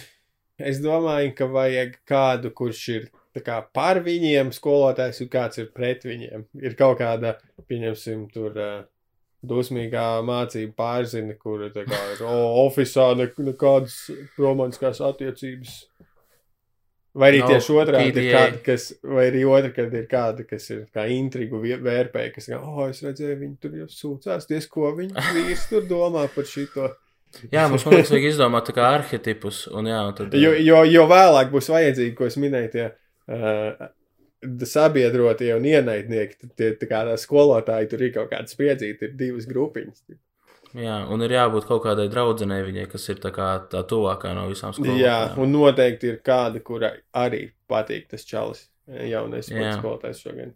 [0.59, 3.09] es domāju, ka vajag kādu, kurš ir
[3.39, 6.45] kā par viņiem skolotājs, un kāds ir pret viņiem.
[6.61, 7.38] Ir kaut kāda,
[7.69, 8.84] pieņemsim, tur uh,
[9.45, 12.23] dusmīgā mācība pārzina, kur kā ir,
[12.65, 15.85] oficiālā ne, nekādas romantiskās attiecības.
[17.18, 20.68] Vai arī Nav tieši otrādi ir kāda, kas, vai arī otra, kad ir kāda, kas
[20.69, 24.91] ir kā intrigu vērpēja, kas, kā, oh, es redzēju, viņi tur jau sūcās, ties, ko
[24.98, 26.91] viņi vīrs tur domā par šito.
[27.49, 29.64] Jā, mums liekas, vajag izdomāt tā kā arhetipus.
[29.73, 33.90] Un jā, un tad, Jo, jo, jo vēlāk būs vajadzīgi, ko es minēju, tie uh,
[34.69, 39.49] sabiedrotie un ienaidnieki, tie tā kā tā skolotāji tur ir kaut kāda spriedzīta, ir divas
[39.49, 40.06] grupiņas.
[40.77, 44.47] Jā, un ir jābūt kaut kādai draudzenei viņai, kas ir tā, kā tā tuvākā no
[44.51, 44.97] visām skolām.
[44.99, 48.67] Jā, un noteikti ir kāda, kurai arī patīk tas čalis.
[48.89, 49.75] Jaunais Jā.
[49.77, 50.55] skolotājs šogad.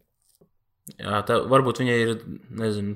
[0.98, 2.14] jā tā, varbūt viņai ir,
[2.50, 2.96] nezinu,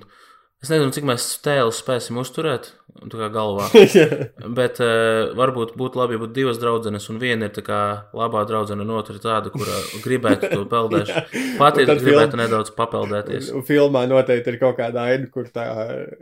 [0.63, 3.67] es nezinu, cik mēs tēlus spēsim uzturēt, tā kā galvā.
[4.57, 7.77] Bet uh, varbūt būtu labi, ja būtu divas draudzenes, un viena ir tā kā
[8.17, 11.21] labā draudzene, un otra ir tāda, kura gribētu to peldēšu.
[11.59, 13.51] Pati Un tad gribētu film- nedaudz papeldēties.
[13.53, 15.67] Un Filmā noteikti ir kaut kāda aina, kur tā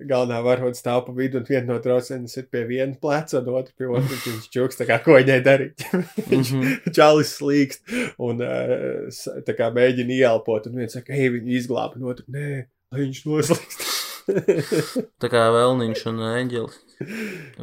[0.09, 3.71] galvenā varoņa stāv pa vidu, un viena no draudzēnas ir pie viena pleca, un otra
[3.79, 4.27] pie otras.
[4.27, 5.87] Viņš čuks, kā ko viņai darīt.
[6.33, 6.93] Viņš Mhm.
[6.95, 7.95] čalis slīkst
[8.27, 13.01] un uh, kā mēģina ielpot, un viens saka, hei, viņu izglāba, un otru, nē, lai
[13.05, 13.91] viņš noslīkst.
[15.21, 16.77] Tā kā vēlniņš un eņģelis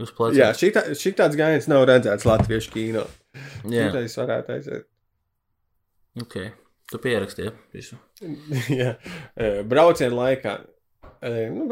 [0.03, 0.39] uz pleciem.
[0.41, 3.05] Jā, šitā, šitāds gājiens nav redzēts latviešu kīno.
[3.73, 3.89] Jā.
[3.91, 4.89] Šitais varētu aiziet.
[6.23, 6.37] ok.
[6.93, 7.97] Tu pierakstīji visu.
[8.83, 8.97] Jā,
[9.41, 10.59] Eh, brauciena laikā.
[11.25, 11.71] eh, Nu,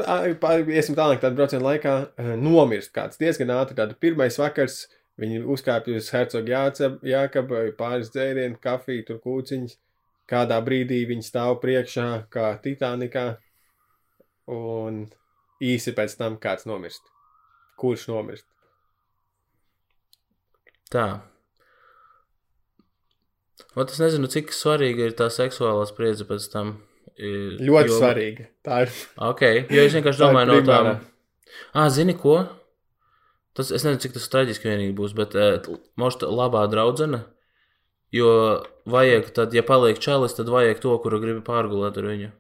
[0.73, 3.77] iesim tālāk, tādā brauciena laikā eh, nomirst kāds diezgan ātri.
[3.77, 4.87] Tāda pirmais vakars
[5.21, 6.63] viņi uzkāpj uz hercoga
[7.05, 9.77] jākaba, pāris dzērienu, kafiju, tur kūciņas.
[10.31, 13.27] Kādā brīdī viņi stāv priekšā, kā Titanikā,
[14.51, 15.05] un
[15.63, 17.03] īsi pēc tam kāds nomirst.
[17.81, 18.47] Kurš nomirst?
[20.91, 21.07] Tā.
[23.79, 26.79] Ot, es nezinu, cik svarīga ir tā seksuālā spriedze pēc tam.
[27.21, 28.47] I- Ļoti jo- svarīgi.
[28.65, 28.95] Tā ir.
[29.19, 30.89] Ok, jo es vienkārši ir domāju no tām.
[31.75, 32.49] Ah, zini ko?
[33.55, 35.59] Tas, es nezinu, cik tas traģiski vienīgi būs, bet uh,
[35.99, 37.25] možda labā draudzene.
[38.13, 38.31] Jo
[38.87, 42.31] vajag, tad, ja paliek čalis, tad vajag to, kuru gribi pārgulēt ar viņu.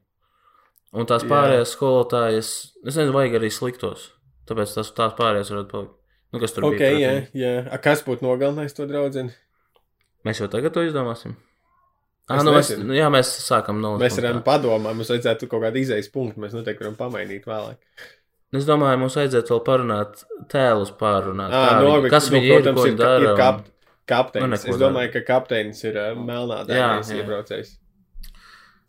[0.92, 1.28] Un tās Jā.
[1.30, 2.48] pārējās skolotājas,
[2.82, 4.08] es nezinu, vajag arī sliktos.
[4.50, 5.92] Tāpēc tās, tās pārējās varētu palikt.
[6.32, 6.90] Nu, kas tur Ok, bija?
[6.98, 7.40] jā, pretī?
[7.42, 7.52] jā.
[7.74, 9.28] A, kas būtu nogalinājis to draugu?
[10.26, 11.36] Mēs jau tagad to izdomāsim.
[12.30, 15.80] Ah, nu mēs, nu, jā, mēs sākam no Mēs varam padomāt, mums vajadzētu kaut kādu
[15.82, 16.38] izējas punktu.
[16.42, 17.78] Mēs noteikti varam pamainīt vēlāk.
[18.54, 21.50] Es domāju, mums vajadzētu vēl parunāt tēlus, pārunāt.
[21.54, 23.32] À, no, viņi- kas nu, viņi ir, ko ir, dara.
[23.32, 23.60] ir kap,
[24.06, 24.64] kapteinis.
[24.66, 27.64] Nu, es domāju, ka kapteinis ir uh, melnā Jā, dēļas jā.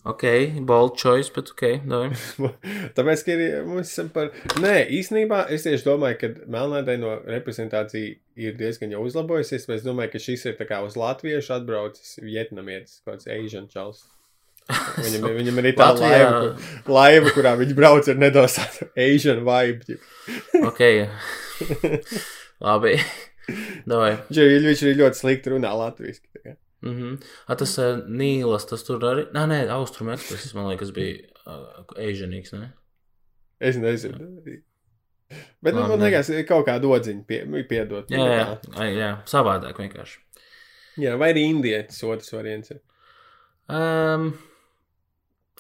[0.04, 0.24] Ok,
[0.66, 2.08] bold choice, bet ok, davai.
[2.98, 4.32] Tāpēc, ka ir, mums esam par.
[4.64, 9.68] Nē, īstenībā es tieši domāju, ka melnādai no reprezentācija ir diezgan jau uzlabojusies.
[9.70, 14.08] bet Es domāju, ka šis ir tā kā uz latviešu atbraucis vietnamietis, kāds Asian čals.
[15.06, 18.58] Viņam, ir- viņam ir arī tā Latvijā- laiva, kur- laiva, kurā viņš brauc ar nedaudz
[18.58, 20.00] tādu Asian vibe.
[20.72, 20.82] Ok,
[22.62, 22.96] labi.
[23.86, 26.56] Viņš ir, viņš ir ļoti slikti runā latviešu.
[26.82, 27.24] Mm -hmm.
[27.48, 29.28] A, tas uh, Nīlas, tas tur arī.
[29.36, 32.72] Nē, nē, Austrum Express, man liekas, bija uh, Asianīgs, ne?
[33.60, 34.18] Es nezinu.
[35.62, 38.10] Bet nu, Labi, man liekas, kaut kāda odziņa pie, piedot.
[38.12, 38.46] Jā, jā,
[38.78, 40.20] jā, jā, savādāk vienkārši.
[40.98, 42.72] jā, vai arī indietis otrs variants.
[43.70, 44.34] Um,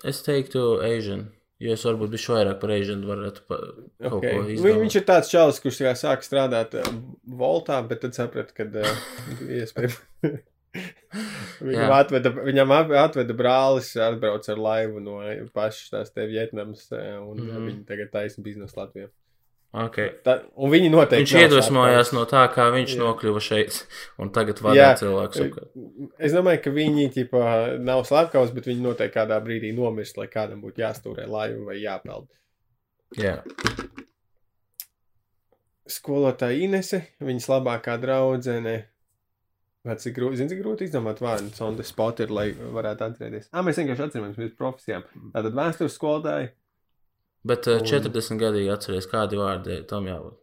[0.03, 1.27] es teiktu Asian,
[1.61, 3.60] jo es varbūt bišķi vairāk par Asian varētu pa,
[4.02, 4.34] kaut Okay.
[4.34, 4.81] ko izdarīt.
[4.81, 6.89] Viņš ir tāds čalis, kurš sāk strādāt uh,
[7.27, 8.98] Voltā, bet tad saprata, ka uh,
[9.61, 10.02] iespējams.
[11.61, 11.95] Viņam Jā.
[11.99, 15.18] atveda, viņam atveda brālis, atbrauc ar laivu no
[15.56, 19.10] pašas tās te Vietnamas, uh, un mm viņi tagad taisa biznesu Latvijā.
[19.72, 20.10] Okay.
[20.26, 21.23] Tā, un viņi noteikti.
[21.23, 22.99] Viņš iedvesmojās no tā, kā viņš Jā.
[23.06, 23.77] nokļuva šeit,
[24.19, 25.45] un tagad vada cilvēkus.
[25.45, 25.69] apkārt.
[26.19, 27.43] Es domāju, ka viņi ķipa,
[27.80, 32.27] nav slepkavas, bet viņi noteikti kādā brīdī nomirst, lai kādam būtu jāstūrē laiva vai jāpeld.
[33.19, 33.38] Jā,
[35.91, 38.76] Skolotāja Inese, viņas labākā draudzene.
[39.88, 43.48] Vai cik grūti, zini, cik grūti izdomāt vārdu on the spot ir, lai varētu atcerēties.
[43.52, 45.08] Ah, mēs vienkārši atceramies pēc profesijām.
[45.34, 46.52] Tātad vēstures skolotāji.
[47.44, 50.38] bet uh, Un- 40 gadīgi atceries, kādi vārdi tam jābūt.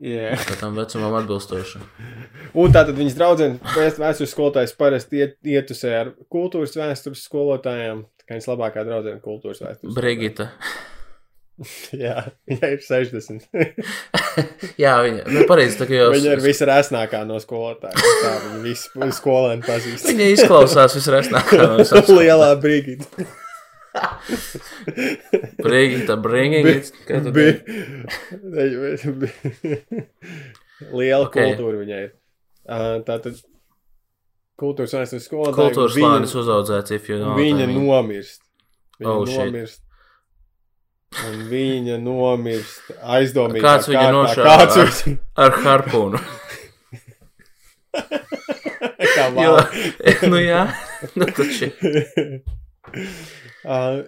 [0.00, 0.38] Yeah.
[0.48, 1.82] Kā tam vecumam atbilstoši.
[2.62, 8.06] Un tātad viņas draudzene, vēst- vēstures skolotājs parasti iet, ietusē ar kultūras vēstures skolotājiem.
[8.22, 9.92] Tā kā viņas labākā draudzene kultūras vēstures.
[9.98, 10.46] Brigita.
[12.04, 13.48] Jā, viņai ir 60.
[14.82, 16.08] Jā, viņa nu, pareizi jau.
[16.14, 18.00] Viņa ir visresnākā no skolotājiem.
[18.24, 20.08] Tā viņa visu skolēnu pazīst.
[20.08, 21.52] Viņa izklausās visresnāk.
[21.60, 23.28] no visām Lielā brigita.
[25.60, 26.92] Brigita, bringing it.
[30.90, 31.34] Liela Ok.
[31.34, 31.52] okay.
[31.52, 32.10] kultūra viņai ir.
[32.70, 33.40] Uh, Tātad
[34.60, 35.58] kultūras vēstures skolotāja.
[35.58, 37.34] Kultūras viņa- slānis uzaudzēts, if you know.
[37.36, 38.46] Viņa nomirst.
[39.00, 39.89] Viņa Oh, shit.
[41.26, 43.64] Un viņa nomirst aizdomīgi.
[43.64, 46.20] Kāds viņu nošāva Kāds ar- viņu Ar harpūnu.
[47.90, 49.56] kā Jo,
[50.30, 50.62] nu jā,
[51.18, 51.66] nu taču.
[53.66, 53.98] uh,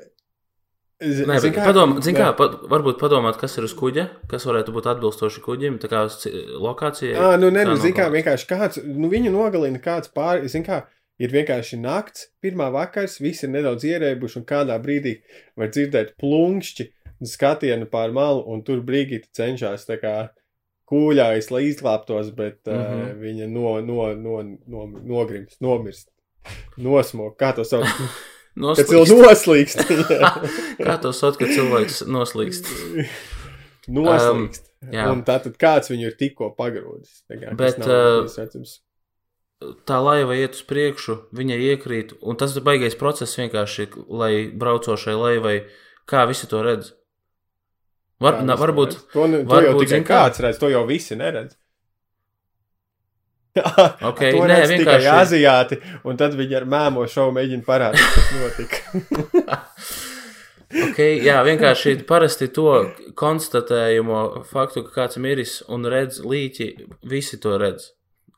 [1.03, 4.47] z- Nē, zin kā- padomā, zin kā, pa, varbūt padomāt, kas ir uz kuģa, kas
[4.49, 7.17] varētu būt atbilstoši kuģim, tā kā uz ci- lokācijai.
[7.19, 10.85] Ā, nu, nē, nu, zin kā, vienkārši kāds, nu, viņu nogalina kāds pāri, zin kā,
[11.23, 15.17] ir vienkārši nakts, pirmā vakars, visi ir nedaudz ierēbuši, un kādā brīdī
[15.59, 16.89] var dzirdēt plunkšķi,
[17.33, 20.17] skatienu pār malu, un tur brīdī cenšas tā kā
[20.91, 22.73] kūļājas, lai izglābtos, bet mm.
[22.73, 23.05] -hmm.
[23.07, 26.11] uh, viņa no, no, no, no, nogrims, nomirst,
[26.77, 28.19] nosmok, kā to sauc, kad cilvēks
[28.53, 29.17] Noslīkst.
[29.17, 29.79] noslīkst.
[30.83, 32.69] Kā to sauc, kad cilvēks noslīkst?
[33.89, 34.67] noslīkst.
[34.93, 35.07] jā.
[35.09, 37.23] Un tātad kāds viņu ir tikko pagrūdis.
[37.31, 38.75] Bet, tas nav ā, bijis vecums.
[39.89, 45.15] Tā laiva iet uz priekšu, viņa iekrīt, un tas ir baigais process vienkārši, lai braucošai
[45.19, 45.57] laivai,
[46.09, 46.93] kā visi to redz.
[48.23, 50.21] Var, Kā na, varbūt, to, ne, to varbūt, tikai zin kā?
[50.27, 51.57] kāds redz, to jau visi neredz.
[54.09, 55.79] Ok, to nē, redz tikai vienkārši- aziāti,
[56.09, 59.59] un tad viņi ar mēmo šovu mēģina parādīt, kas notika.
[60.89, 62.69] okay, jā, vienkārši parasti to
[63.19, 66.71] konstatējumu faktu, ka kāds ir miris un redz līķi,
[67.13, 67.91] visi to redz.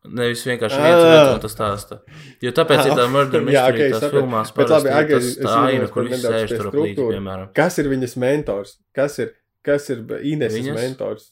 [0.05, 1.99] Nevis vienkārši redz un tas stāsta.
[2.45, 4.17] Jo tāpēc ir tā murder Jā, mystery, ok, tās sapratu.
[4.21, 7.09] filmās Bet labi, atgriez- tas tā aina, kur nedaudz sēž tur struktūru.
[7.15, 7.49] piemēram.
[7.55, 8.77] Kas ir viņas mentors?
[8.95, 9.33] Kas ir,
[9.65, 10.77] kas ir Ineses Viņas?
[10.77, 11.31] mentors?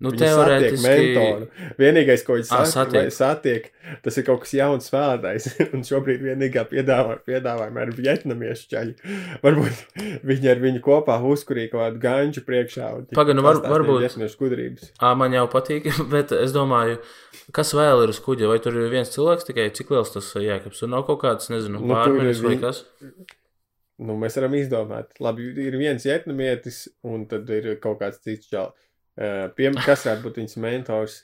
[0.00, 0.84] Nu, Viņa satiek teorētiski.
[0.88, 1.46] mentoru.
[1.76, 3.66] Vienīgais, ko viņš Ā, satiek, satiek.
[4.02, 5.48] tas ir kaut kas jauns spēlētājs.
[5.76, 8.94] Un šobrīd vienīgā piedāvā, piedāvājumā ir vietnamiešu ķaļi.
[9.44, 10.00] Varbūt
[10.30, 12.88] viņi ar viņu kopā uzkurīja kaut kādu ganču priekšā.
[12.96, 14.88] un tik Pagaid, nu var- varbūt- Vietnamiešu gudrības.
[15.04, 16.96] Ā, man jau patīk, bet es domāju,
[17.52, 18.48] kas vēl ir uz kuģa?
[18.54, 20.80] Vai tur ir viens cilvēks tikai cik liels tas jēkabs?
[20.80, 22.86] Tur nav kaut kāds, nezinu, Nu, pārmaiņas ir vai kas.
[24.00, 25.12] Nu, mēs varam izdomāt.
[25.20, 28.72] Labi, ir viens vietnamietis, un tad ir kaut kāds cits čels.
[29.18, 31.20] Uh, piem, kas varētu būt viņas mentors?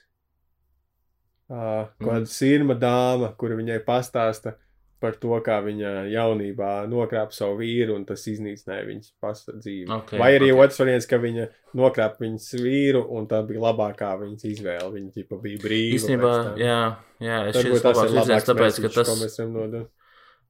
[1.46, 4.56] Uh, kāda sirma dāma, kur viņai pastāsta
[5.02, 9.86] par to, kā viņa jaunībā nokrāpa savu vīru, un tas iznīcināja viņas pasta dzīvi.
[9.92, 10.62] Ok, Vai arī ok.
[10.64, 11.46] otrs variants, ka viņa
[11.76, 14.90] nokrāpa viņas vīru, un tā bija labākā viņas izvēle.
[14.96, 16.00] Viņa ģipa, bija brīva.
[16.00, 16.80] Īstenībā, jā,
[17.22, 19.92] jā, es šis tas ir labāks tāpēc, ka tas, ko mēs varam nodot.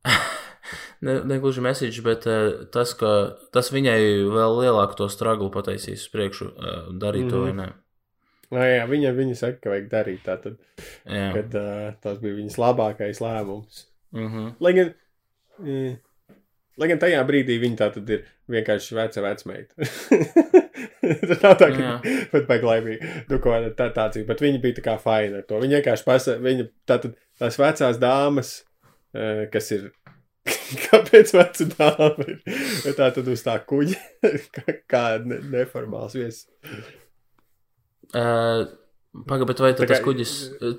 [1.07, 3.11] ne, ne gluži message, bet uh, tas, ka
[3.55, 3.99] tas viņai
[4.33, 7.61] vēl lielāku to straglu pataisīs uz priekšu, uh, darīt to vai Mhm.
[7.65, 7.69] nē.
[8.55, 10.59] Nā, jā, viņa, viņa saka, ka vajag darīt tā, tad,
[11.11, 11.33] Jā.
[11.35, 13.87] kad uh, tas bija viņas labākais lēmums.
[14.15, 14.45] Mhm.
[14.63, 14.93] Lai gan,
[15.59, 15.97] mm,
[16.79, 19.75] lai gan tajā brīdī viņa tā tad ir vienkārši veca vecmeita.
[21.27, 21.97] Tas nav tā, ka
[22.31, 23.11] pat baigi laimīgi.
[23.31, 24.27] Nu, ko tā tāds ir.
[24.29, 25.59] Bet viņa bija tā kā faina ar to.
[25.63, 28.53] Viņa vienkārši pasa, viņa tātad tās vecās dāmas,
[29.15, 29.89] eh, kas ir.
[30.87, 32.41] Kāpēc veca dāma ir?
[32.97, 33.99] Tā tad uz tā kuģa,
[34.93, 36.47] kā- ne, neformāls viesis.
[38.15, 38.67] Uh,
[39.27, 40.33] Pagaid, bet vai Tā tas kuģis,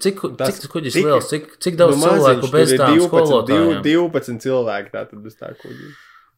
[0.04, 2.92] cik, tas cik tas kuģis tik- liels, cik, cik daudz Nu, cilvēku bez ir tām
[2.94, 3.80] 12, skolotājiem?
[3.88, 5.90] 12 cilvēki tā tad uz tā kuģa.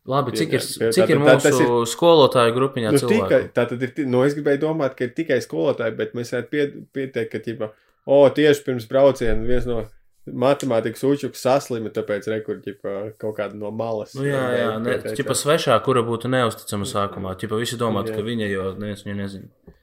[0.09, 3.27] Labi, cik ir, cik ir tā- tā- mūsu skolotāju grupiņā Nu, cilvēku?
[3.27, 6.49] tikai, tā tad ir, nu, es gribēju domāt, ka ir tikai skolotāji, bet mēs varētu
[6.55, 6.63] pie,
[6.95, 7.69] pieteikt, ka, ķipa,
[8.07, 9.83] o, tieši pirms brauciena viens no
[10.27, 14.13] matemātikas učuks saslima, tāpēc rekurģi kaut kāda no malas.
[14.17, 17.35] Nu, jā, jā, ne, ķipa svešā, kura būtu neusticama sākumā.
[17.39, 18.19] Ķipa visi domātu, Jā.
[18.19, 19.75] ka viņa jau neviens viņu nezina.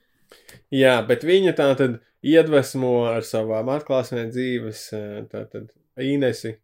[0.75, 6.57] Jā, bet viņa tā tad iedvesmo ar savām atklāsmēm dzīves, eh, tā tad Inesi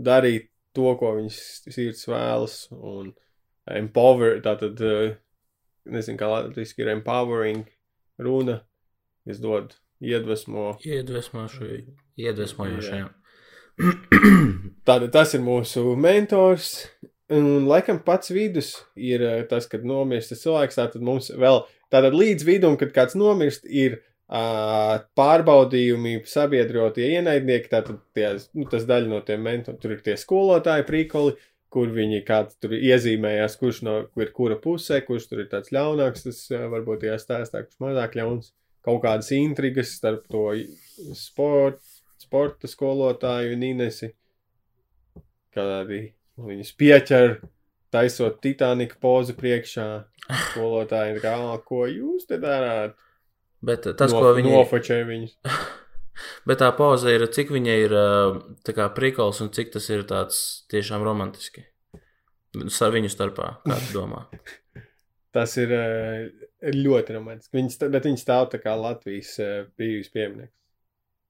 [0.00, 1.38] darīt to, ko viņas
[1.70, 3.12] sirds vēlas, un
[3.70, 5.16] empower, tā tad, eh,
[5.86, 7.66] nezinu, kā latviski ir empowering
[8.18, 8.62] runa,
[9.26, 10.72] kas dod iedvesmo.
[10.82, 11.84] Iedvesmojuši, iedvesmojuši,
[13.02, 13.08] jā.
[14.88, 16.74] Tātad tas ir mūsu mentors.
[17.32, 20.78] Un laikam pats vidus ir eh, tas, kad nomirst tas cilvēks.
[20.78, 21.62] Tātad mums vēl,
[21.92, 24.00] tātad līdz vidum, kad kāds nomirst, ir
[24.32, 27.70] uh, pārbaudījumi, sabiedrotie ienaidnieki.
[27.72, 28.28] Tātad tie,
[28.58, 31.38] nu, tas daļa no tiem mentoriem, tur ir tie skolotāji, prikoli,
[31.72, 36.26] kur viņi kāds tur iezīmējās, kurš no ir kura pusē, kurš tur ir tāds ļaunāks,
[36.28, 38.52] tas uh, varbūt tajā stāstā, kurš mazāk ļauns.
[38.82, 40.48] Kaut kādas intrigas starp to
[41.14, 41.78] sport,
[42.22, 44.12] sporta skolotāju un Inesi
[45.52, 46.02] kādi
[46.40, 47.36] viņus pieķer,
[47.92, 49.88] taisot Titanika pozu priekšā.
[50.52, 52.94] Skolotāji ir kā, "Ā, ko jūs te darāt?
[53.62, 54.52] Bet tas, no, ko viņi.
[54.54, 55.36] Nofočē viņus.
[56.46, 57.94] Bet tā pauze ir, cik viņai ir
[58.76, 61.64] kā prikols un cik tas ir tāds tiešām romantiski.
[62.52, 64.26] Ar viņu starpā, kā tu domā?
[65.32, 65.70] Tas ir
[66.60, 67.56] ļoti romantiski.
[67.56, 69.38] Viņas, bet viņi stāv tā kā Latvijas
[69.78, 70.61] brīvības piemineklis.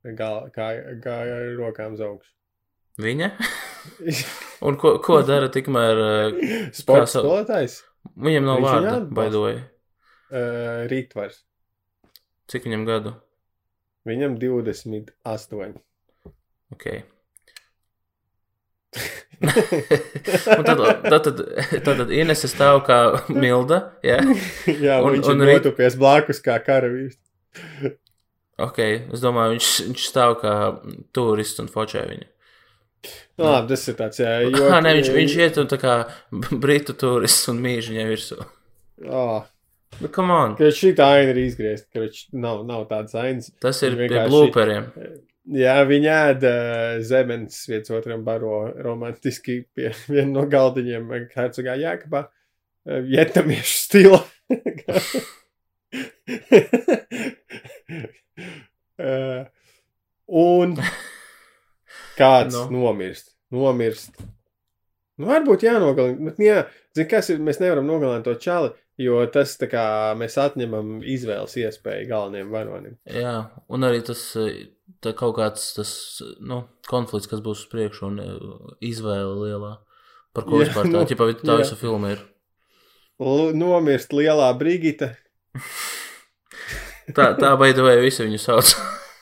[0.02, 0.66] Kā, kā,
[1.04, 2.30] kā ar rokām uz augšu.
[3.02, 3.28] Viņa?
[4.66, 6.00] Un ko, ko dara tikmēr?
[6.02, 6.10] ā,
[6.74, 7.80] Sports sa- skolotājs?
[8.18, 9.60] Viņam nav Viņš vārda, baidoja.
[10.32, 11.38] Uh, Rītvars.
[12.50, 13.12] Cik viņam gadu?
[14.08, 15.78] Viņam 28.
[16.74, 16.86] Ok.
[19.42, 21.38] Un tad, tad, tad,
[21.82, 22.98] tad, tad Inese stāv kā
[23.30, 23.78] milda.
[24.06, 24.18] Ja?
[24.86, 27.18] Jā, Un- viņš un un rīt- blakus kā karavīrs.
[28.62, 28.78] Ok,
[29.14, 30.52] es domāju, viņš, viņš stāv kā
[31.16, 32.28] turists un fočē viņu.
[33.40, 35.94] Nu, labi, tas ir tāds, jā, Jo, Kā, ne, viņš, viņš iet un tā kā
[36.62, 38.38] britu turists un mīž viņai virsū.
[39.08, 39.42] Oh,
[39.98, 43.50] Bet, come on, ka šī tā aina ir izgriezta, ka viņš nav, nav tāds ainas.
[43.60, 44.86] tas ir pie blūperiem.
[45.58, 46.52] Jā, viņi ēda
[47.02, 52.22] zemes viens otram baro romantiski pie viena no galdiņiem Hercogā Jēkabā.
[52.86, 54.22] eh, Vietnamiešu stila.
[59.02, 59.46] Eh,
[60.28, 60.74] Un
[62.20, 62.66] kāds Nu.
[62.70, 62.82] no.
[62.86, 63.32] nomirst.
[63.52, 64.12] Nomirst.
[65.18, 66.28] Nu, varbūt jānogalina.
[66.28, 66.58] Bet, jā,
[66.96, 69.84] zin, kas ir, mēs nevaram nogalināt to čali, jo tas tā kā
[70.20, 72.94] mēs atņemam izvēles iespēju galvenajiem varonim.
[73.10, 73.34] Jā,
[73.72, 74.22] un arī tas
[75.02, 75.92] tā kaut kāds tas,
[76.40, 78.36] nu, konflikts, kas būs uz priekšu un eh,
[78.92, 79.72] izvēle lielā.
[80.36, 81.64] Par ko Jā, vispār tā, nu, ķipa, tā jā.
[81.64, 82.22] visa filma ir.
[83.20, 85.14] L nomirst lielā Brigita.
[87.16, 88.74] Tā, tā beidoja visi viņu sauc.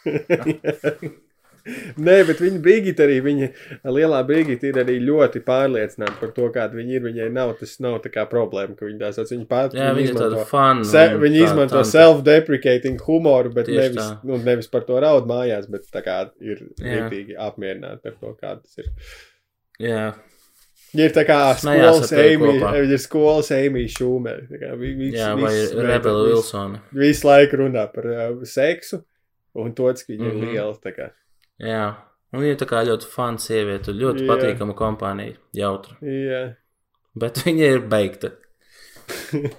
[2.01, 3.47] Nē, bet viņa Brigita arī, viņa
[3.93, 7.03] lielā Brigita ir arī ļoti pārliecināta par to, kāda viņa ir.
[7.05, 9.29] Viņai nav tas nav tā kā problēma, ka viņa tā sauc.
[9.35, 10.87] Viņa pat Jā, viņa ir tāda fana.
[10.89, 14.19] se, viņa tā- izmanto self-deprecating humoru, bet Tieši nevis, tā.
[14.25, 18.65] nu, nevis par to raud mājās, bet tā kā ir rītīgi apmierināta ar to, kāda
[18.65, 18.89] tas ir.
[19.85, 20.07] Jā,
[20.91, 22.71] Viņa ir tā kā skolas kopā.
[22.75, 23.51] viņa ir skolas
[24.81, 25.53] vi- vis- jā vai
[25.87, 26.81] Rebela Wilsona.
[26.93, 29.05] Visu laiku runā par uh, seksu
[29.55, 30.43] un to, cik viņa Mhm.
[30.43, 30.75] ir liela.
[30.83, 31.11] tā kā.
[31.61, 31.95] Jā,
[32.33, 34.29] un viņa ir tā kā ļoti fana sieviete, ļoti Jā.
[34.33, 35.95] patīkama kompānija, jautra.
[36.03, 36.57] Jā.
[37.17, 38.33] Bet viņa ir beigta.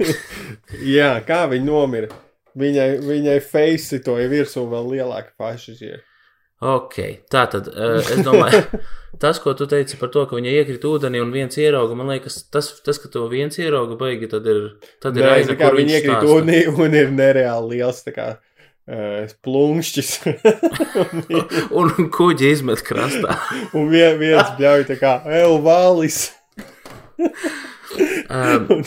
[0.97, 2.07] Jā, kā viņa nomira?
[2.57, 5.75] Viņai, viņai face to ir virsū vēl lielāka paša.
[6.61, 6.97] Ok,
[7.31, 8.61] tā tad uh, es domāju,
[9.23, 12.43] tas, ko tu teici par to, ka viņa iekrita ūdenī un viens ierauga, man liekas,
[12.53, 14.59] tas, tas ka to viens ierauga baigi, tad ir,
[15.01, 16.35] tad ir Nē, aina, kā viņa iekrīt stāsta.
[16.37, 20.11] un, un ir nereāli liels tā kā uh, plungšķis.
[21.81, 23.39] Un kuģi izmet krastā.
[23.77, 26.27] un vien, viens bļauj tā kā Elvālis.
[28.31, 28.85] Um, Un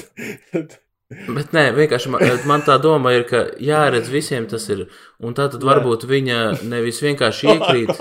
[1.36, 4.86] bet nē, vienkārši man, man tā doma ir, ka jāredz visiem tas ir.
[5.24, 7.92] Un tā tad varbūt viņa nevis vienkārši iekrīt.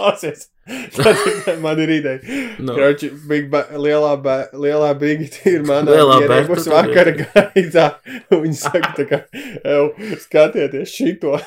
[1.64, 2.20] Man ir ideja.
[2.58, 2.72] Nu.
[2.72, 2.78] No.
[2.78, 7.88] Kroči, big ba lielā, ba lielā brigita ir manā ierēbus vakara gaitā.
[8.32, 9.24] Un viņi saka, tā kā,
[9.64, 11.40] ev, skatieties šito.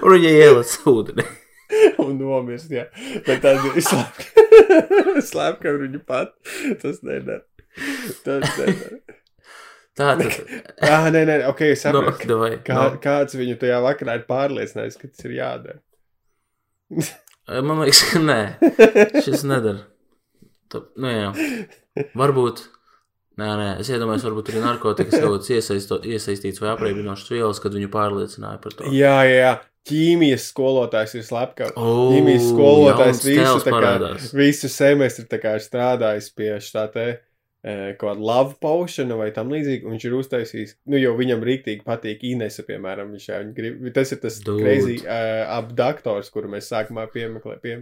[0.00, 1.26] Un viņa ieliec ūdeni.
[1.98, 2.70] un nomirst.
[2.72, 2.86] Jā.
[3.26, 4.46] Bet tad ir slēpka.
[5.30, 6.34] slēpka viņu pat.
[6.82, 7.42] Tas nedara.
[8.26, 9.00] Tas nedara.
[9.94, 10.38] Tā tad.
[10.82, 12.26] Ah, nē, nē, ok, es No, saprotu.
[12.32, 13.00] davai, Kā, no.
[13.02, 15.78] Kāds viņu tajā vakarā ir pārliecinājis, ka tas ir jādara?
[17.64, 18.38] Man liekas, ka nē,
[19.24, 19.84] šis nedara.
[20.72, 21.28] Tā, nu jā,
[22.18, 22.64] varbūt.
[23.38, 27.74] Nē, nē, es iedomājos, varbūt arī narkotikas kaut kāds iesaisto, iesaistīts vai apreibinošs vielas, kad
[27.74, 28.90] viņu pārliecināja par to.
[28.94, 29.54] Jā, jā, jā.
[29.84, 31.74] Ķīmijas skolotājs ir slepkavs.
[31.76, 37.04] O, Ķīmijas skolotājs visu, tā kā, visu semestri tā kā ir strādājis pie šā te
[37.10, 37.18] eh,
[37.64, 39.86] kaut kāda love potion vai tam līdzīgi.
[39.86, 43.14] un Viņš ir uztaisījis, nu, jo viņam rīktīgi patīk Inese, piemēram.
[43.14, 47.62] Viņš, viņa grib, tas ir tas crazy uh, abduktors, kuru mēs sākumā piemeklējām.
[47.64, 47.78] Pie...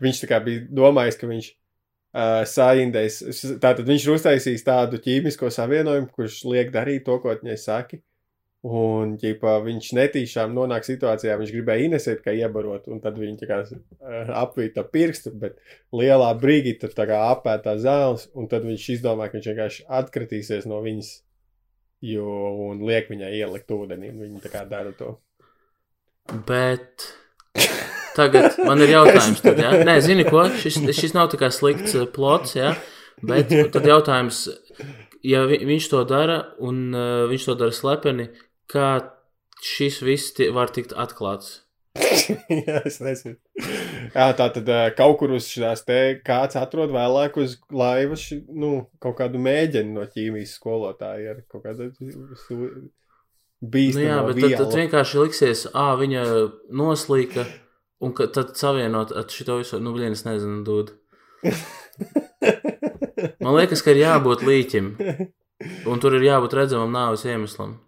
[0.00, 3.20] Viņš tā kā bija domājis, ka viņš uh, saindēs.
[3.60, 8.00] Tātad viņš ir uztaisījis tādu ķīmisko savienojumu, kurš liek darīt to, ko viņai saki.
[8.64, 13.48] Un, ja viņš netīšām nonāk situācijā, viņš gribēja inesēt, kā iebarot, un tad viņi tā
[13.50, 15.58] kā uh, apvīta pirkstu, bet
[15.92, 20.78] lielā brīdī tur kā apētā zāles, un tad viņš izdomā, ka viņš vienkārši atkritīsies no
[20.80, 21.10] viņas,
[22.08, 22.30] jo,
[22.70, 25.12] un liek viņai ielikt ūdenī, un viņi tā kā dara to.
[26.48, 27.10] Bet
[28.16, 29.74] tagad man ir jautājums, tad, ja?
[29.84, 30.46] Nē, zini ko?
[30.62, 32.72] Šis, šis nav tā kā slikts eh, plots, ja?
[33.20, 34.46] Bet tad jautājums,
[35.20, 38.30] ja vi, viņš to dara un uh, viņš to dara slepeni,
[38.70, 38.88] kā
[39.64, 41.60] šis viss var tikt atklāts?
[42.50, 43.36] Jā, es nezinu.
[44.14, 44.66] Jā, tā tad
[44.98, 50.06] kaut kur uz šīs te kāds atrod vēlāk uz laivas, nu, kaut kādu mēģinu no
[50.10, 52.90] ķīmijas skolotāja ar kaut kādu su-
[53.64, 56.24] Nu, bīstamu jā, bet tad, tad vienkārši liksies, ah, viņa
[56.76, 57.46] noslīka,
[58.04, 60.98] un ka, tad savienot ar šo visu, nu, blīn, es nezinu, dūdu.
[63.40, 64.90] Man liekas, ka ir jābūt līķim,
[65.88, 67.78] un tur ir jābūt redzamam nāves iemeslam.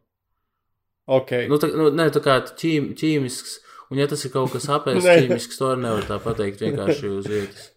[1.07, 1.33] Ok.
[1.51, 3.57] Nu, tā, nu, ne, tā kā ķīm, ķīmisks,
[3.93, 7.71] un ja tas ir kaut kas apēsts ķīmisks, to nevar tā pateikt vienkārši uz vietas.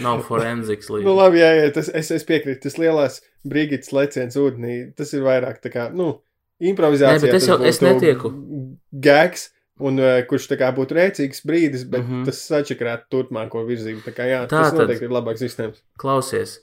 [0.00, 1.04] Nav forenziks līdzi.
[1.04, 2.62] Nu, labi, jā, jā tas, es, es piekrītu.
[2.64, 6.22] Tas lielās brīdītas leciens ūdenī, tas ir vairāk tā kā, nu,
[6.64, 7.20] improvizācija.
[7.20, 8.30] Nē, bet es jau- es netieku.
[9.04, 9.50] Gags,
[9.82, 12.10] Un uh, kurš tā kā būtu rēcīgs brīdis, bet mm.
[12.10, 12.26] -hmm.
[12.28, 14.04] tas sačakrētu turpmāko virzību.
[14.06, 15.80] Tā kā jā, Tā tas tad- noteikti ir labāks sistēmas.
[15.98, 16.60] Klausies,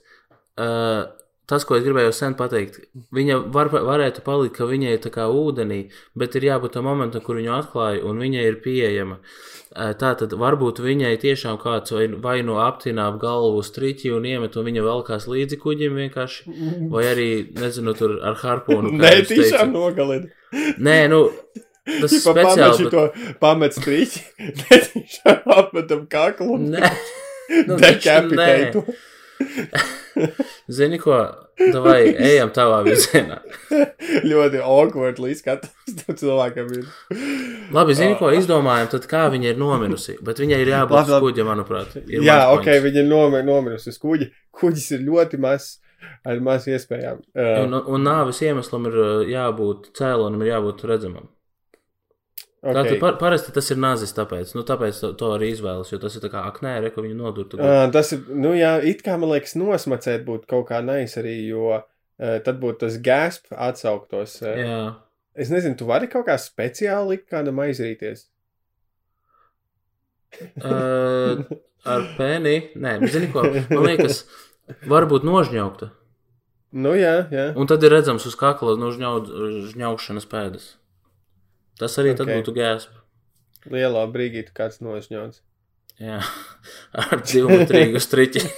[0.56, 1.12] uh,
[1.52, 2.80] tas, ko es gribēju sen pateikt,
[3.12, 5.82] viņa var, varētu palikt, ka viņai ir tā kā ūdenī,
[6.18, 9.18] bet ir jābūt tam momentam, kur viņu atklāja, un viņai ir pieejama.
[9.72, 14.56] Tā tad varbūt viņai tiešām kāds vai, no aptina ap galvu uz triķi un iemet,
[14.56, 16.56] un viņa velkās līdzi kuģim vienkārši,
[16.92, 18.92] vai arī, nezinu, tur ar harpūnu.
[19.00, 20.28] Nē, tiešām nogalina.
[20.76, 21.22] Nē, nu,
[21.86, 22.90] tas ir Tipā pamet speciāli.
[22.92, 24.24] to pamet strīķi,
[24.60, 26.92] netiešām apmetam kaklu Nē,
[27.68, 28.84] nu, taču dekapitē nē.
[30.78, 31.16] Zini ko,
[31.72, 33.38] davai, ejam tavā virzienā.
[34.30, 36.86] Ļoti awkward līdz katram cilvēkam ir.
[37.72, 40.18] Labi, zini, ko izdomājam, tad kā viņa ir nomirusi.
[40.24, 41.26] Bet viņai ir jābūt Labi, labi.
[41.32, 41.94] skuģa, manuprāt.
[42.04, 42.84] Ir Jā, ok, points.
[42.86, 44.30] viņa ir nomi- nomirusi uz kuģi.
[44.60, 45.78] Kuģis ir ļoti mazs,
[46.26, 47.22] ar maz iespējām.
[47.32, 48.98] Uh, Un, un nāves iemeslam ir
[49.32, 51.28] jābūt cēlonim, ir jābūt redzamam.
[52.62, 52.74] Okay.
[52.76, 56.14] Tātad par, parasti tas ir nazis, tāpēc, nu, tāpēc to, to arī izvēlas, jo tas
[56.14, 57.58] ir tā kā aknē, re, ko viņu nodurtu.
[57.58, 61.32] Uh, tas ir, nu jā, it kā man liekas, nosmacēt būtu kaut kā nais arī,
[61.48, 61.80] jo uh,
[62.46, 64.36] tad būtu tas gasp atsauktos.
[64.44, 64.76] Uh, Jā,
[65.42, 68.28] es nezinu, tu vari kaut kā speciāli likt kādam aizrīties.
[70.62, 71.42] uh,
[71.82, 74.22] ar pēni, nē, bet zini ko, man liekas,
[74.86, 75.90] varbūt nožņaukta.
[76.78, 77.48] Nu jā, jā.
[77.58, 80.70] Un tad ir redzams uz kakla nožņaukšanas pēdas.
[81.80, 82.34] Tas arī tad Ok.
[82.38, 82.90] būtu gēsp.
[83.72, 85.40] Lielā brīdī kāds nošņauts.
[86.02, 86.18] Jā,
[87.02, 88.42] ar dzīvotrīgu striķi.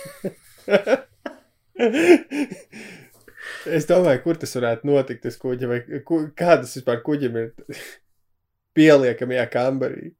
[3.78, 7.48] es domāju, kur tas varētu notikt, tas kuģi, vai ku, kādas vispār kuģim ir
[8.78, 10.12] pieliekamajā kambarī.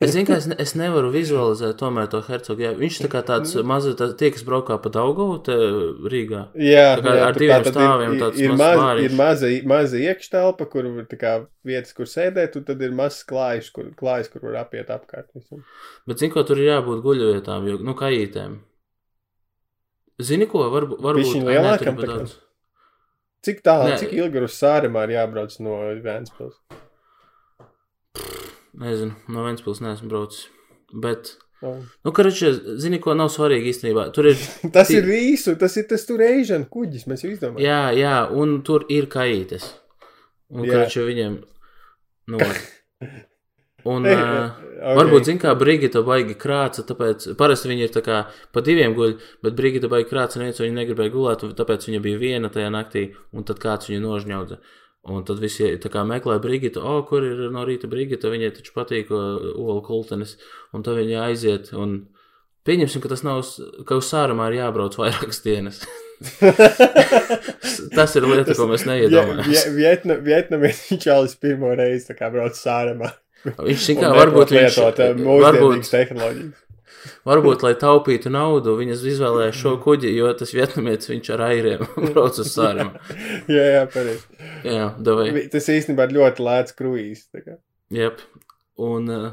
[0.00, 2.64] Es es, ne, es nevaru vizualizēt tomēr to hercogu.
[2.64, 5.56] Jā, viņš tā kā tāds mazs, tā, tie, kas braukā pa Daugavu te
[6.12, 6.42] Rīgā.
[6.60, 9.52] Jā, Tā kā jā ar diviem tātad stāviem ir, tāds ir, mazs maz, ir maza,
[9.72, 11.34] maza iekštelpa, kur ir tā kā
[11.66, 15.30] vietas, kur sēdēt, un tad ir mazs klājs, kur, klājs, kur var apiet apkārt.
[15.36, 15.64] visam.
[16.08, 18.60] Bet zinu, ko tur ir jābūt guļvietām, jo, nu, kājītēm.
[20.20, 21.00] Zini, ko varbūt.
[21.00, 22.20] varbūt lielākam ir tā.
[23.40, 26.58] Cik tālu, cik ilgi uz sārumā ir jābrauc no Vēnspils?
[28.78, 30.48] Nezinu, no Ventspils neesmu braucis.
[30.92, 31.76] Bet, Oh.
[32.04, 34.06] nu, karačie, zini, ko nav svarīgi īstenībā.
[34.16, 34.38] Tur ir,
[34.72, 37.60] Tas ir rīsu, tas ir tas tur Asian kuģis, mēs jau izdomājām.
[37.60, 39.66] jā, jā, un tur ir kājītes.
[40.48, 40.70] Un, Jā.
[40.72, 41.34] karačie, viņiem,
[42.32, 42.38] nu,
[43.92, 44.96] un, Ei, uh, okay.
[44.96, 48.22] Varbūt, zin kā, Brigita baigi krāca, tāpēc parasti viņi ir tā kā
[48.56, 52.48] pa diviem guļ, bet Brigita baigi krāca, neviens viņu negribēja gulēt, tāpēc viņa bija viena
[52.52, 53.04] tajā naktī,
[53.36, 54.62] un tad kāds viņu nožņaudza.
[55.08, 59.54] Un tad visi meklēja Brigitu, o, kur ir no rīta Brigita, viņai taču patīk uh,
[59.56, 60.36] olu kultenis,
[60.76, 62.02] un tad viņa aiziet, un
[62.68, 63.40] pieņemsim, ka tas nav,
[63.88, 65.80] ka uz sārumā ir jābrauc vairākas dienas.
[67.96, 69.66] tas ir lieta, ko mēs neiedomājamies.
[69.72, 73.14] Vietna, Vietnamieši čalis pirmo reizi brauc sārumā.
[73.46, 76.66] Viņš kā, varbūt lietot varbūt, mūsdienīgas tehnoloģijas.
[77.28, 82.40] Varbūt, lai taupītu naudu, viņas izvēlējās šo kuģi, jo tas vietnamietis viņš ar airiem brauc
[82.42, 82.90] uz sāriem.
[83.50, 84.48] jā, jā, pareizi.
[84.68, 85.30] Jā, davai.
[85.52, 87.28] Tas īstenībā ir ļoti lēts kruīzs.
[87.90, 88.20] Jep.
[88.80, 89.30] Un, uh,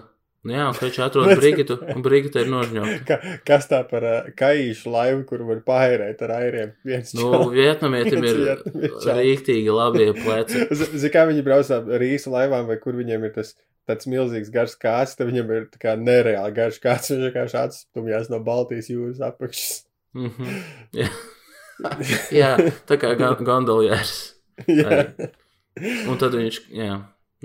[0.48, 2.98] nu jā, viņš atrod Brigitu, un Brigita ir nožņauta.
[3.08, 6.74] Ka, kas tā par uh, kaīšu laivu, kur var pārēt ar airiem?
[6.88, 9.08] Viens Nu, vietnamietim ir čalis.
[9.22, 10.66] rīktīgi labie pleci.
[10.80, 13.54] Zini, kā viņi brauc ar rīsu laivām, vai kur viņiem ir tas
[13.88, 17.12] tāds milzīgs garš kāds, tad viņam ir tā kā nereāli garš kāds.
[17.14, 19.84] Viņš vienkārši atstumjās no Baltijas jūras apakšas.
[20.18, 20.62] Mhm.
[21.02, 21.10] Jā.
[22.34, 22.56] jā,
[22.90, 23.12] tā kā
[23.46, 24.14] gondoljērs.
[24.66, 25.04] jā,
[26.10, 26.96] Un tad viņš, jā.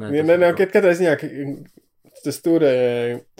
[0.00, 1.18] Nē, ja, nē, nē, katrā ziņā
[2.22, 2.72] tas tur e,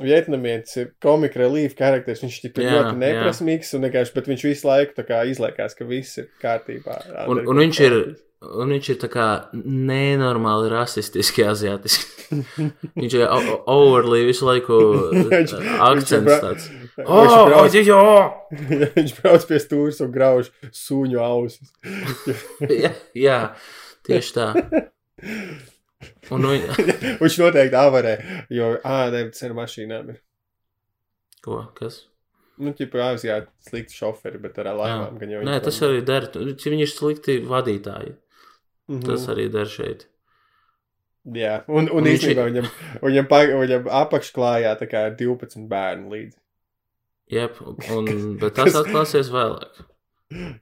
[0.03, 2.23] vietnamietis ir komika relīfa karakteris.
[2.25, 2.99] Viņš ir Jā, ļoti jā.
[3.05, 6.99] neprasmīgs un vienkārši, bet viņš visu laiku izliekās, ka viss ir kārtībā.
[7.31, 7.99] Un, un viņš ir,
[8.43, 12.39] un viņš ir tā kā nenormāli rasistiski aziatiski.
[12.99, 13.25] viņš ir
[13.71, 14.79] overly visu laiku
[15.33, 15.55] Viņš- viņš
[15.89, 16.69] akcents tāds.
[16.73, 18.49] Viņš Oh, brauc- oh,
[18.83, 21.71] jā, viņš brauc pie stūres un grauž suņu ausis.
[22.69, 23.39] jā, jā,
[24.09, 24.49] tieši tā.
[26.33, 26.53] Un, nu,
[27.21, 28.13] viņš noteikti avarē,
[28.53, 30.19] jo, ā, ne, tas ar mašīnām ir.
[31.45, 32.03] ko, kas?
[32.63, 35.41] Nu, ķipa, Āzijā slikti šoferi, bet ar laivām gan jau.
[35.47, 36.29] Nē, tas arī der.
[36.37, 38.13] Viņi ir slikti vadītāji.
[38.91, 39.05] Mhm.
[39.07, 40.07] Tas arī der šeit.
[41.25, 42.71] Jā, un, un Un viņš īstenībā ir- viņam,
[43.07, 46.37] viņam, pa, viņam apakšklājā tā kā ir 12 bērnu līdzi.
[47.31, 47.61] Jep,
[47.95, 48.09] un,
[48.43, 49.85] bet tas atklāsies vēlāk.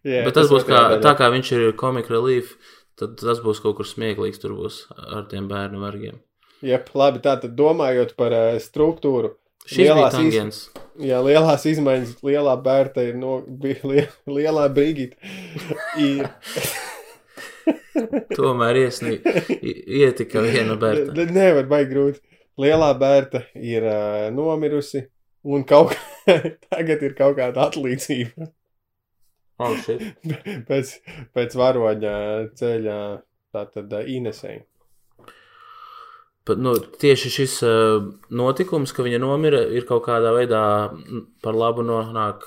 [0.05, 2.57] Jā, Bet tas būs kā, otrajā tā kā viņš ir comic relief,
[2.99, 4.41] tad tas būs kaut kur smieklīgs.
[4.43, 6.19] Tur būs ar tiem bērnu vargiem.
[6.61, 9.37] Jep, labi, tā tad domājot par uh, struktūru.
[9.65, 10.59] Šis bija Lielās iz- tangens.
[11.01, 13.39] Jā, lielās izmaiņas, lielā bērta ir no,
[14.37, 15.17] lielā brīgita.
[16.03, 16.27] Ir,
[18.37, 19.17] Tomēr iesnī,
[19.61, 21.15] i- ietika viena Berta.
[21.17, 22.21] Tad nevar baigi grūti.
[22.61, 25.01] Lielā bērta ir uh, nomirusi,
[25.49, 26.35] un kaut kā,
[26.71, 28.51] tagad ir kaut kāda atlīdzība
[29.61, 30.01] Oh, shit.
[30.69, 30.91] pēc,
[31.37, 32.13] pēc varoņa
[32.57, 32.95] ceļa
[33.53, 34.63] tātad Inesei.
[36.49, 37.99] Bet, nu, tieši šis uh,
[38.33, 40.63] notikums, ka viņa nomira, ir kaut kādā veidā
[41.45, 42.47] par labu nonāk.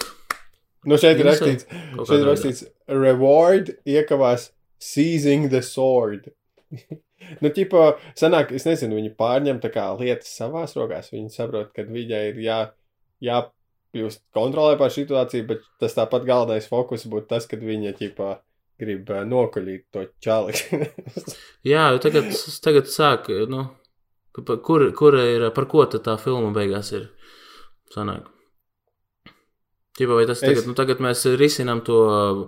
[0.89, 4.49] Nu, šeit ir rakstīts, šeit ir rakstīts reward iekavās
[4.83, 6.29] seizing the sword.
[7.43, 7.89] nu, tipo,
[8.19, 11.11] sanāk, es nezinu, viņi pārņem tā kā lietas savās rokās.
[11.13, 12.57] Viņi saprot, ka viņai ir jā,
[13.23, 18.33] jākļūst kontrolē pār situāciju, bet tas tāpat galvenais fokus būtu tas, kad viņa, ķipā,
[18.83, 20.57] grib uh, nokuļīt to čali.
[21.71, 22.31] Jā, jo tagad,
[22.65, 23.67] tagad sāk, nu,
[24.35, 27.11] kur, kur ir, par ko tad tā filma beigās ir?
[27.93, 28.25] Sanāk.
[29.93, 31.99] Ķipa, vai tas Es- tagad, nu, tagad mēs risinām to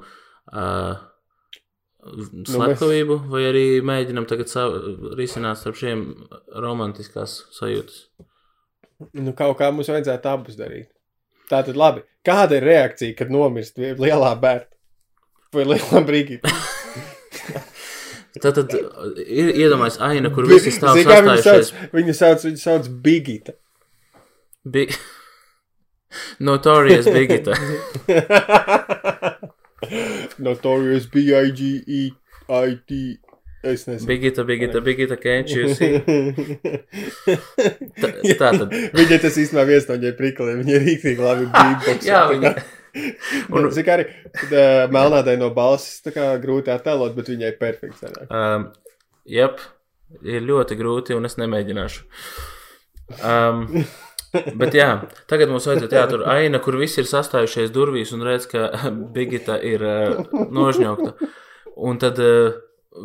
[0.01, 0.95] uh,
[2.49, 4.51] slepkavību, vai arī mēģinām tagad
[5.17, 6.07] risināt starp šiem
[6.61, 8.03] romantiskās sajūtas?
[9.13, 10.89] nu, kaut kā mums vajadzētu abus darīt.
[11.49, 12.03] Tā tad labi.
[12.25, 14.71] Kāda ir reakcija, kad nomirst lielā bērta?
[15.53, 16.51] Vai lielā brīgīte?
[18.35, 18.73] Tad, tad
[19.23, 21.69] ir iedomājies aina, kur visi stāv sastājušies.
[21.95, 23.55] Viņu sauc, viņu sauc Bigita.
[24.67, 24.83] Bi
[26.49, 27.55] Notorious Bigita.
[30.45, 33.03] Notorious B-I-G-E-I-T.
[33.65, 34.07] Es nezinu.
[34.07, 35.97] Bigita, Bigita, Bigita, can't you see?
[38.01, 38.73] Tā, tā tad.
[38.93, 40.59] Viņai tas īstenībā viens no viņai prikliem.
[40.61, 42.05] Viņa ir rīktīgi labi beatbox.
[42.05, 42.51] Jā, viņa.
[43.49, 48.05] Un, zini, kā arī uh, melnādai no balss tā kā grūti attēlot, bet viņai perfekts.
[48.29, 48.69] Um,
[49.25, 49.63] jep,
[50.21, 52.05] ir ļoti grūti, un es nemēģināšu.
[53.17, 53.65] Um,
[54.61, 54.89] bet jā,
[55.31, 58.69] tagad mums vajadzētu jātur aina, kur visi ir sastājušies durvīs un redz, ka
[59.15, 61.31] Bigita ir uh, nožņaukta.
[61.85, 62.55] Un tad uh,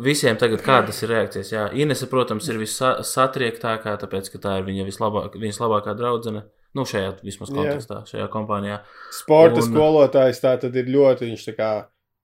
[0.03, 1.51] visiem tagad kādas ir reakcijas?
[1.51, 6.45] Jā, Inese, protams, ir vissatriektākā, tāpēc, ka tā ir viņa vislabāk, viņas labākā draudzene.
[6.77, 7.57] Nu, šajā vismaz Jā.
[7.57, 8.77] kontekstā, šajā kompānijā.
[9.11, 11.71] Sporta Un- skolotājs tā tad ir ļoti, viņš tā kā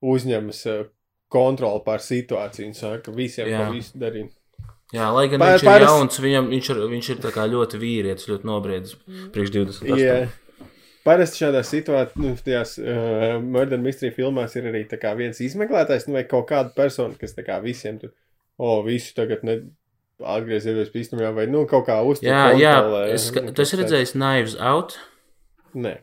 [0.08, 0.62] uzņemas
[1.28, 3.66] kontroli pār situāciju un saka, ka visiem Jā.
[3.66, 4.37] to visu darīt.
[4.96, 7.18] Jā, lai gan Pār- viņš ir pāris- jauns, viņam, viņš ir, viņš ir
[7.54, 8.96] ļoti vīrietis, ļoti nobriedis
[9.34, 9.98] priekš 20.
[10.00, 10.20] Jā.
[11.08, 16.08] Parasti šādās situācijās, nu, tajās uh, murder mystery filmās ir arī tā kā viens izmeklētājs,
[16.08, 18.12] nu, vai kaut kāda persona, kas kā visiem tur,
[18.60, 19.62] o, visi tagad ne
[20.20, 23.04] atgriezīsies pie īstenībā, vai, nu, kaut kā uztur Jā, jā, kontrolē.
[23.14, 24.98] es, tu esi redzējis Knives Out.
[25.78, 25.98] Nē.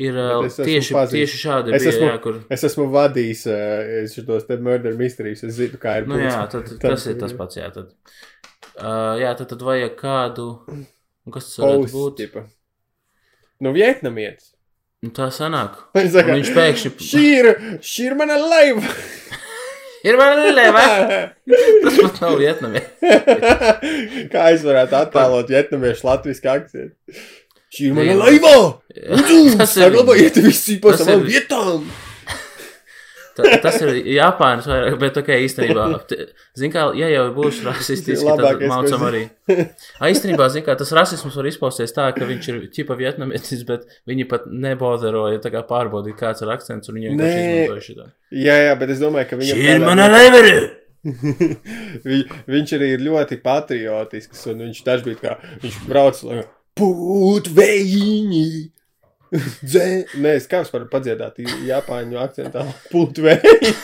[0.00, 2.36] Ir uh, es tieši, tieši šādi Es bija, esmu- jā, kur.
[2.56, 6.06] Es esmu vadījis uh, šitos te murder mysteries, es zinu, kā ir.
[6.08, 7.68] Nu, jā, tad, tas ir tas pats, jā.
[7.74, 7.90] Tad,
[8.80, 10.46] uh, jā, tad, tad vajag kādu.
[11.30, 12.16] Kas tas varētu būt?
[12.22, 12.46] tipa.
[13.60, 14.54] Nu, vietnamietis.
[15.04, 15.76] Nu, tā sanāk.
[16.14, 16.94] Saka, viņš pēkšņi.
[17.10, 17.50] Šī ir,
[17.84, 18.96] šī ir mana laiva!
[20.00, 20.82] Ir man lielā,
[21.84, 22.80] tas pat nav vietnamie.
[24.32, 27.20] Kā es varētu attēlot vietnamiešu latviešu akcentu?
[27.70, 28.54] Šī ir mana laiva!
[29.58, 31.84] Tas ir, Saglabājiet visi pa savām vietām!
[33.40, 35.84] ta- tas ir Japānas vairāk, bet ok, īstenībā.
[36.60, 38.60] Zin kā, ja jau būs rasistiski, tad
[38.90, 38.98] zinu.
[39.06, 39.22] arī.
[40.00, 43.86] A, īstenībā, zin kā, tas rasisms var izpausties tā, ka viņš ir ķipa vietnamietis, bet
[44.10, 48.10] viņi pat neboderoja tā kā pārbaudīt, kāds ir akcents, un viņi vienkārši izmantoja šito.
[48.34, 50.56] Jā, jā, bet es domāju, ka viņam Šī ir mana leveri!
[52.04, 52.16] Vi,
[52.50, 56.42] viņš arī ir ļoti patriotisks, un viņš bija kā, viņš brauc, lai
[56.80, 58.44] pūtveini!
[59.30, 59.84] Dzē,
[60.18, 61.36] nē, es kā es varu padziedāt
[61.68, 63.70] Japāņu akcentā pūtveini!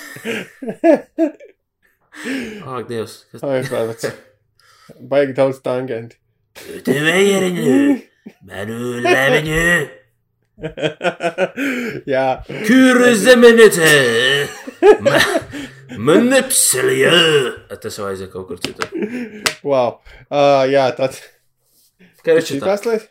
[2.66, 4.09] Ak, Dievs, kas Ai, pēc.
[5.10, 6.16] Baigi daudz tangenti.
[6.86, 7.77] te vējeriņu?
[8.48, 9.60] Manu leveriņu!
[12.14, 13.93] jā, Kur zemenete?
[16.01, 17.12] Man nepselja!
[17.77, 18.89] Tas jau aiziet kaut kur citur.
[19.62, 19.98] wow.
[20.31, 21.20] Uh, jā, tad.
[22.27, 22.74] Karoči, tā.
[22.86, 23.09] Lietas?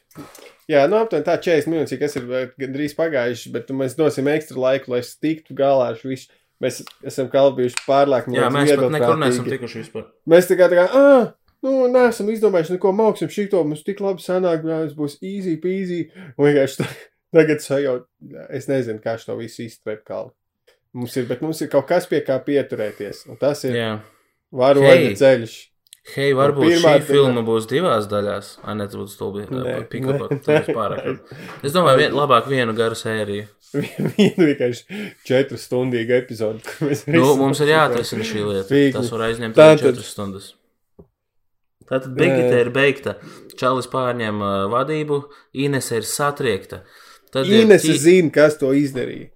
[0.71, 2.27] Jā, nu aptuveni tā 40 minūtes, kas ir
[2.57, 6.31] gandrīz pagājušas, bet mēs dosim ekstra laiku, lai es tiktu galā ar visu.
[6.63, 8.29] Mēs esam kalbījuši pārlāk.
[8.33, 10.07] Jā, mēs pat nekur neesam tikuši vispār.
[10.31, 11.27] Mēs kā tā kā, ah,
[11.65, 15.99] nu, neesam izdomājuši neko māksim šito, mums tik labi sanāk, tas būs easy peasy.
[16.39, 16.89] Vienkārši tā-
[17.35, 18.07] tagad sajūt,
[18.55, 20.31] es nezinu, kā šo visu izturēt kalnu.
[20.95, 23.25] Mums ir, bet mums ir kaut kas pie kā pieturēties.
[23.29, 23.91] Un tas ir Jā.
[24.55, 25.55] varoņa ceļš.
[26.13, 28.49] Hei, varbūt pirmā šī filma būs divās daļās.
[28.63, 29.45] Ai, ne, tas būtu stulbi.
[30.69, 31.31] Pārāk.
[31.65, 33.47] Es domāju, vien, labāk vienu garu sēriju.
[34.15, 36.61] Vienu vienkārši četru stundīgu epizodu.
[37.11, 38.67] Nu, mums ir jāatrisina šī lieta.
[38.69, 38.93] Fīgi.
[38.95, 40.51] Tas var aizņemt tad- 4 stundas.
[41.89, 43.17] Tātad Begita ir beigta.
[43.59, 45.19] Čalis pārņem uh, vadību,
[45.65, 46.83] Inese ir satriekta.
[47.33, 49.27] Tad ir Inese ķi- zina, kas to izdarīja.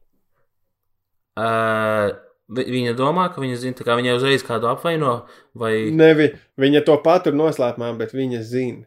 [1.39, 2.13] Uh,
[2.49, 7.35] Viņa domā, ka viņa zina, kā viņa uzreiz kādu apvaino, vai Nevi, viņa to patur
[7.37, 8.85] noslēpumā, bet viņa zina.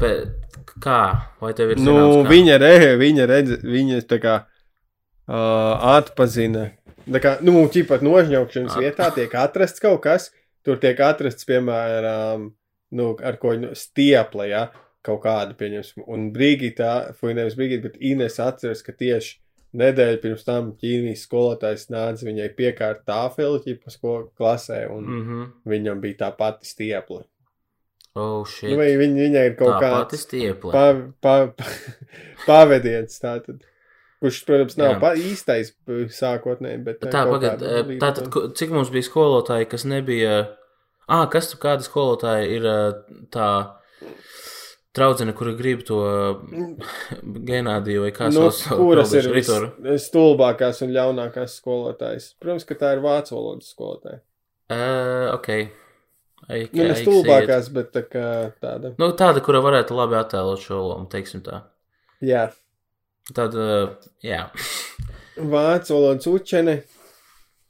[0.00, 0.28] pēc,
[0.82, 0.98] kā?
[1.40, 2.30] Vai tev ir Nu, zināms, kā?
[2.34, 6.70] viņa, re, viņa redz, viņa tā kā uh, atpazina.
[7.02, 10.30] Tā kā, nu, ķipat nožņaukšanas At- vietā tiek atrasts kaut kas,
[10.66, 12.50] tur tiek atrasts, piemēram,
[12.92, 14.62] nu, ar ko nu, stiepla, ja,
[15.02, 16.04] kaut kāda, pieņemsim.
[16.06, 19.38] Un Brigita, vai nevis Brigita, bet Ines atceras, ka tieši
[19.78, 25.18] nedēļu pirms tam ķīmijas skolotājs nāca viņai piekārt tāfeli, ķipa skolu klasē, un mm.
[25.18, 25.52] Mm -hmm.
[25.74, 27.22] viņam bija tā pati stiepla.
[28.14, 28.68] Oh, shit.
[28.68, 29.78] Nu, vai viņa, viņai ir kaut
[30.20, 30.72] stiepla.
[30.72, 30.82] pa,
[31.20, 31.64] pa, pa,
[32.48, 33.62] pavadiens, tātad,
[34.20, 35.72] kurš, protams, nav pa, īstais
[36.12, 40.42] sākotnēji, bet Tā, kaut pagad, kāda eh, tātad, ko- cik mums bija skolotāji, kas nebija.
[41.08, 43.00] Ah, kas tur kāda skolotāja ir eh,
[43.32, 43.48] tā
[44.96, 45.98] draudzene, kura grib to
[47.50, 48.78] Genādiju vai kā Nu, sauc?
[48.80, 49.70] kuras ir Ritoru?
[49.86, 52.32] vis- stulbākās un ļaunākās skolotājas?
[52.42, 54.20] Protams, ka tā ir vācu valodas skolotāja.
[54.72, 55.48] Uh, ok.
[56.52, 58.26] I, Nu, ne stulbākās, bet tā kā
[58.62, 58.94] tāda.
[58.98, 61.62] Nu, tāda, kura varētu labi attēlot šo lomu, teiksim tā.
[62.22, 62.48] Jā,
[63.32, 63.64] Tāda,
[64.26, 64.48] jā.
[65.54, 66.80] vācu valodas učene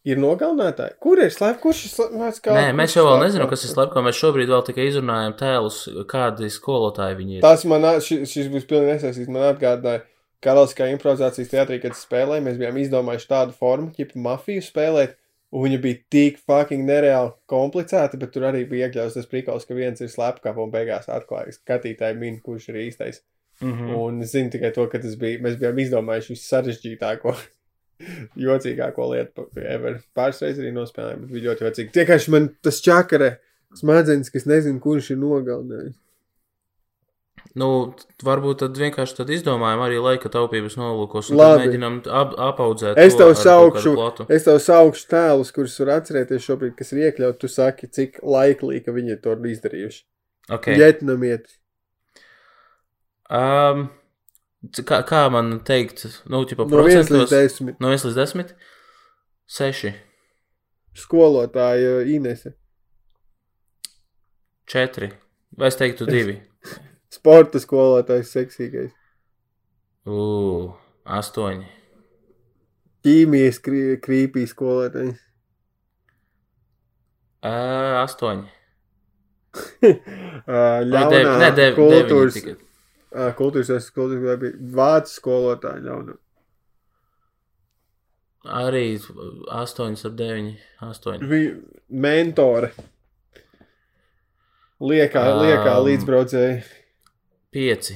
[0.09, 0.97] ir nogalinātāji.
[1.03, 1.63] Kur ir slēpts?
[1.63, 2.43] Kurš ir slēpts?
[2.49, 4.05] Nē, mēs jau vēl nezinām, kas ir slepkavā.
[4.09, 7.45] Mēs šobrīd vēl tikai izrunājam tēlus, kādi skolotāji viņi ir.
[7.45, 9.31] Tas man, šis, šis būs pilnīgi nesaistīts.
[9.33, 10.05] Man atgādināja,
[10.43, 15.15] Karaliskā improvizācijas teātrī, kad spēlēja, mēs bijām izdomājuši tādu formu, tipu mafiju spēlēt,
[15.55, 19.77] un viņa bija tik fucking nereāli komplicēta, bet tur arī bija iekļauts tas prikals, ka
[19.79, 23.23] viens ir slepkava un beigās atklājas skatītāji min, kurš ir īstais.
[23.63, 23.95] Mm -hmm.
[23.95, 27.37] Un es zinu tikai to, ka tas bija, mēs bijām izdomājuši vissarežģītāko,
[28.39, 30.01] jocīgāko lietu ever.
[30.17, 31.95] Pāris reizes arī nospēlējām, bet bija ļoti jocīgi.
[31.97, 33.35] Tikai man tas čakare
[33.79, 35.99] smadzenes, kas nezinu, kurš ir nogalinājis.
[37.59, 37.69] Nu,
[38.25, 41.43] varbūt tad vienkārši tad izdomājam arī laika taupības nolūkos Labi.
[41.43, 43.01] tad mēģinām ap, apaudzēt.
[43.01, 43.93] Es tev saukšu,
[44.33, 47.41] es tev saukšu tēlus, kurus var atcerēties šobrīd, kas ir iekļauts.
[47.43, 50.01] Tu saki, cik laiklī, ka viņi to ir izdarījuši.
[50.57, 50.79] Okay.
[50.81, 51.59] Vietnamieti.
[53.29, 53.91] Um,
[54.87, 57.35] kā, kā man teikt, nu, tipā No 1 līdz procentos?
[57.35, 57.77] 10.
[57.83, 58.55] No 1 līdz 10?
[59.59, 59.93] 6,
[60.97, 62.55] Skolotāja Inese.
[64.71, 65.11] 4.
[65.59, 66.39] Vai es teiktu 2?
[67.17, 68.93] Sporta skolotājs seksīgais.
[70.09, 70.73] Ugh,
[71.05, 71.63] 8.
[73.03, 75.19] Ķīmijas krī, krīpī skolotājs.
[77.43, 78.45] Uh, 8.
[79.53, 80.61] Ā,
[80.93, 81.75] Ļaunā ne, 9.
[81.77, 82.55] kultūras, Tikai.
[83.39, 86.19] Kultūras, vai bija vācu skolotāja ļauna.
[88.43, 90.55] Arī 8 ap 9.
[90.83, 91.27] 8.
[91.31, 91.53] Viņa
[91.89, 92.73] mentore.
[94.83, 95.85] Liekā, liekā Um.
[95.87, 96.63] līdzbraucēji.
[97.55, 97.93] 5.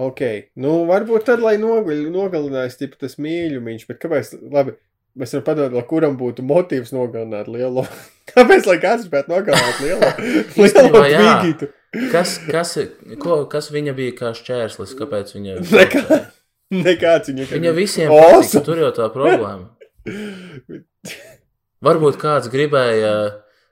[0.00, 0.20] Ok,
[0.56, 4.74] nu varbūt tad, lai nogaļ, nogalinājis tipu tas mīļumiņš, bet kāpēc, labi,
[5.18, 7.84] mēs varam padomāt, lai kuram būtu motīvs nogalināt lielo.
[8.32, 10.10] kāpēc, lai kāds spētu nogalināt lielo?
[10.56, 11.20] Lielo jā.
[11.20, 11.70] tvīgītu?
[12.12, 12.76] Kas, kas,
[13.18, 14.92] ko, kas viņa bija kā šķērslis?
[15.00, 15.56] Kāpēc viņa?
[15.80, 16.20] Nekā,
[16.70, 17.48] nekāds viņa.
[17.50, 19.72] Viņa visiem patika, tur jau tā problēma.
[21.82, 23.12] Varbūt kāds gribēja,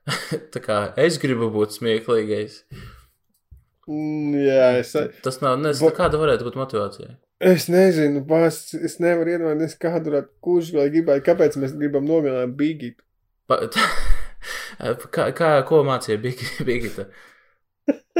[0.54, 2.62] tā kā es gribu būt smieklīgais.
[3.88, 4.90] Mm, Jā, es,
[5.24, 7.14] Tas nav, nes, Bo- kāda varētu būt motivācija?
[7.38, 12.56] es nezinu, bās, es nevaru iedomāties, kādu varētu, kurš vēl gribētu, kāpēc mēs gribam nogalināt
[12.58, 12.98] bīgītu.
[13.48, 13.60] Pa,
[15.14, 17.06] kā, kā, ko mācīja Bigi- Bigita?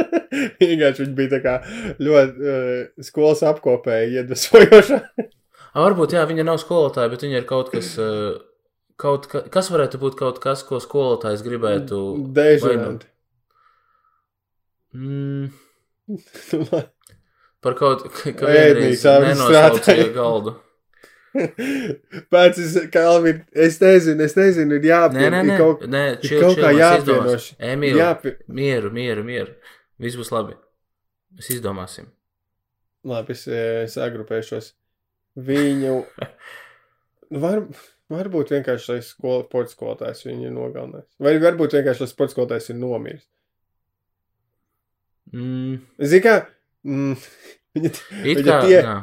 [0.61, 1.55] Vienkārši viņa bija tā kā
[2.03, 5.01] ļoti uh, skolas apkopēja, iedvesmojoša.
[5.75, 8.39] A, varbūt, jā, viņa nav skolotāja, bet viņa ir kaut kas, eh,
[8.99, 11.99] kaut ka, kas varētu būt kaut kas, ko skolotājs gribētu.
[14.97, 15.51] Mm,
[17.63, 20.15] par kaut ka, ka Ēdnīcā vienreiz viņi nenosaucīja strādāja.
[20.17, 20.57] galdu.
[22.33, 25.31] Pēc es, kā Alvin, es nezinu, es nezinu, ir Nē, jāapvieno.
[25.31, 27.05] nē, ir nē, kaut, nē ir čil, kaut čil, kā mēs jāapvienoš.
[27.05, 27.59] izdomāsim.
[27.75, 28.33] Emīl, jāapvi...
[28.61, 29.53] mieru, mieru, mieru.
[29.99, 30.55] Viss būs labi.
[31.37, 32.09] Mēs izdomāsim.
[33.09, 34.73] Labi, es eh, sagrupēšos.
[35.49, 36.01] Viņu.
[37.43, 37.61] Var,
[38.09, 41.11] varbūt vienkārši lai skol, sports skolotājs viņu ir nogalinājis.
[41.21, 43.27] Vai varbūt vienkārši lai sports skolotājs ir nomiris.
[45.35, 46.35] Mm, Zini, kā.
[46.89, 47.19] Mm,
[47.77, 48.97] viņa, it Viņa kā, tie- jā.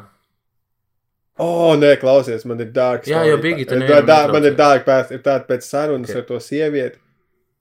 [1.36, 3.10] O, oh, nē, klausies, man ir dārgs.
[3.12, 6.14] Jā, jo Bigita tā, nevienam tā, man ir dārgi pēc, ir tāda pēc sarunas Ok.
[6.14, 6.22] okay.
[6.22, 7.00] ar to sievieti.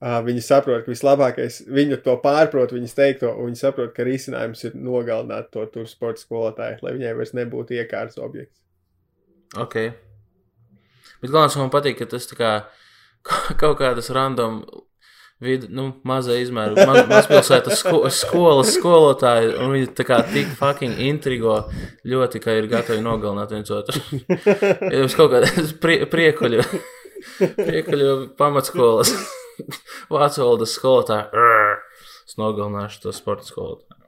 [0.05, 4.75] Viņa saprot, ka vislabākais, viņa to pārprot, viņas teikto, un viņa saprot, ka risinājums ir
[4.77, 8.61] nogalināt to tur sporta skolotāju, lai viņai vairs nebūtu iekārtas objekts.
[9.57, 9.79] Ok.
[11.23, 12.51] Bet galvenais man patīk, ka tas kā
[13.63, 14.61] kaut kādas random
[15.45, 21.01] vidu, nu, mazā izmēra, maz, mazpilsētas sko, skolas skolotāji, un viņi tā kā tik fucking
[21.05, 21.63] intrigo
[22.09, 24.01] ļoti, ka ir gatavi nogalināt viens otru.
[24.29, 26.63] Ja jums kaut kāda prie, priekuļu,
[27.39, 29.13] priekuļu pamatskolas,
[30.13, 31.45] vācu valodas skolotāji,
[32.29, 34.01] es nogalināšu to sporta skolotāju.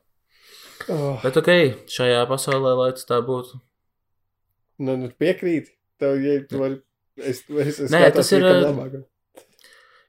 [0.93, 1.51] Oh, Bet ok,
[1.91, 3.59] šajā pasaulē, lai tas tā būtu.
[4.79, 5.73] nu, nu piekrīt.
[5.97, 6.81] Tev, ja tu vari.
[7.17, 8.99] Es, es, es Nē, tas ir, eh, labāk.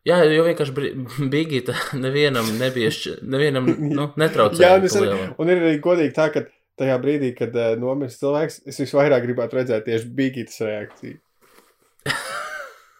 [0.08, 0.92] Jā, jo vienkārši
[1.34, 2.92] Bigita nevienam nebija,
[3.24, 4.74] nevienam, nu, netraucēja.
[4.76, 6.44] Jā, un, arī, un ir arī godīgi tā, ka
[6.78, 11.18] tajā brīdī, kad uh, nomirst cilvēks, es visvairāk gribētu redzēt tieši Bigītas reakciju.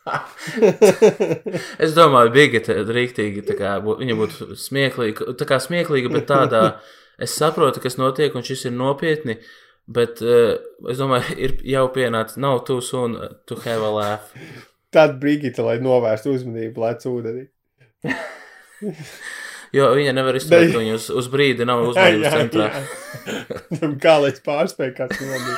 [1.84, 6.62] Es domāju, Bigita rīktīgi, kā viņa būtu smieklīga, tā kā smieklīga, bet tādā,
[7.24, 9.40] es saprotu, kas notiek, un šis ir nopietni,
[9.88, 10.58] bet uh,
[10.92, 13.18] es domāju, ir jau pienācis, nav too soon
[13.48, 14.34] to have a laugh.
[14.96, 17.48] Tad Brigita, lai novērstu uzmanību, lec ūdenī.
[19.76, 22.70] Jo viņa nevar izturēt, ka viņa uz, uz brīdi nav uzmanības centrā.
[22.72, 23.90] jā.
[24.00, 25.58] Kā lai es pārspēju, kāds nomira.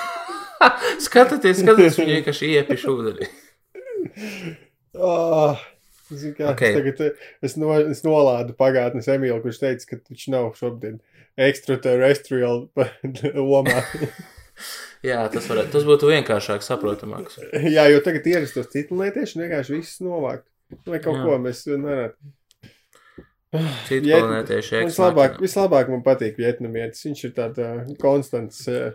[0.99, 3.29] Skatieties, skatieties, viņa vienkārši iepiš ūdenī.
[4.97, 5.59] Oh,
[6.09, 6.63] zini kā, Ok.
[6.63, 6.71] okay.
[6.71, 10.99] es, tagad, eh, es, no, es nolādu pagātnes Emīlu, kurš teica, ka viņš nav šobrīd
[11.39, 12.65] extraterrestrial
[13.51, 13.83] lomā.
[15.09, 17.37] Jā, tas, varētu, tas būtu vienkāršāk saprotamāks.
[17.71, 20.43] Jā, jo tagad ierastos citu lietiešu vienkārši viss novākt.
[20.89, 21.23] Vai kaut Jā.
[21.23, 22.17] Ko mēs nevaram.
[23.87, 27.05] Citu Viet- planētieši Vislabāk, vislabāk man patīk vietnamietis.
[27.07, 28.91] Viņš ir tāds uh, konstants uh,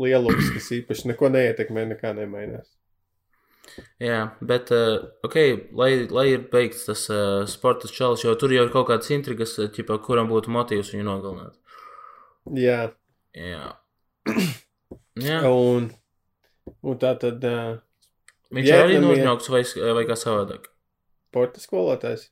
[0.00, 2.70] lielums, kas īpaši neko neietekmē, nekā nemainās.
[4.02, 5.36] Jā, bet, uh, ok,
[5.78, 9.56] lai, lai ir beigts tas uh, sporta čalis, jo tur jau ir kaut kādas intrigas,
[9.74, 11.54] ķipa, kuram būtu motīvs viņu nogalināt.
[12.54, 12.80] Jā,
[13.36, 13.74] Jā.
[15.18, 15.38] Jā.
[15.50, 15.90] un,
[16.82, 17.76] un tā tad uh,
[18.54, 19.62] Viņš ir arī Vietnamie- nožņaukts vai,
[19.98, 20.70] vai kā savādāk.
[21.28, 22.28] sporta skolotājs.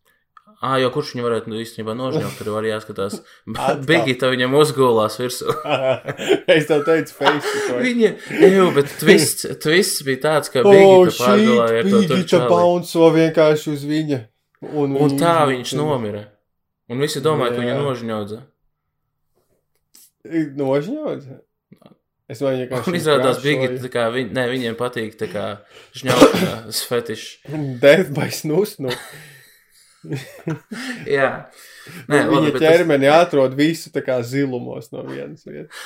[0.56, 3.18] Ah, jo kurš viņu varētu nu, īstenībā nožņaukt, tur var jāskatās.
[3.88, 5.52] Bigita viņam uzgulās virsū.
[6.54, 7.82] es tev teicu, Facebook.
[7.84, 8.12] Viņa,
[8.54, 13.10] jau, bet twists, twists bija tāds, ka Bigita šī pārgulāja ar to tur Bigita bounco
[13.18, 14.22] vienkārši uz viņa.
[14.70, 16.24] Un, Un viņa tā viņš nomira.
[16.88, 17.78] Un visi domāja, ka viņu Jā.
[17.82, 18.40] nožņaudza.
[20.62, 21.30] Nožņaudz?
[22.26, 22.90] Es domāju, vienkārši.
[22.90, 25.46] Un izrādās, Bigita, tā kā viņ, ne, viņiem patīk tā kā
[26.00, 27.32] žņaukšanas fetišs.
[27.82, 28.78] Death by snus.
[28.82, 28.94] Nu.
[31.16, 31.28] Jā.
[32.10, 35.76] Nē, Viņa labi, bet tas, ķermeni atrod visu tā kā zilumos no vienas vietas.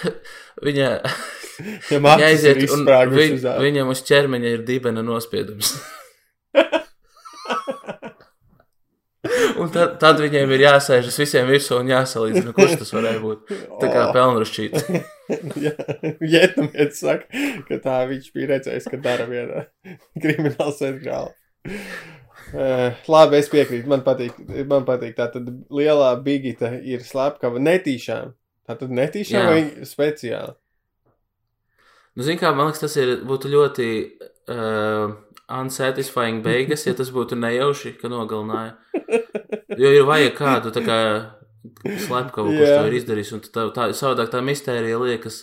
[0.66, 5.68] viņa, acis ir jāiziet, un viņ, uz viņam uz ķermeņa ir dibena nospiedums.
[9.60, 13.38] un tad, tad viņiem ir jāsēžas visiem virsū un jāsalīdzina, kurš tas varēja būt.
[13.80, 14.12] Tā kā Oh.
[14.16, 14.74] pelnrušķīt.
[15.64, 15.72] Jā,
[16.20, 17.24] Vietnamietis saka,
[17.68, 19.60] ka tā viņš bija redzējis, ka dara vienā
[20.20, 21.32] krimināla sēdgrāla.
[22.52, 23.88] Uh, labi, es piekrītu.
[23.90, 24.36] Man patīk,
[24.70, 28.34] man patīk tā tad lielā bigita ir slepkava netīšām.
[28.64, 29.50] Tā tad netīšām Jā.
[29.50, 30.54] vai speciāli?
[32.14, 33.88] Nu, zin kā, man liekas, tas ir, būtu ļoti
[34.54, 35.16] uh,
[35.50, 38.76] unsatisfying beigas, ja tas būtu nejauši, ka nogalināja.
[39.74, 40.98] Jo ir vajag kādu tā kā
[41.82, 45.40] slepkavu, kurš to ir izdarījis, un tā, tā savādāk tā mistērija liekas,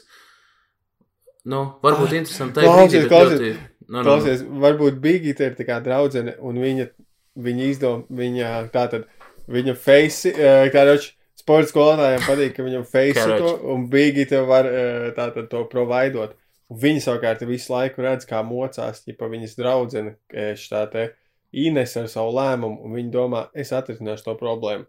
[1.51, 3.51] nu, varbūt interesanti tajā Klausies, brīdī,
[3.91, 4.43] bet klausies.
[4.43, 6.89] Klausies, varbūt Bigita ir tā kā draudzene, un viņa,
[7.47, 9.07] viņa izdom, viņa tātad,
[9.51, 10.33] viņa face,
[10.73, 11.11] kādoč,
[11.41, 16.37] sporta skolotājiem patīk, ka viņam face to, un Bigita var uh, tātad to providot.
[16.71, 21.09] Un viņa savukārt visu laiku redz, kā mocās, ja pa viņas draudzene, šitā te
[21.51, 24.85] Ines ar savu lēmumu, un viņa domā, es atrisināšu to problēmu.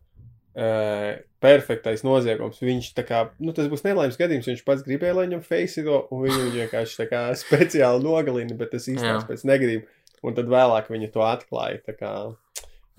[0.53, 2.59] Uh, perfektais noziegums.
[2.61, 4.51] Viņš tā kā, nu, tas būs nelaimes gadījums.
[4.51, 5.41] Viņš pats gribēja, lai viņam
[5.87, 9.89] to, un viņu vienkārši tā kā speciāli nogalina, bet tas īstenībā pēc negadījuma.
[10.23, 11.81] Un tad vēlāk viņa to atklāja.
[11.89, 12.13] Tā kā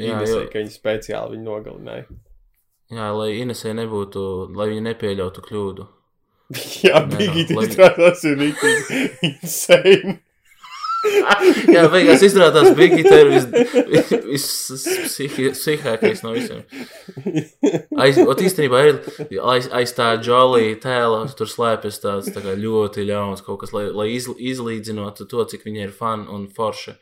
[0.01, 2.07] Inesē, ka viņa speciāli viņu nogalināja.
[2.91, 4.25] jā, lai Inesē nebūtu,
[4.57, 5.85] lai viņa nepieļautu kļūdu.
[6.83, 6.99] Jā,
[7.55, 10.17] lai- izrādās ir rīktīgi insane.
[11.03, 13.31] Jā, beigās izrādās, ka Bigita ir
[14.29, 16.61] vispsihākais no visiem.
[17.99, 19.01] Aiz, ot, īstenībā ir
[19.53, 23.89] aiz, aiz tā džolija tēla, tur slēpjas tāds tā kā ļoti ļauns kaut kas, lai,
[23.91, 26.95] lai iz, izlīdzinotu to, cik viņa ir fani un forša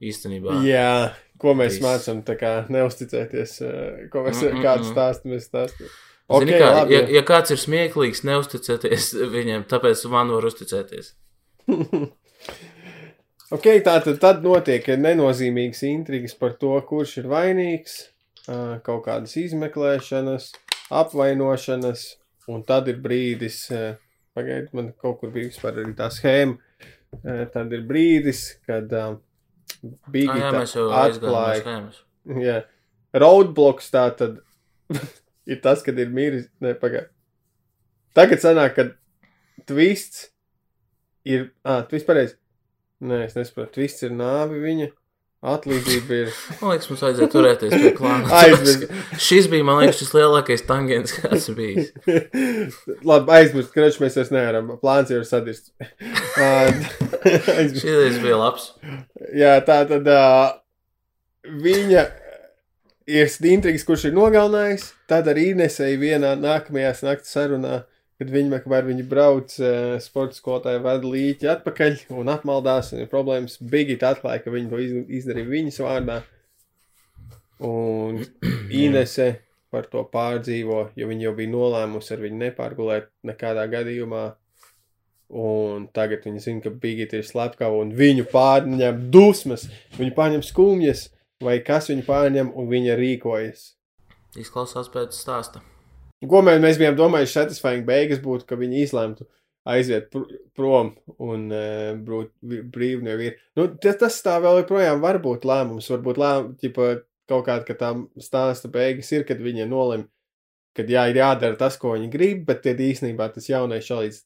[0.00, 0.60] īstenībā.
[0.66, 0.92] Jā,
[1.40, 4.92] ko mēs mācām, tā kā neusticēties, eh, ko mēs Mm, mm, kādu mm.
[4.94, 5.90] stāstu mēs stāstām.
[6.30, 6.94] Zini, Ok, kā, labi.
[6.94, 11.14] ja, ja kāds ir smieklīgs, neusticēties viņam, tāpēc man var uzticēties.
[13.50, 17.96] Ok, tā tad, tad notiek nenozīmīgas intrigas par to, kurš ir vainīgs,
[18.46, 20.52] ā, kaut kādas izmeklēšanas,
[21.00, 22.04] apvainošanas,
[22.50, 23.64] un tad ir brīdis,
[24.38, 26.58] pagaidiet, man kaut kur bija vispār arī tā schēma,
[27.24, 28.94] ā, tad ir brīdis, kad
[30.12, 30.62] Bigita
[31.00, 31.76] atklāja,
[32.44, 32.56] jā,
[33.16, 34.38] roadblocks tā tad
[35.50, 36.46] ir tas, kad ir miris.
[36.62, 37.10] Nē, pagaidi.
[38.14, 38.86] Tagad sanāk, ka
[39.70, 40.28] twists
[41.24, 41.50] ir.
[41.64, 42.36] Ah, twists pareizi.
[43.00, 43.78] Nē, es nesaprotu.
[43.78, 44.90] Twists ir nāvi viņa.
[45.40, 46.32] Atlīdzība ir.
[46.60, 48.28] Man liekas, mums vajadzēja turēties pie klāna.
[48.42, 48.90] Aizmirst.
[49.24, 51.94] Šis bija, man liekas, šis lielākais tangents, kāds bijis.
[53.08, 54.74] Labi, aizmirst, ka mēs vairs nevaram.
[54.82, 55.72] Plāns jau ir sadirsts.
[56.44, 57.80] Aizmirst.
[57.80, 58.68] Šis bija labs.
[59.32, 60.50] Jā, tā tad uh,
[61.64, 62.04] viņa
[63.08, 64.90] ir intrigas, kurš ir nogalinājis.
[65.08, 67.80] Tad arī Inesēja vienā nākamajā naktas sarunā
[68.20, 73.08] kad viņi kamēr viņi brauc, uh, sporta skolotāja vada līķi atpakaļ un apmaldās, un ir
[73.08, 73.56] problēmas.
[73.72, 76.18] Bigita atklāja, ka viņi to iz, izdarīja viņas vārdā.
[77.64, 78.20] Un
[78.82, 79.30] Inese
[79.70, 84.26] par to pārdzīvo, jo viņi jau bija nolēmusi ar viņu nepārgulēt nekādā gadījumā.
[85.40, 91.06] Un tagad viņi zina, ka Bigita ir slepkava un viņu pārņem dusmas, viņu pārņem skumjas,
[91.40, 93.68] vai kas viņu pārņem, un viņa rīkojas.
[94.36, 95.62] Izklausās pēc stāsta.
[96.28, 99.24] Ko mēs, mēs bijām domājuši, satisfying beigas būtu, ka viņi izlemtu
[99.70, 100.24] aiziet pr
[100.56, 103.36] prom un uh, būt brīvi no vīra.
[103.56, 105.88] Nu, tas, tas tā vēl joprojām var būt lēmums.
[105.92, 106.88] Varbūt lēmums, ķipa,
[107.30, 110.06] kaut kāda, ka tā stāsta beigas ir, kad viņi nolem,
[110.76, 114.24] ka jā, ir jādara tas, ko viņi grib, bet tad īstenībā tas jaunais šalīts,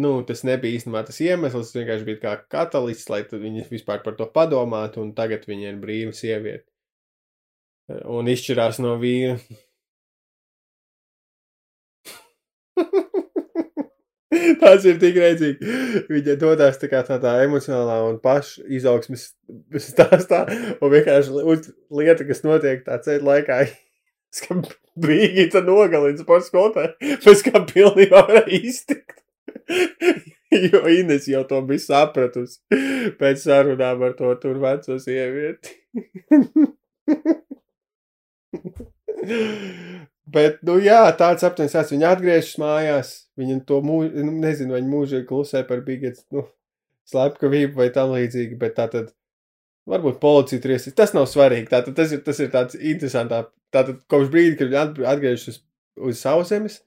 [0.00, 4.16] nu, tas nebija īstenībā tas iemesls, tas vienkārši bija kā katalists, lai viņi vispār par
[4.18, 6.68] to padomātu, un tagad viņi ir brīvi sievieti.
[8.10, 9.38] Un izšķirās no vīra.
[14.60, 15.74] Tas ir tik redzīgi.
[16.10, 19.30] Viņa dodas tā kā tādā emocionālā un pašu izaugsmes
[19.80, 20.44] stāstā,
[20.80, 21.30] un vienkārši
[21.94, 23.60] lieta, kas notiek tā ceļa laikā,
[24.42, 24.58] ka
[25.00, 29.22] brīvīgi tā nogalina sporta skolotāju, pēc kā pilnībā varēja iztikt.
[30.72, 32.80] jo Ines jau to bija sapratusi
[33.20, 35.76] pēc sarunām ar to tur veco sievieti.
[40.26, 41.92] Bet, nu, jā, tāds aptuveni sāc.
[41.94, 43.12] Viņa atgriežas mājās.
[43.38, 46.42] Viņa to mūžu, nu, nezinu, vai viņa mūžīgi klusē par bigets, nu,
[47.10, 49.12] slepkavību vai tam līdzīgi, bet tā tad
[49.86, 50.96] varbūt policija tur iesaistīt.
[50.98, 51.70] Tas nav svarīgi.
[51.70, 53.52] Tātad tas ir, tas ir tāds interesants.
[53.74, 55.60] Tātad kopš brīdi, kad viņi atgriežas uz,
[56.10, 56.80] uz sauszemes,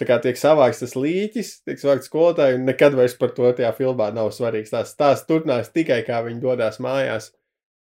[0.00, 3.70] tā kā tiek savāks tas līķis, tiek savāks skolotāji, un nekad vairs par to tajā
[3.78, 4.72] filmā nav svarīgs.
[4.74, 7.30] Tās, tās turpinās tikai kā viņi dodas mājās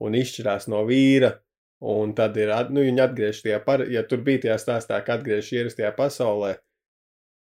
[0.01, 1.37] un izšķirās no vīra
[1.81, 5.53] Un tad ir, nu, viņi atgriežas tajā, par, ja tur bija tajā stāstā, ka atgriežas
[5.57, 6.59] ierastajā pasaulē.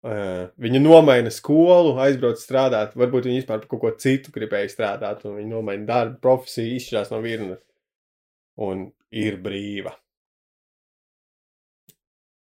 [0.05, 2.97] Uh, viņa nomaina skolu, aizbrauc strādāt.
[2.99, 7.15] Varbūt viņa vispār par kaut ko citu gribēja strādāt, un viņa nomaina darbu, profesiju, izšķirās
[7.15, 7.63] no virnas.
[8.61, 9.95] Un ir brīva.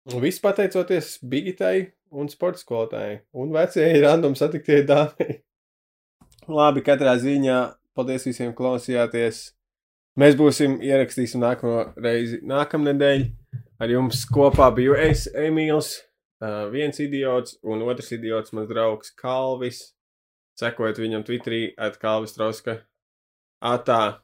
[0.09, 5.41] Un viss pateicoties Bigitai un sporta skolotājai un vecajai random satiktie dāmai.
[6.49, 7.59] Labi, katrā ziņā
[7.97, 9.49] paldies visiem klausījāties.
[10.19, 13.21] Mēs būsim ierakstīsim nākamo reizi nākamnedēļ.
[13.79, 15.93] Ar jums kopā biju es, Emīls,
[16.73, 19.93] viens idiots un otrs idiots, mans draugs Kalvis.
[20.59, 22.81] Sekojiet viņam Twitterī, at Kalvis Trauska.
[23.63, 24.19] Atā!